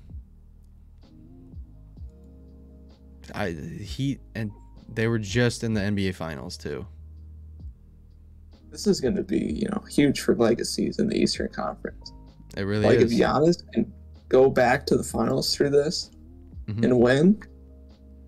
[3.35, 4.51] I Heat and
[4.93, 6.87] they were just in the NBA Finals too.
[8.71, 12.13] this is going to be, you know, huge for legacies in the Eastern Conference.
[12.57, 13.11] It really like is.
[13.13, 13.91] if Giannis can
[14.29, 16.11] go back to the finals through this
[16.67, 16.85] Mhm.
[16.85, 17.43] and win,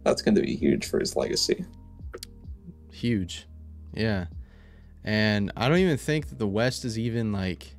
[0.03, 1.63] that's going to be huge for his legacy.
[2.91, 3.47] Huge.
[3.93, 4.27] Yeah.
[5.05, 7.77] And I don't even think that the West is even like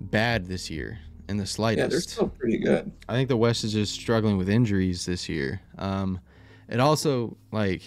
[0.00, 0.98] bad this year
[1.30, 1.84] in the slightest.
[1.84, 2.90] Yeah, they're still pretty good.
[3.08, 5.60] I think the West is just struggling with injuries this year.
[5.78, 6.20] Um,
[6.68, 7.82] it also like,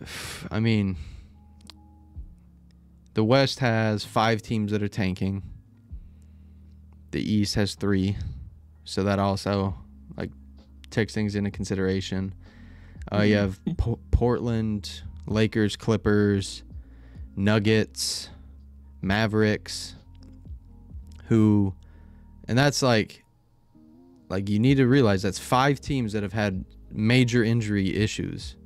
[0.50, 0.96] I mean,
[3.14, 5.42] the West has five teams that are tanking.
[7.12, 8.16] The East has three,
[8.84, 9.74] so that also
[10.16, 10.30] like
[10.90, 12.34] takes things into consideration.
[13.10, 16.64] Uh, you have P- Portland, Lakers, Clippers,
[17.36, 18.30] Nuggets,
[19.00, 19.94] Mavericks,
[21.28, 21.74] who,
[22.48, 23.24] and that's like,
[24.28, 28.56] like you need to realize that's five teams that have had major injury issues,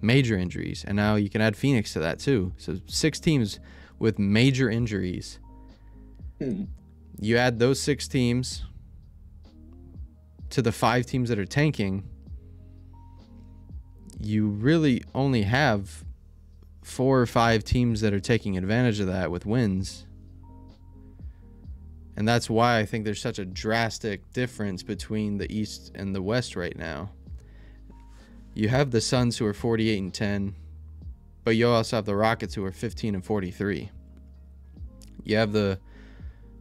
[0.00, 2.52] major injuries, and now you can add Phoenix to that too.
[2.56, 3.60] So six teams
[3.98, 5.38] with major injuries.
[6.38, 6.64] Hmm.
[7.18, 8.64] You add those six teams
[10.50, 12.08] to the five teams that are tanking.
[14.18, 16.04] You really only have
[16.82, 20.06] four or five teams that are taking advantage of that with wins.
[22.20, 26.20] And that's why I think there's such a drastic difference between the East and the
[26.20, 27.12] West right now.
[28.52, 30.54] You have the Suns who are 48 and 10,
[31.44, 33.90] but you also have the Rockets who are 15 and 43.
[35.24, 35.78] You have the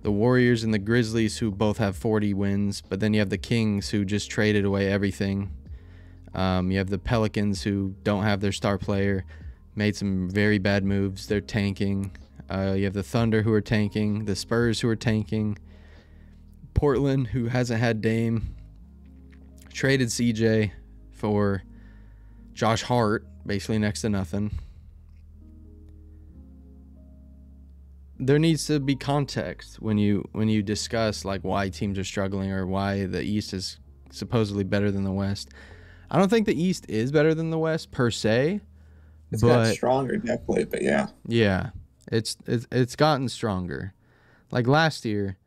[0.02, 3.38] the Warriors and the Grizzlies who both have 40 wins, but then you have the
[3.38, 5.52] Kings who just traded away everything.
[6.34, 9.26] Um, you have the Pelicans who don't have their star player,
[9.76, 11.28] made some very bad moves.
[11.28, 12.16] They're tanking.
[12.50, 15.58] Uh, you have the Thunder who are tanking, the Spurs who are tanking,
[16.74, 18.56] Portland who hasn't had Dame,
[19.72, 20.72] traded CJ
[21.12, 21.64] for
[22.54, 24.52] Josh Hart, basically next to nothing.
[28.22, 32.52] There needs to be context when you when you discuss like why teams are struggling
[32.52, 33.78] or why the East is
[34.12, 35.50] supposedly better than the West.
[36.12, 38.60] I don't think the East is better than the West per se,
[39.32, 41.08] It's got but stronger, definitely, but yeah.
[41.28, 41.70] yeah,
[42.12, 43.94] it's it's it's gotten stronger.
[44.52, 45.38] Like last year,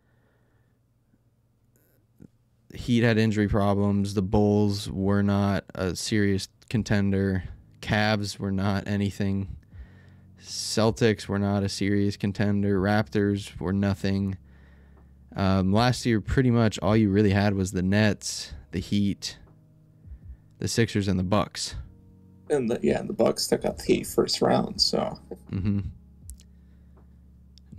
[2.72, 4.14] Heat had injury problems.
[4.14, 7.44] The Bulls were not a serious contender.
[7.80, 9.56] Cavs were not anything.
[10.40, 12.80] Celtics were not a serious contender.
[12.80, 14.36] Raptors were nothing.
[15.34, 19.38] Um, last year, pretty much all you really had was the Nets, the Heat,
[20.58, 21.74] the Sixers, and the Bucks.
[22.50, 25.18] And the, yeah, and the Bucks took out the Heat first round, so
[25.50, 25.80] hmm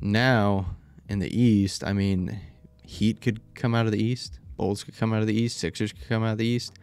[0.03, 0.75] Now
[1.07, 2.37] in the East, I mean,
[2.85, 5.93] Heat could come out of the East, Bulls could come out of the East, Sixers
[5.93, 6.73] could come out of the East,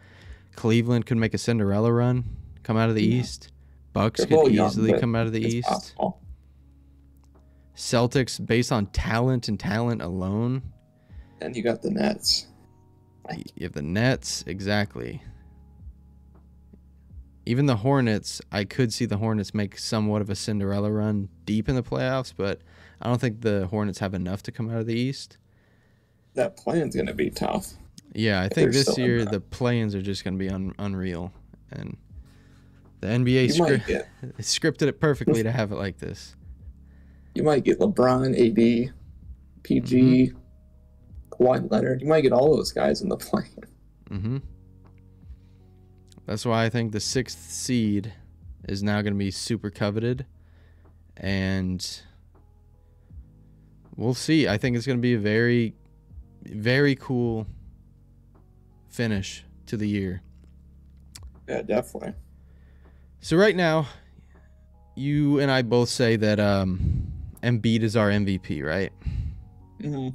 [0.57, 2.25] Cleveland could make a Cinderella run,
[2.63, 3.21] come out of the Yeah.
[3.21, 3.53] East,
[3.93, 6.23] Bucks They're could both young, easily come out of the East, possible.
[7.77, 10.63] Celtics based on talent and talent alone.
[11.43, 12.47] And you got the Nets.
[13.55, 15.23] You have the Nets, exactly.
[17.45, 21.69] Even the Hornets, I could see the Hornets make somewhat of a Cinderella run deep
[21.69, 22.61] in the playoffs, but
[23.01, 25.39] I don't think the Hornets have enough to come out of the East.
[26.35, 27.73] That plan's going to be tough.
[28.15, 31.33] Yeah, I think this year the play-ins are just going to be un- unreal,
[31.71, 31.97] and
[33.01, 34.09] the NBA scri- get
[34.39, 36.35] scripted it perfectly to have it like this.
[37.35, 38.93] you might get LeBron, AD,
[39.63, 40.37] PG, Mm-hmm.
[41.45, 42.03] Kawhi Leonard.
[42.03, 43.47] You might get all those guys in the plan.
[44.09, 44.39] hmm
[46.27, 48.13] That's why I think the sixth seed
[48.69, 50.27] is now going to be super coveted,
[51.17, 52.03] and
[54.01, 54.49] we'll see.
[54.49, 55.75] I think it's going to be a very,
[56.43, 57.47] very cool
[58.89, 60.23] finish to the year.
[61.49, 62.15] Yeah, definitely.
[63.21, 63.87] So right now,
[64.97, 67.13] you and I both say that um,
[67.43, 68.93] Embiid is our MVP, right?
[69.81, 70.09] hmm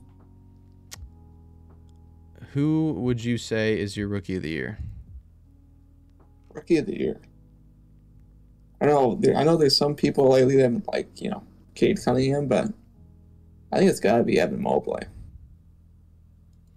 [2.54, 4.80] Who would you say is your rookie of the year?
[6.54, 7.22] Rookie of the year.
[8.82, 9.20] I know.
[9.36, 9.58] I know.
[9.58, 11.44] There's some people lately that like you know
[11.76, 12.68] Cade Cunningham, but
[13.72, 15.04] I think it's got to be Evan Mobley.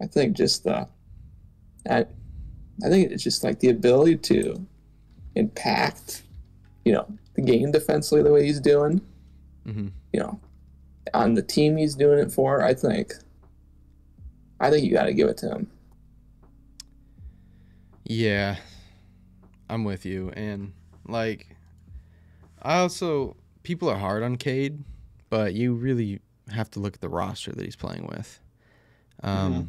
[0.01, 0.89] I think just the,
[1.89, 2.07] I,
[2.85, 4.67] I think it's just like the ability to
[5.35, 6.23] impact,
[6.85, 9.01] you know, the game defensively the way he's doing.
[9.67, 9.89] Mm-hmm.
[10.13, 10.41] You know,
[11.15, 12.63] on the team he's doing it for.
[12.63, 13.13] I think.
[14.61, 15.71] I think you got to give it to him.
[18.05, 18.57] Yeah,
[19.69, 20.31] I'm with you.
[20.31, 20.73] And
[21.07, 21.55] like,
[22.63, 24.83] I also people are hard on Cade,
[25.29, 26.21] but you really
[26.53, 28.41] have to look at the roster that he's playing with.
[29.23, 29.69] Um, Mhm.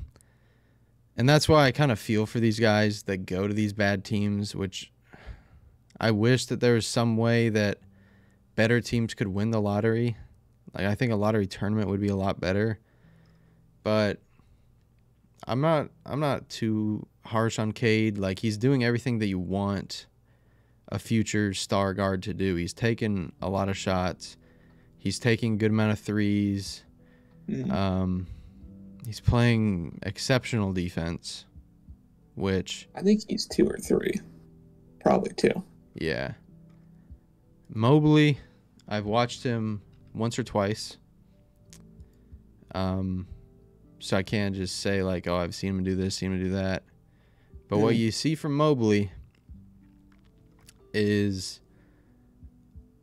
[1.17, 4.03] and that's why I kind of feel for these guys that go to these bad
[4.05, 4.55] teams.
[4.55, 4.91] Which
[5.99, 7.79] I wish that there was some way that
[8.55, 10.15] better teams could win the lottery.
[10.73, 12.79] Like I think a lottery tournament would be a lot better,
[13.83, 14.19] but
[15.47, 15.89] I'm not.
[16.05, 18.17] I'm not too harsh on Cade.
[18.17, 20.05] Like he's doing everything that you want
[20.91, 22.55] a future star guard to do.
[22.55, 24.37] He's taking a lot of shots.
[24.99, 26.83] He's taking a good amount of threes.
[27.47, 27.71] Mhm.
[27.71, 28.27] Um,
[29.05, 31.45] he's playing exceptional defense,
[32.35, 34.13] which I think he's two or three,
[35.01, 35.63] probably two.
[35.95, 36.33] yeah.
[37.71, 38.39] Mobley,
[38.87, 39.81] I've watched him
[40.13, 40.97] once or twice.
[42.75, 43.27] Um,
[43.99, 46.49] so I can't just say like, oh, I've seen him do this, seen him do
[46.51, 46.83] that.
[47.67, 47.99] But what Mhm.
[47.99, 49.11] you see from Mobley
[50.93, 51.61] is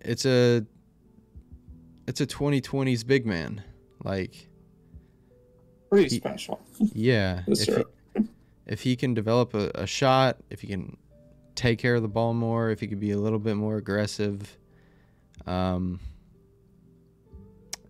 [0.01, 0.65] it's a
[2.07, 3.63] it's a 2020s big man.
[4.05, 4.49] Like
[5.91, 6.61] Pretty He- special.
[6.93, 7.85] Yeah, Yes, if he,
[8.67, 10.97] if he can develop a, a shot, if he can
[11.55, 14.59] take care of the ball more, if he could be a little bit more aggressive,
[15.47, 16.01] um,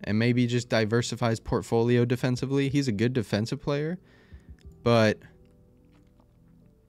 [0.04, 2.68] and maybe just diversify his portfolio defensively.
[2.68, 3.98] He's a good defensive player,
[4.84, 5.18] but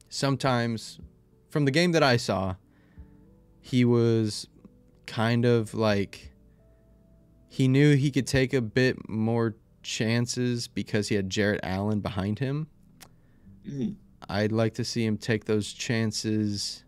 [0.10, 0.99] sometimes,
[1.49, 2.56] from the game that I saw,
[3.62, 4.48] he was
[5.06, 6.27] kind of like
[7.57, 12.38] he knew he could take a bit more chances because he had Jarrett Allen behind
[12.38, 12.67] him.
[13.65, 13.95] Mhm.
[14.29, 16.84] I'd like to see him take those chances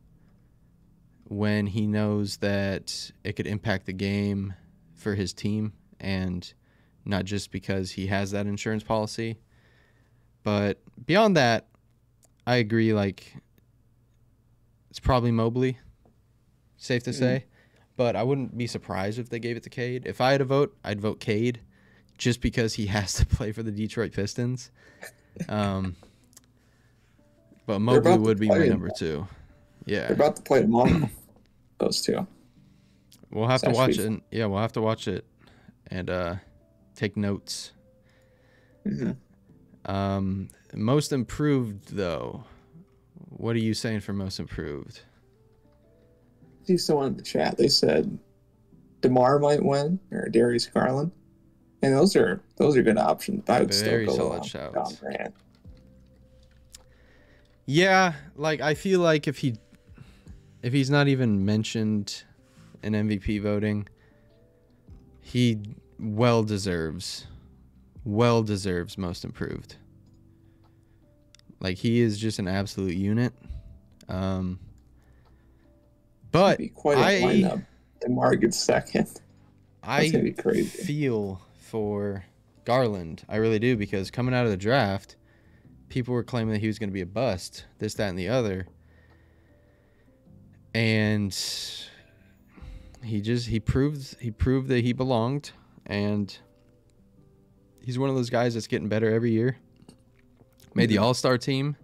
[1.24, 4.54] when he knows that it could impact the game
[4.94, 6.54] for his team and
[7.04, 9.40] not just because he has that insurance policy.
[10.44, 11.68] But beyond that,
[12.46, 13.34] I agree like
[14.92, 15.80] it's probably Mobley.
[16.78, 17.16] Safe to Mhm.
[17.16, 17.46] say.
[18.00, 20.04] But I wouldn't be surprised if they gave it to Cade.
[20.06, 21.60] If I had a vote, I'd vote Cade
[22.18, 24.72] just because he has to play for the Detroit Pistons.
[25.50, 25.98] Um,
[27.66, 29.28] but Mobley would be my number in- two.
[29.86, 31.10] They're about to play tomorrow.
[31.78, 32.26] those two.
[33.32, 34.06] we'll have It's to watch it.
[34.06, 35.26] and- Yeah, we'll have to watch it
[35.88, 36.36] and uh,
[36.96, 37.74] take notes.
[38.88, 39.18] Mhm.
[39.84, 42.46] Um, most improved though.
[43.28, 45.02] What are you saying for most improved?
[46.70, 47.58] See someone in the chat.
[47.58, 48.20] They said
[49.02, 51.12] DeMar might win or Darius Garland,
[51.82, 53.42] and those are those are good options.
[53.44, 54.96] But I would Very still go solid on.
[55.02, 55.28] Ja.
[57.66, 59.56] Yeah, like I feel like if he
[60.62, 62.22] if he's not even mentioned
[62.84, 63.88] in MVP voting,
[65.22, 65.58] he
[65.98, 67.26] well deserves
[68.06, 69.78] well deserves most improved.
[71.62, 73.34] Like he is just an absolute unit.
[74.08, 74.60] Um
[76.32, 77.66] but Be quite a I- lineup.
[78.02, 79.06] DeMar gets second.
[79.08, 79.24] That's
[79.84, 80.84] I gonna be crazy.
[80.84, 82.26] feel for
[82.66, 83.24] Garland.
[83.28, 85.16] I really do because coming out of the draft,
[85.90, 88.30] people were claiming that he was going to be a bust, this, that, and the
[88.30, 88.68] other.
[90.74, 91.36] And
[93.04, 95.52] he just he proved he proved that he belonged,
[95.86, 96.38] and
[97.82, 99.58] he's one of those guys that's getting better every year.
[100.76, 101.00] Made the.
[101.00, 101.76] All Star team,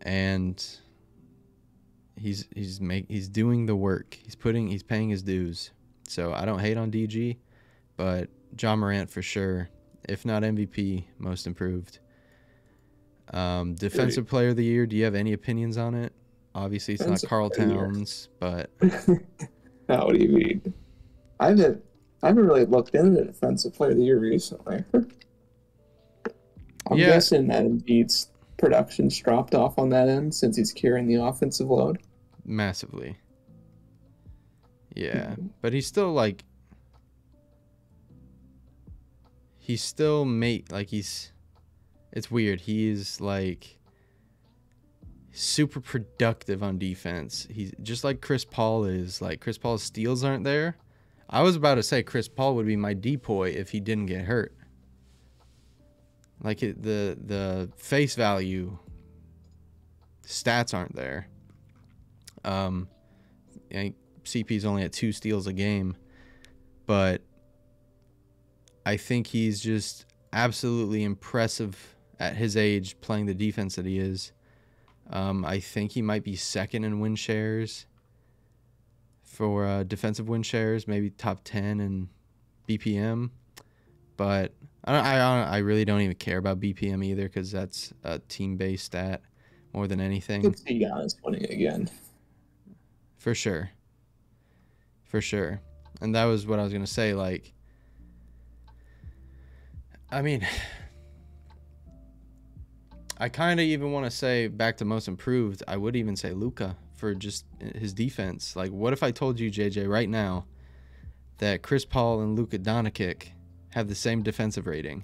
[0.00, 0.64] and
[2.16, 4.18] he's he's make he's doing the work.
[4.22, 5.70] He's putting he's paying his dues.
[6.08, 7.36] So I don't hate on DG,
[7.96, 8.28] but
[8.60, 9.68] Ja Morant for sure,
[10.08, 11.98] if not MVP, most improved.
[13.32, 14.86] Um, defensive player of the year.
[14.86, 16.12] Do you have any opinions on it?
[16.54, 17.86] Obviously, it's not Defensive Karl the year.
[17.86, 18.70] Towns, but
[19.88, 20.74] Now, what do you mean?
[21.40, 21.84] I haven't
[22.22, 24.84] I haven't really looked into the defensive player of the year recently.
[24.94, 25.08] I'm
[26.98, 27.06] Yeah.
[27.08, 31.98] guessing that Embiid's production's dropped off on that end since he's carrying the offensive load.
[32.46, 33.18] Massively.
[34.94, 35.50] Yeah, Mhm.
[35.60, 36.44] but he's still like
[39.58, 41.32] he's still mate like he's
[42.12, 42.62] it's weird.
[42.62, 43.78] He's like
[45.32, 47.46] super productive on defense.
[47.50, 49.20] He's just like Chris Paul is.
[49.20, 50.76] Like Chris Paul's steals aren't there.
[51.28, 54.24] I was about to say Chris Paul would be my DPOY if he didn't get
[54.24, 54.54] hurt.
[56.42, 58.78] Like it, the the face value
[60.22, 61.28] stats aren't there.
[62.46, 62.88] Um,
[64.24, 65.96] CP's only at two steals a game,
[66.86, 67.20] but
[68.86, 74.32] I think he's just absolutely impressive at his age playing the defense that he is.
[75.10, 77.86] Um, I think he might be second in win shares
[79.22, 82.08] for uh, defensive win shares, maybe top 10 in
[82.68, 83.30] BPM.
[84.16, 84.52] But
[84.84, 88.18] I, don't, I, don't- I really don't even care about BPM either because that's a
[88.20, 89.20] team based stat.
[89.74, 90.42] more than anything.
[90.42, 91.88] could see Giannis winning again.
[93.26, 93.70] For sure.
[95.02, 95.60] For sure.
[96.00, 97.12] And that was what I was going to say.
[97.12, 97.54] Like,
[100.12, 100.46] I mean,
[103.18, 105.64] I kind of even want to say back to most improved.
[105.66, 108.54] I would even say Luka for just eh, his defense.
[108.54, 110.46] Like, what if I told you, JJ, right now
[111.38, 113.30] that Chris Paul and Luka Doncic
[113.70, 115.02] have the same defensive rating?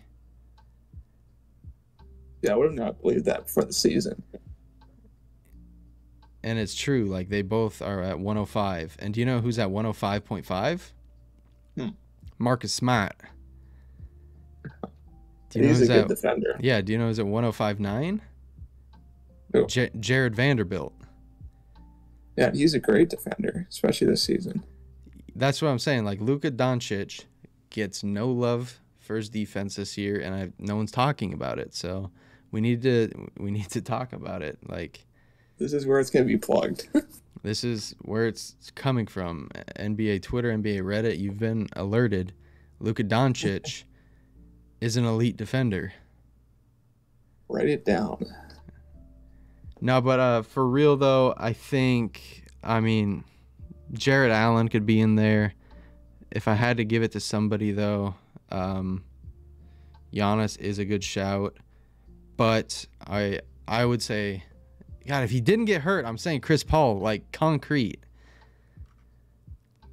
[2.40, 4.22] Yeah, I would have not believed that before the season.
[6.44, 7.04] And it's true.
[7.04, 8.96] Like, they both are at 105.
[8.98, 10.90] And do you know who's at 105.5?
[11.76, 11.88] Hmm.
[12.38, 13.14] Marcus Smart.
[15.50, 16.56] Do you know He's a good at defender.
[16.60, 18.20] Yeah, do you know who's at 105.9?
[19.68, 20.94] J- Jarred Vanderbilt.
[22.36, 24.62] Yeah, he's a great defender, especially this season.
[25.36, 26.04] That's what I'm saying.
[26.04, 27.26] Like Luka Doncic
[27.70, 31.74] gets no love for his defense this year, and I no one's talking about it.
[31.74, 32.10] So
[32.50, 34.58] we need to we need to talk about it.
[34.66, 35.04] Like
[35.62, 36.88] This is where it's gonna be plugged.
[37.44, 39.48] this is where it's coming from.
[39.76, 41.18] NBA Twitter, NBA Reddit.
[41.20, 42.32] You've been alerted.
[42.80, 43.84] Luka Doncic
[44.80, 45.92] is an elite defender.
[47.48, 48.26] Write it down.
[49.80, 53.22] No, but uh, for real though, I think I mean
[53.92, 55.54] Jarrett Allen could be in there.
[56.32, 58.16] If I had to give it to somebody though,
[58.50, 59.04] um,
[60.12, 61.56] Giannis is a good shout.
[62.36, 64.42] But I I would say,
[65.06, 68.00] God, if he didn't get hurt, I'm saying Chris Paul, like concrete.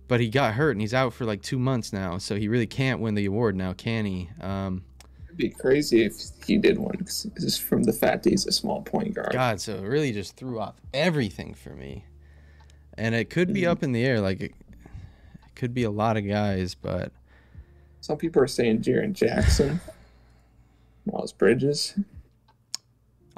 [0.08, 2.66] But he got hurt and he's out for like two months now, so he really
[2.68, 4.30] can't win the award now, can he?
[4.42, 4.84] Um,
[5.26, 6.16] It'd be crazy if
[6.46, 9.32] he did one, just from the fact that he's a small point guard.
[9.32, 12.06] God, so it really just threw off everything for me.
[12.98, 13.68] And it could be Mhm.
[13.70, 17.12] up in the air, like it, it could be a lot of guys, but
[18.02, 19.80] Some people are saying Jaren Jackson,
[21.06, 21.94] Miles Bridges,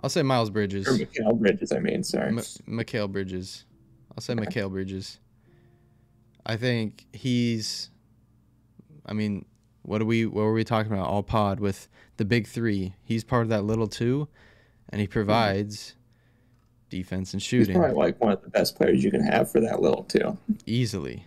[0.03, 1.71] I'll say Miles Bridges, or Mikal Bridges.
[1.71, 2.29] I mean, sorry.
[2.29, 3.65] M- Mikal Bridges.
[4.15, 5.19] I'll say Mikal Bridges.
[6.45, 7.89] I think he's.
[9.05, 9.45] I mean,
[9.83, 10.25] what are we?
[10.25, 11.07] What were we talking about?
[11.07, 11.87] All pod with
[12.17, 12.93] the big three.
[13.03, 14.27] He's part of that little two,
[14.89, 15.95] and he provides
[16.89, 17.75] defense and He's shooting.
[17.77, 20.37] probably like one of the best players you can have for that little two.
[20.65, 21.25] easily,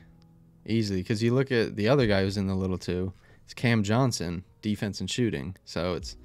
[0.66, 1.01] easily.
[1.01, 3.12] Because you look at the other guy who's in the little two,
[3.44, 5.56] it's Cam Johnson, defense and shooting.
[5.64, 6.16] So it's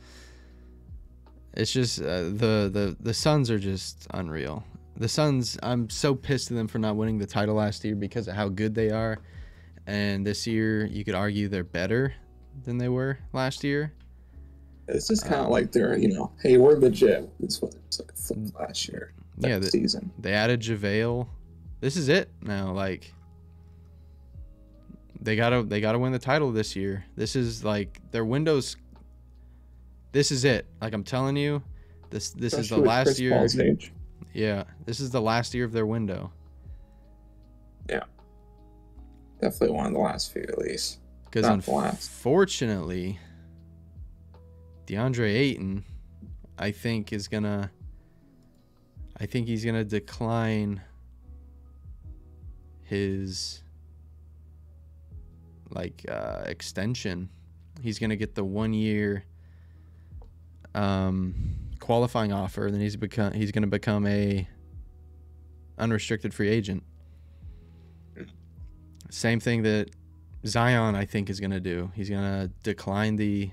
[1.60, 4.64] it's just uh, the the the Suns are just unreal.
[4.98, 8.27] The Suns, I'm so pissed at them for not winning the title last year because
[8.27, 9.19] of how good they are,
[9.88, 12.14] and this year you could argue they're better
[12.64, 13.94] than they were last year.
[14.88, 17.30] It's just kind of Um, like they're, you know, hey, we're legit.
[17.40, 19.14] This was like a flip last year.
[19.38, 20.11] Yeah, Yeah, the- season.
[20.19, 21.27] They added JaVale.
[21.80, 22.72] This is it now.
[22.73, 23.14] Like
[25.22, 27.06] they gotta they gotta win the title this year.
[27.15, 28.76] This is like their windows.
[30.11, 30.68] This is it.
[30.81, 31.61] Like I'm telling you,
[32.10, 33.31] this this is the last Chris year.
[33.31, 33.91] Paul's age.
[34.34, 36.31] Yeah, this is the last year of their window
[37.90, 38.03] Yeah,
[39.41, 40.99] Definitely one of the last few, at least.
[41.26, 41.94] because Not the last.
[42.10, 43.19] unfortunately,
[44.86, 45.84] Deandre Ayton,
[46.57, 47.72] I think is gonna.
[49.19, 50.81] I think he's gonna decline
[52.84, 53.64] his
[55.69, 57.30] like uh, extension.
[57.81, 59.23] He's gonna get the one year
[60.75, 61.33] um,
[61.79, 64.47] qualifying offer, then he's become he's gonna become a
[65.77, 66.83] unrestricted free agent.
[69.09, 69.89] Same thing that
[70.45, 71.91] Zion, I think, is gonna do.
[71.95, 73.51] He's gonna decline the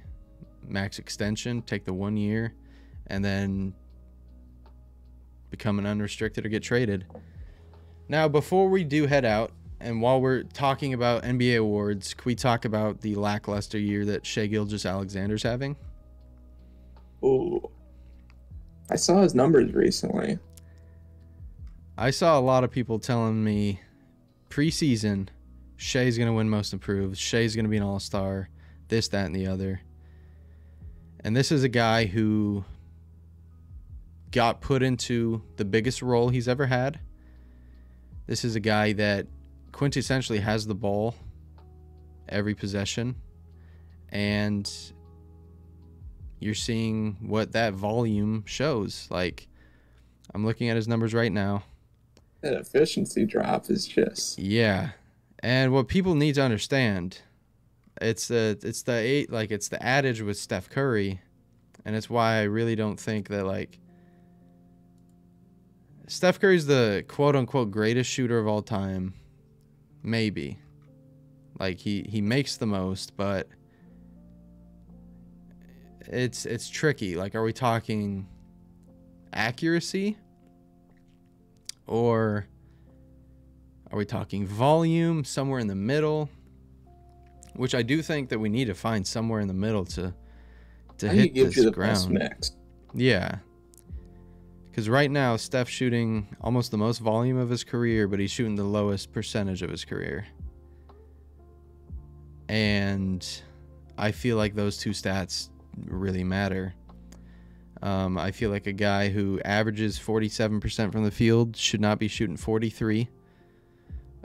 [0.69, 2.55] max extension, take the one year,
[3.07, 3.75] and then
[5.51, 7.07] become an unrestricted or get traded.
[8.09, 12.35] Now, before we do head out, and while we're talking about NBA awards, can we
[12.35, 15.77] talk about the lackluster year that Shai Gilgeous-Alexander's having?
[17.25, 17.71] Ooh.
[18.91, 20.39] I saw his numbers recently.
[21.99, 23.81] I saw a lot of people telling me
[24.51, 25.29] preseason,
[25.77, 27.17] Shai's going to win most improved.
[27.17, 28.49] Shai's going to be an all star,
[28.89, 29.81] this, that, and the other.
[31.21, 32.65] And this is a guy who
[34.31, 37.01] got put into the biggest role he's ever had.
[38.27, 39.27] This is a guy that
[39.73, 41.15] quintessentially has the ball
[42.29, 43.17] every possession.
[44.11, 44.71] And
[46.39, 49.09] you're seeing what that volume shows.
[49.11, 49.49] Like,
[50.35, 51.65] I'm looking at his numbers right now.
[52.43, 54.91] That efficiency drop is just Yeah,
[55.41, 57.23] and what people need to understand,
[58.01, 61.21] it's the it's the eight like it's the adage with Steph Curry,
[61.85, 63.79] and it's why I really don't think that like
[66.09, 69.15] Steph Curry's the quote unquote greatest shooter of all time,
[70.03, 70.59] maybe.
[71.59, 73.49] Like he he makes the most, but
[76.09, 77.17] it's it's tricky.
[77.17, 78.27] Like, are we talking
[79.33, 80.17] accuracy?
[81.87, 82.47] Or
[83.93, 86.29] are we talking volume, somewhere in the middle?
[87.55, 90.13] Which I do think that we need to find somewhere in the middle to
[90.99, 92.19] to I hit it this you the ground.
[92.95, 93.37] Yeah.
[94.71, 98.57] Because right now, Steph's shooting almost the most volume of his career, but he's shooting
[98.57, 100.27] the lowest percentage of his career.
[102.49, 103.27] And
[103.97, 105.49] I feel like those two stats
[105.85, 106.75] really matter.
[107.83, 112.09] Um, I feel like a guy who averages 47% from the field should not be
[112.09, 113.09] shooting 43.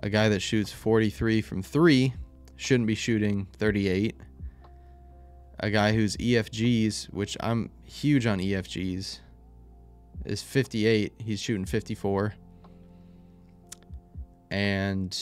[0.04, 2.14] A guy that shoots 43 from three
[2.56, 4.16] shouldn't be shooting 38
[5.62, 9.20] a guy whose EFGs, which I'm huge on EFGs,
[10.26, 11.14] is 58.
[11.20, 12.34] He's shooting 54.
[14.50, 15.18] And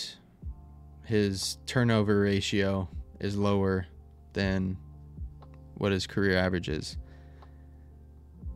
[1.03, 2.89] his turnover ratio
[3.19, 3.85] is lower
[4.33, 4.77] than
[5.79, 6.97] what his career average is.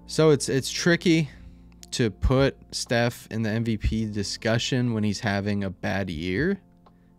[0.06, 1.30] So it's it's tricky
[1.91, 6.60] to put Steph in the MVP discussion when he's having a bad year.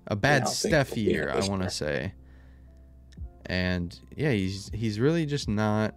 [0.07, 2.13] A bad don't Steph year, I want to say
[3.47, 5.95] and yeah, he's he's really just not.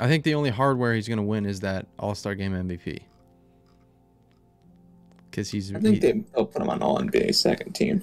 [0.00, 3.00] I think the only hardware he's gonna win is that All Star Game MVP.
[5.30, 8.02] Because he's I think he- they, they'll put him on All NBA second team.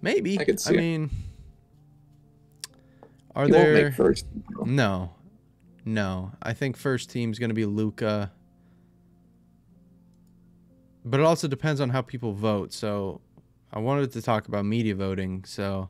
[0.00, 0.38] Maybe.
[0.38, 0.78] I could see it.
[0.78, 1.10] mean,
[3.34, 3.92] are He there?
[3.92, 4.26] first.
[4.56, 4.64] though.
[4.64, 5.10] No,
[5.84, 6.32] no.
[6.42, 8.32] I think first team's gonna be Luka.
[11.04, 12.72] But it also depends on how people vote.
[12.72, 13.20] So,
[13.72, 15.44] I wanted to talk about media voting.
[15.44, 15.88] So,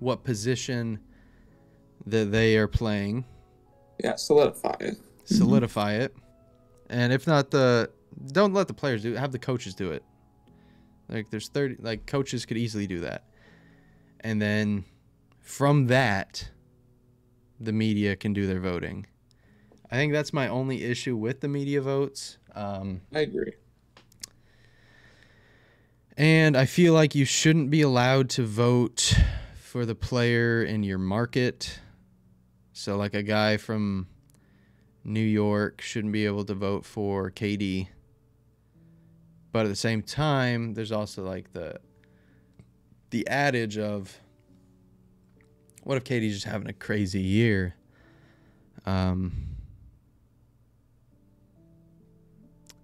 [0.00, 0.98] what position
[2.06, 3.24] that they are playing,
[4.02, 4.96] yeah, solidify it.
[5.24, 6.14] solidify it,
[6.90, 7.90] and if not the
[8.32, 10.04] don't let the players do it, have the coaches do it.
[11.08, 13.24] Like there's 30 like coaches could easily do that.
[14.20, 14.84] And then
[15.40, 16.50] from that
[17.60, 19.06] the media can do their voting.
[19.90, 22.38] I think that's my only issue with the media votes.
[22.54, 23.52] Um, I agree.
[26.16, 29.14] And I feel like you shouldn't be allowed to vote
[29.60, 31.78] for the player in your market.
[32.72, 34.06] So, like a guy from
[35.04, 37.88] New York shouldn't be able to vote for KD.
[39.52, 41.78] But at the same time, there's also like the
[43.10, 44.18] the adage of
[45.82, 47.74] what if KD's just having a crazy year?
[48.86, 49.32] Um,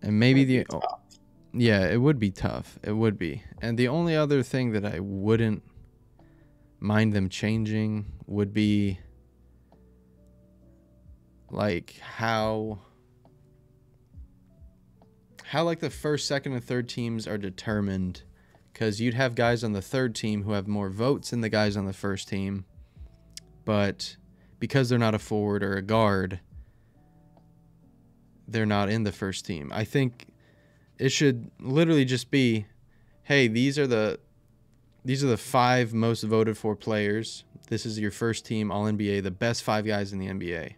[0.02, 0.66] and maybe the
[1.54, 2.78] yeah, it would be tough.
[2.82, 3.42] It would be.
[3.62, 5.62] And the only other thing that I wouldn't
[6.78, 8.98] mind them changing would be
[11.50, 12.78] like how
[15.44, 18.22] how like the first, second and third teams are determined
[18.74, 21.76] cuz you'd have guys on the third team who have more votes than the guys
[21.76, 22.64] on the first team.
[23.64, 24.16] But
[24.58, 26.40] because they're not a forward or a guard,
[28.46, 29.70] they're not in the first team.
[29.74, 30.26] I think
[30.98, 32.66] it should literally just be
[33.22, 34.18] hey these are the
[35.04, 39.22] these are the five most voted for players this is your first team all nba
[39.22, 40.74] the best five guys in the nba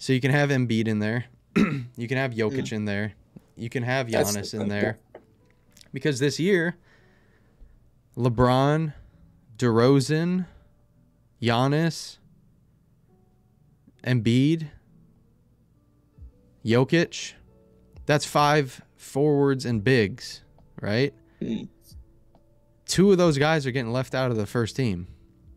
[0.00, 3.12] so you can have Embiid in there you can have Jokic in there
[3.54, 4.98] you can have That's Giannis the in there
[5.92, 6.76] because this year
[8.16, 8.92] LeBron
[9.56, 10.46] DeRozan
[11.40, 12.18] Giannis
[14.04, 14.70] Embiid
[16.64, 17.32] Jokic,
[18.06, 20.42] that's five forwards and bigs,
[20.80, 21.14] right?
[21.40, 21.68] Mm.
[22.86, 25.06] Two of those guys are getting left out of the first team,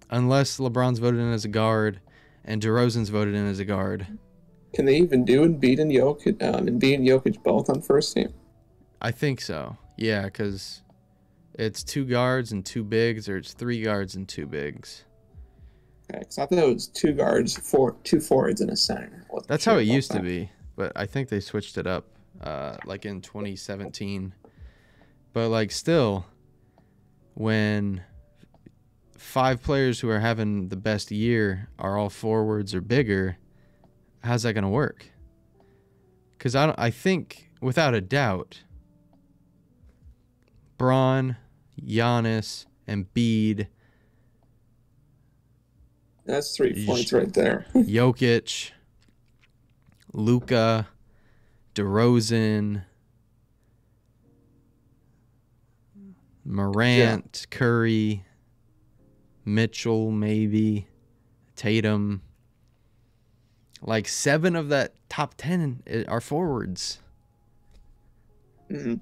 [0.09, 1.99] unless LeBron's voted in as a guard
[2.45, 4.07] and DeRozan's voted in as a guard.
[4.73, 8.33] Can they even do Embiid and Jokic, um, Embiid and Jokic both on first team?
[9.01, 9.77] I think so.
[9.97, 10.81] Yeah, because
[11.53, 15.03] it's two guards and two bigs, or it's three guards and two bigs.
[16.11, 19.25] Okay, 'cause I thought it was two guards, four, two forwards, and a center.
[19.31, 22.05] Wasn't That's how it used to be, but I think they switched it up,
[22.41, 24.33] uh, like in 2017.
[25.33, 26.25] But like still,
[27.35, 28.03] when
[29.17, 33.37] five players who are having the best year are all forwards or bigger,
[34.23, 35.05] how's that gonna work?
[36.37, 38.63] Because I don't, I think without a doubt,
[40.77, 41.37] Bron,
[41.81, 43.67] Giannis, and Embiid,
[46.25, 47.65] That's three points right there.
[47.73, 48.71] Jokic,
[50.13, 50.87] Luka,
[51.75, 52.83] DeRozan,
[56.45, 58.25] Morant, Curry,
[59.45, 60.87] Mitchell, maybe
[61.55, 62.21] Tatum.
[63.85, 66.99] Like seven of that top ten are forwards,
[68.69, 69.01] Mhm.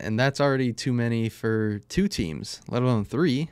[0.00, 3.50] and that's already too many for two teams, let alone three.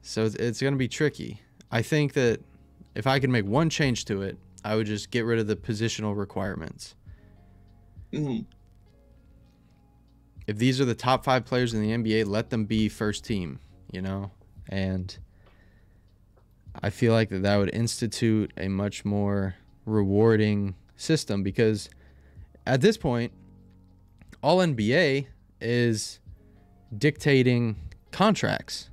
[0.00, 1.42] So it's, going to be tricky.
[1.70, 2.40] I think that
[2.94, 5.54] if I could make one change to it, I would just get rid of the
[5.56, 6.94] positional requirements.
[8.12, 8.46] Mhm.
[10.46, 13.60] If these are the top five players in the NBA, let them be first team,
[13.92, 14.32] you know?
[14.68, 15.16] And
[16.80, 21.88] I feel like that, that would institute a much more rewarding system because
[22.66, 23.32] at this point,
[24.42, 25.26] all NBA
[25.60, 26.20] is
[26.96, 27.76] dictating
[28.10, 28.90] contracts,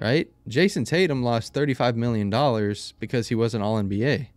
[0.00, 0.30] right?
[0.48, 2.30] Jayson Tatum lost $35 million
[2.98, 4.28] because he wasn't all NBA.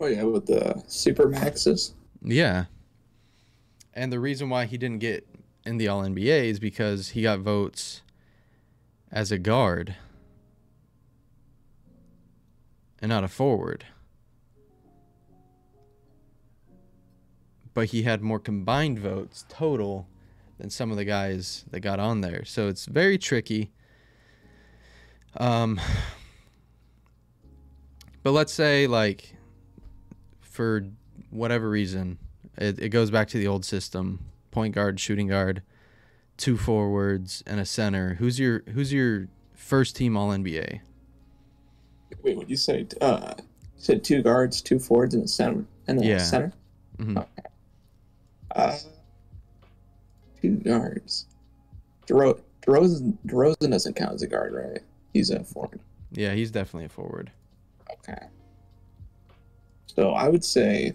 [0.00, 1.94] Oh yeah, with the super maxes.
[2.22, 2.66] Yeah.
[3.94, 5.26] And the reason why he didn't get
[5.66, 8.02] in the All NBA is because he got votes
[9.10, 9.96] as a guard
[13.00, 13.84] and not a forward.
[17.74, 20.08] But he had more combined votes total
[20.58, 22.44] than some of the guys that got on there.
[22.44, 23.70] So it's very tricky.
[25.36, 25.80] Um
[28.22, 29.36] but let's say like
[30.40, 30.84] for
[31.30, 32.18] whatever reason,
[32.56, 34.20] it, it goes back to the old system:
[34.50, 35.62] point guard, shooting guard,
[36.36, 38.14] two forwards, and a center.
[38.14, 40.80] Who's your Who's your first team All NBA?
[42.22, 42.86] Wait, what you say?
[43.00, 43.44] Uh, you
[43.76, 45.64] said two guards, two forwards, and a center.
[45.86, 46.18] And a Yeah.
[46.18, 46.52] center.
[46.98, 47.26] Mhm.
[48.50, 48.78] Uh,
[50.42, 51.26] two guards.
[52.06, 54.82] DeRo- DeRozan, DeRozan doesn't count as a guard, right?
[55.12, 55.80] He's a forward.
[56.12, 57.30] Yeah, he's definitely a forward.
[57.90, 58.26] Okay.
[59.86, 60.94] So I would say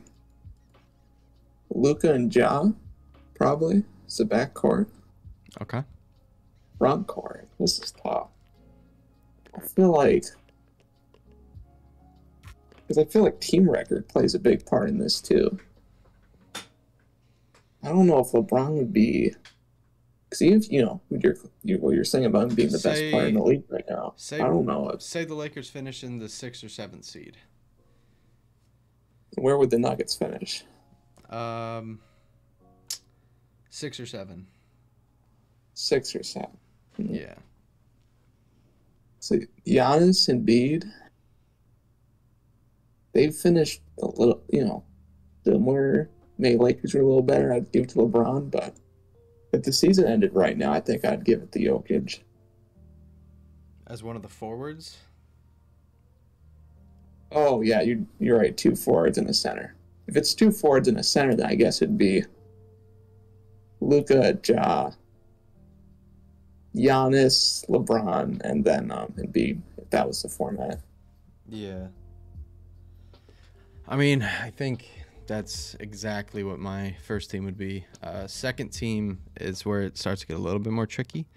[1.69, 2.69] Luka and Ja,
[3.35, 3.83] probably.
[4.05, 4.87] It's the back court.
[5.61, 5.83] Okay.
[6.77, 7.47] Front court.
[7.59, 8.29] This is tough.
[9.55, 10.25] I feel like
[12.93, 15.57] because I feel like team record plays a big part in this too.
[17.81, 19.33] I don't know if LeBron would be
[20.29, 23.01] because if you know what you're you, what you're saying about him being the best
[23.11, 24.13] player in the league right now.
[24.15, 27.37] say- I don't know if, Say the Lakers finish in the sixth or seventh seed.
[29.35, 30.63] where would the Nuggets finish.
[31.29, 31.99] Um,
[33.71, 34.45] six or seven.
[35.73, 36.57] Six or seven.
[36.99, 37.33] Yeah.
[39.19, 40.85] So Giannis and Embiid,
[43.13, 44.83] they finished a little, you know,
[45.45, 46.09] similar.
[46.37, 47.53] Maybe Lakers were a little better.
[47.53, 48.75] I'd give it to LeBron, but
[49.53, 52.21] if the season ended right now, I think I'd give it to Jokic.
[53.87, 54.97] As one of the forwards.
[57.31, 58.55] Oh yeah, you you're right.
[58.55, 59.75] Two forwards in the center.
[60.07, 62.23] If it's two forwards in the center, then I guess it'd be
[63.79, 64.91] Luka, Ja,
[66.75, 70.79] Giannis, LeBron, and then um, it'd be If that was the format.
[71.49, 71.87] Yeah.
[73.87, 74.89] I mean, I think
[75.27, 77.85] that's exactly what my first team would be.
[78.01, 81.27] Uh, second team is where it starts to get a little bit more tricky.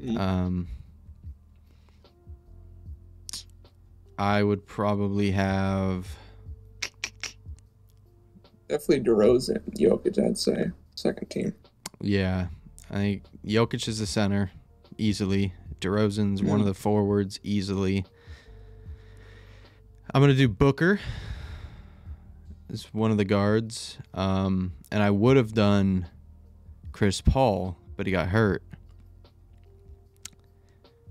[0.00, 0.18] Mm.
[0.18, 0.68] Um,
[4.18, 6.08] I would probably have.
[8.68, 10.24] Definitely DeRozan, Jokic.
[10.24, 11.54] I'd say second team.
[12.00, 12.48] Yeah,
[12.90, 14.50] I think Jokic is the center
[14.98, 15.52] easily.
[15.80, 18.04] DeRozan's one of the forwards easily.
[20.12, 21.00] I'm gonna do Booker
[22.74, 26.08] as one of the guards, um, and I would have done
[26.90, 28.62] Chris Paul, but he got hurt.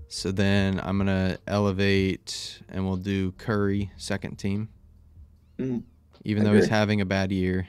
[0.08, 4.68] So then I'm gonna elevate, and we'll do Curry second team.
[5.58, 5.82] Mm.
[6.24, 7.68] even I though he's having a bad year.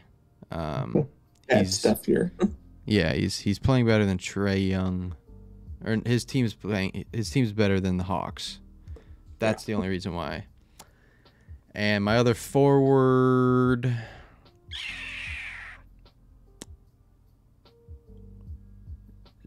[0.51, 1.07] Um,
[1.47, 2.33] Bad He's- stuff here.
[2.85, 5.15] yeah, he's he's playing better than Trae Young,
[5.83, 7.05] or his team's playing.
[7.13, 8.59] His team's better than the Hawks.
[9.39, 10.45] That's the only reason why.
[11.75, 13.95] And my other forward.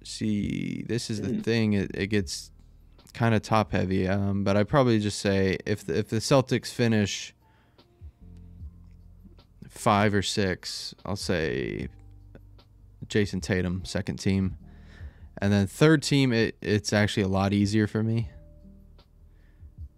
[0.05, 1.43] See, this is the Mm.
[1.43, 1.73] thing.
[1.75, 2.51] It, it gets
[3.15, 4.07] kind of top heavy.
[4.09, 7.35] Um, but I probably just say if the, if the Celtics finish
[9.69, 11.89] five or six, I'll say
[13.07, 14.57] Jayson Tatum, second team.
[15.41, 18.31] And then third team, it, it's actually a lot easier for me.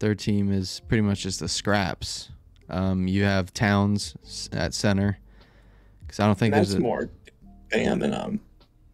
[0.01, 2.31] Third team is pretty much just the scraps.
[2.71, 5.19] Um, you have Towns at center.
[6.01, 6.83] Because I don't think That's there's a.
[6.83, 7.11] more
[7.71, 8.41] Bam and um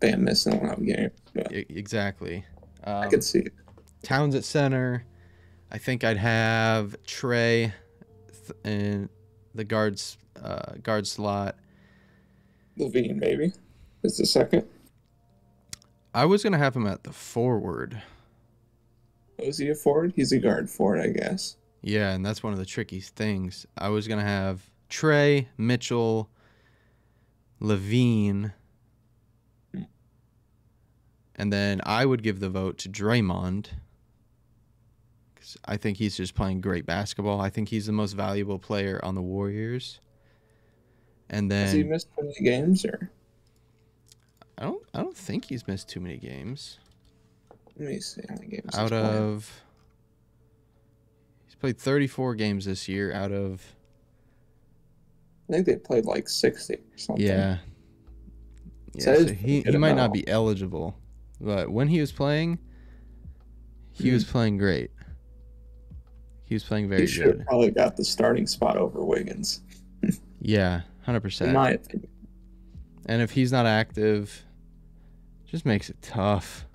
[0.01, 1.12] Bam missing a lot of games.
[1.33, 2.45] But E- Exactly.
[2.85, 3.53] Um, I could see it.
[4.03, 5.05] Towns at center.
[5.70, 7.73] I think I'd have Trae
[8.28, 9.09] th- in
[9.55, 11.57] the guards uh, guard slot.
[12.78, 13.53] LaVine maybe
[14.03, 14.65] is the second.
[16.12, 18.03] I was gonna have him at the forward.
[19.39, 20.13] Was he a forward?
[20.17, 21.57] He's a guard forward, I guess.
[21.83, 23.67] Yeah, and that's one of the tricky things.
[23.77, 26.31] I was gonna have Trae, Mitchell,
[27.61, 28.53] LaVine,
[31.37, 33.69] and then I would give the vote to Draymond.
[35.37, 37.41] Cause I think he's just playing great basketball.
[37.41, 40.01] I think he's the most valuable player on the Warriors.
[41.29, 43.11] And then Has he missed too many games or
[44.59, 46.79] I don't I don't think he's missed too many games.
[47.78, 49.62] Let me see how many games Out of
[51.47, 53.62] He's played 34 games this year out of
[55.48, 57.24] I think they played like sixty or something.
[57.24, 57.59] Yeah.
[58.94, 60.97] Yeah, So so he, he might not be eligible,
[61.40, 62.59] but when he was playing,
[63.93, 64.15] he Hmm.
[64.15, 64.90] was playing great.
[66.47, 67.09] He was playing very good.
[67.09, 69.61] He should have probably got the starting spot over Wiggins,
[70.40, 71.53] Yeah, hundred in percent.
[71.53, 72.09] my opinion.
[73.07, 74.44] And if he's not active,
[75.47, 76.65] just makes it tough.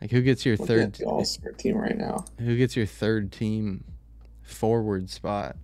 [0.00, 0.94] Like who gets your Look third?
[0.94, 2.24] the All Star team right now.
[2.38, 3.84] Who gets your third team
[4.42, 5.56] forward spot?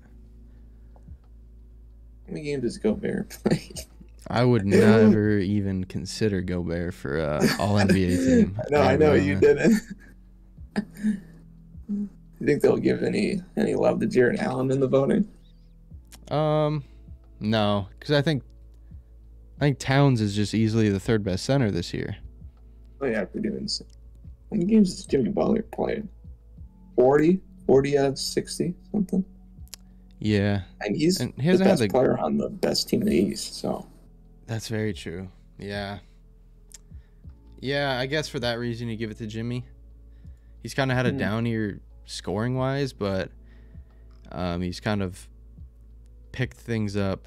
[2.27, 3.71] How many games does Gobert play?
[4.29, 8.61] I would never even consider Gobert for a All NBA team.
[8.71, 9.57] no, I know you did.
[9.59, 9.83] didn't.
[11.89, 15.29] you think they'll give any any love to Jarrett Allen in the voting?
[16.31, 16.83] Um,
[17.41, 18.43] no, because I think
[19.59, 22.17] I think Towns is just easily the third best center this year.
[23.01, 23.69] Oh yeah, we're doing.
[24.51, 26.07] How many games has Jimmy Butler played?
[26.97, 27.41] 40?
[27.67, 29.25] 40 out of sixty something.
[30.19, 31.89] Yeah, And he's and he the best the.
[31.89, 33.57] player on the best team in the East.
[33.61, 33.87] So
[34.47, 35.29] That's very true.
[35.59, 35.99] Yeah.
[37.61, 39.65] Yeah, I guess for that reason you give it to Jimmy.
[40.63, 41.19] He's kind of had a Hmm.
[41.19, 43.31] down year scoring wise, but
[44.33, 45.29] um, he's kind of
[46.33, 47.27] picked things up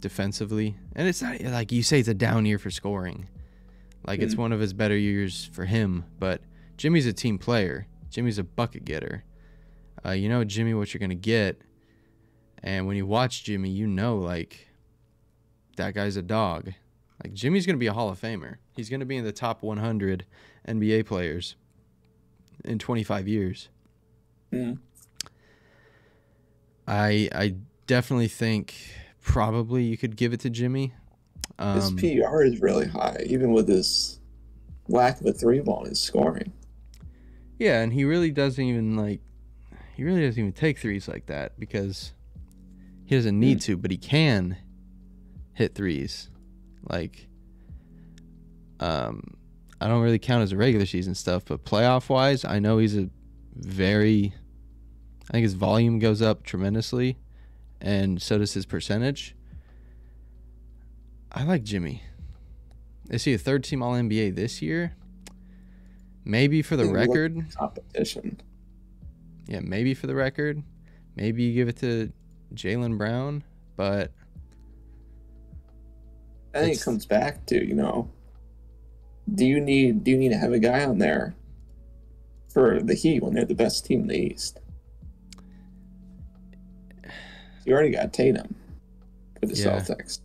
[0.00, 3.26] defensively, and it's not like you say it's a down year for scoring.
[4.06, 4.40] Like it's Hmm.
[4.42, 6.40] one of his better years for him, but
[6.76, 7.86] Jimmy's a team player.
[8.10, 9.24] Jimmy's a bucket getter.
[10.04, 11.62] Uh, you know Jimmy what you're gonna get,
[12.62, 14.68] and when you watch Jimmy, you know like
[15.76, 16.72] that guy's a dog.
[17.22, 18.56] Like Jimmy's gonna be a Hall of Famer.
[18.76, 20.26] He's gonna be in the top 100
[20.68, 21.56] NBA players
[22.64, 23.68] in 25 years.
[24.52, 24.78] mm,
[26.86, 27.54] I I
[27.86, 28.74] definitely think
[29.22, 30.92] probably you could give it to Jimmy.
[31.58, 34.18] His Um, PR is really high, even with his
[34.88, 36.52] lack of a three ball in scoring.
[37.58, 39.20] yeah, and he really doesn't even like
[39.96, 42.12] he really doesn't even take threes like that because
[43.06, 44.56] he doesn't need to, but he can
[45.52, 46.30] hit threes.
[46.88, 47.28] Like
[48.80, 49.22] um
[49.80, 52.96] I don't really count as a regular season stuff, but playoff wise, I know he's
[52.96, 53.08] a
[53.54, 54.34] very
[55.28, 57.18] I think his volume goes up tremendously
[57.80, 59.36] and so does his percentage.
[61.34, 62.02] I like Jimmy.
[63.10, 64.94] Is he a third team all NBA this year?
[66.24, 67.44] Maybe for the record.
[67.58, 68.40] Competition.
[69.46, 70.62] Yeah, maybe for the record.
[71.16, 72.12] Maybe you give it to
[72.54, 73.42] Jaylen Brown,
[73.76, 74.12] but
[76.54, 78.08] I think it comes back to you know,
[79.34, 81.34] do you need do you need to have a guy on there
[82.52, 84.60] for the Heat when they're the best team in the East?
[87.66, 88.54] You already got Tatum
[89.40, 89.80] for the Yeah.
[89.80, 90.20] Celtics.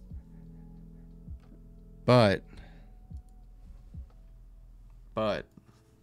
[2.10, 2.42] But
[5.14, 5.46] but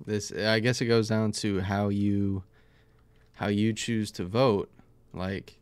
[0.07, 2.45] this I guess it goes down to how you
[3.35, 4.71] how you choose to vote.
[5.13, 5.59] Like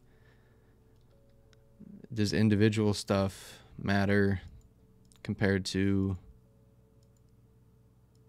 [2.13, 4.43] does individual stuff matter
[5.23, 6.19] compared to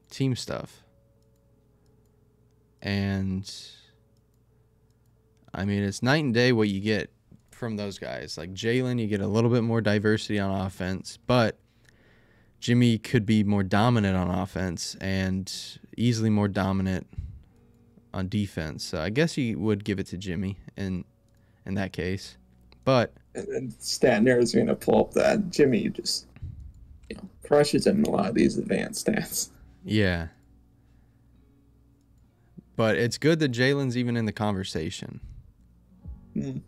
[0.10, 0.84] team stuff?
[2.82, 3.54] And
[5.54, 7.12] I mean, it's night and day what you get
[7.52, 8.38] from those guys.
[8.38, 11.60] Like Jaylen, you get a little bit more diversity on offense, but
[12.66, 15.54] Jimmy could be more dominant on offense and
[15.98, 17.06] easily more dominant
[18.12, 18.84] on defense.
[18.84, 21.06] So I guess you would give it to Jimmy in
[21.68, 22.38] in that case.
[22.84, 26.26] But And then Statner is going to pull up that Jimmy just
[27.08, 29.50] you know crushes him in a lot of these advanced stats.
[29.84, 30.30] yeah.
[32.76, 35.20] But it's good that Jaylen's even in the conversation.
[36.36, 36.64] Mm.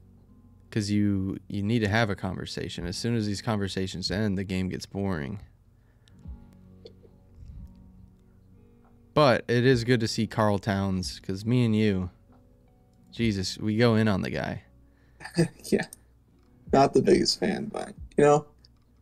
[0.69, 2.85] because you you need to have a conversation.
[2.85, 5.39] As soon as these conversations end, the game gets boring.
[9.17, 12.11] But it is good to see Karl Towns because me and you,
[13.11, 14.61] Jesus, we go in on the guy.
[15.71, 15.87] yeah,
[16.71, 18.45] not the biggest fan, but you know,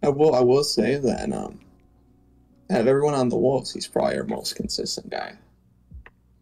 [0.04, 1.60] I will I will say that um,
[2.72, 5.34] out of everyone on the Wolves, he's probably our most consistent guy.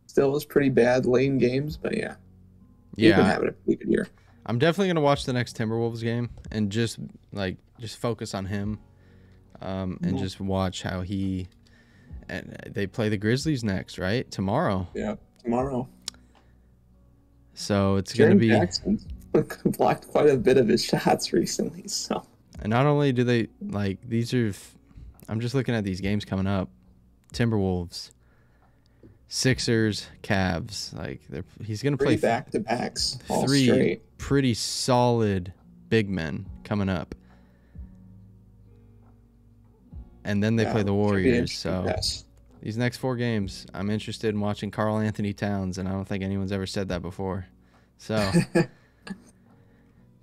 [0.06, 2.14] Still was pretty bad lane games, but yeah,
[2.95, 4.08] he's been Yeah, having a pretty good year.
[4.45, 7.00] I'm definitely gonna watch the next Timberwolves game and just
[7.32, 8.78] like just focus on him,
[9.62, 10.20] um, and Mhm.
[10.20, 11.48] just watch how he.
[12.34, 14.30] And they play the Grizzlies next, right?
[14.32, 14.88] Tomorrow.
[14.96, 15.88] Yeah, tomorrow.
[17.54, 18.50] So it's gonna be.
[18.50, 19.00] Jackson
[19.66, 22.24] blocked quite a bit of his shots recently, so
[22.62, 24.52] And not only do they like these are,
[25.30, 26.70] I'm just looking at these games coming up.
[27.34, 28.12] Timberwolves,
[29.28, 30.98] Sixers, Cavs.
[30.98, 34.18] Like they're he's gonna play back to backs three straight.
[34.18, 35.54] pretty solid
[35.90, 37.14] big men coming up.
[40.26, 41.54] And then they Yeah, play the Warriors.
[41.54, 42.26] So test.
[42.62, 46.52] these next four games, I'm interested in watching Karl-Anthony Towns, and I don't think anyone's
[46.52, 47.45] ever said that before.
[47.98, 48.16] So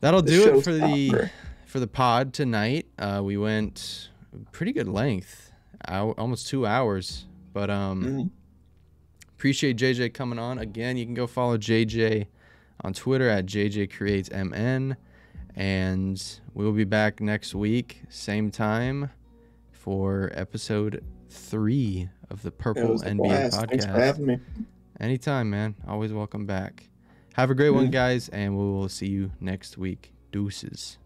[0.00, 1.28] that'll The do it for the
[1.66, 2.86] for the pod tonight.
[2.98, 4.10] Uh, we went
[4.52, 5.52] pretty good length,
[5.88, 7.26] almost two hours.
[7.52, 8.30] But um, Mhm.
[9.36, 10.96] appreciate JJ coming on again.
[10.96, 12.26] You can go follow JJ
[12.82, 14.96] on Twitter at JJ Creates MN,
[15.56, 19.10] and we'll be back next week, same time,
[19.80, 23.60] for episode three of the Purple NBA blast.
[23.70, 23.96] Thanks for podcast.
[23.96, 24.38] having me.
[25.00, 25.74] Anytime, man.
[25.88, 26.90] Always welcome back.
[27.32, 27.92] Have a great one, Mhm.
[27.92, 30.12] guys, and we will see you next week.
[30.32, 30.98] Deuces.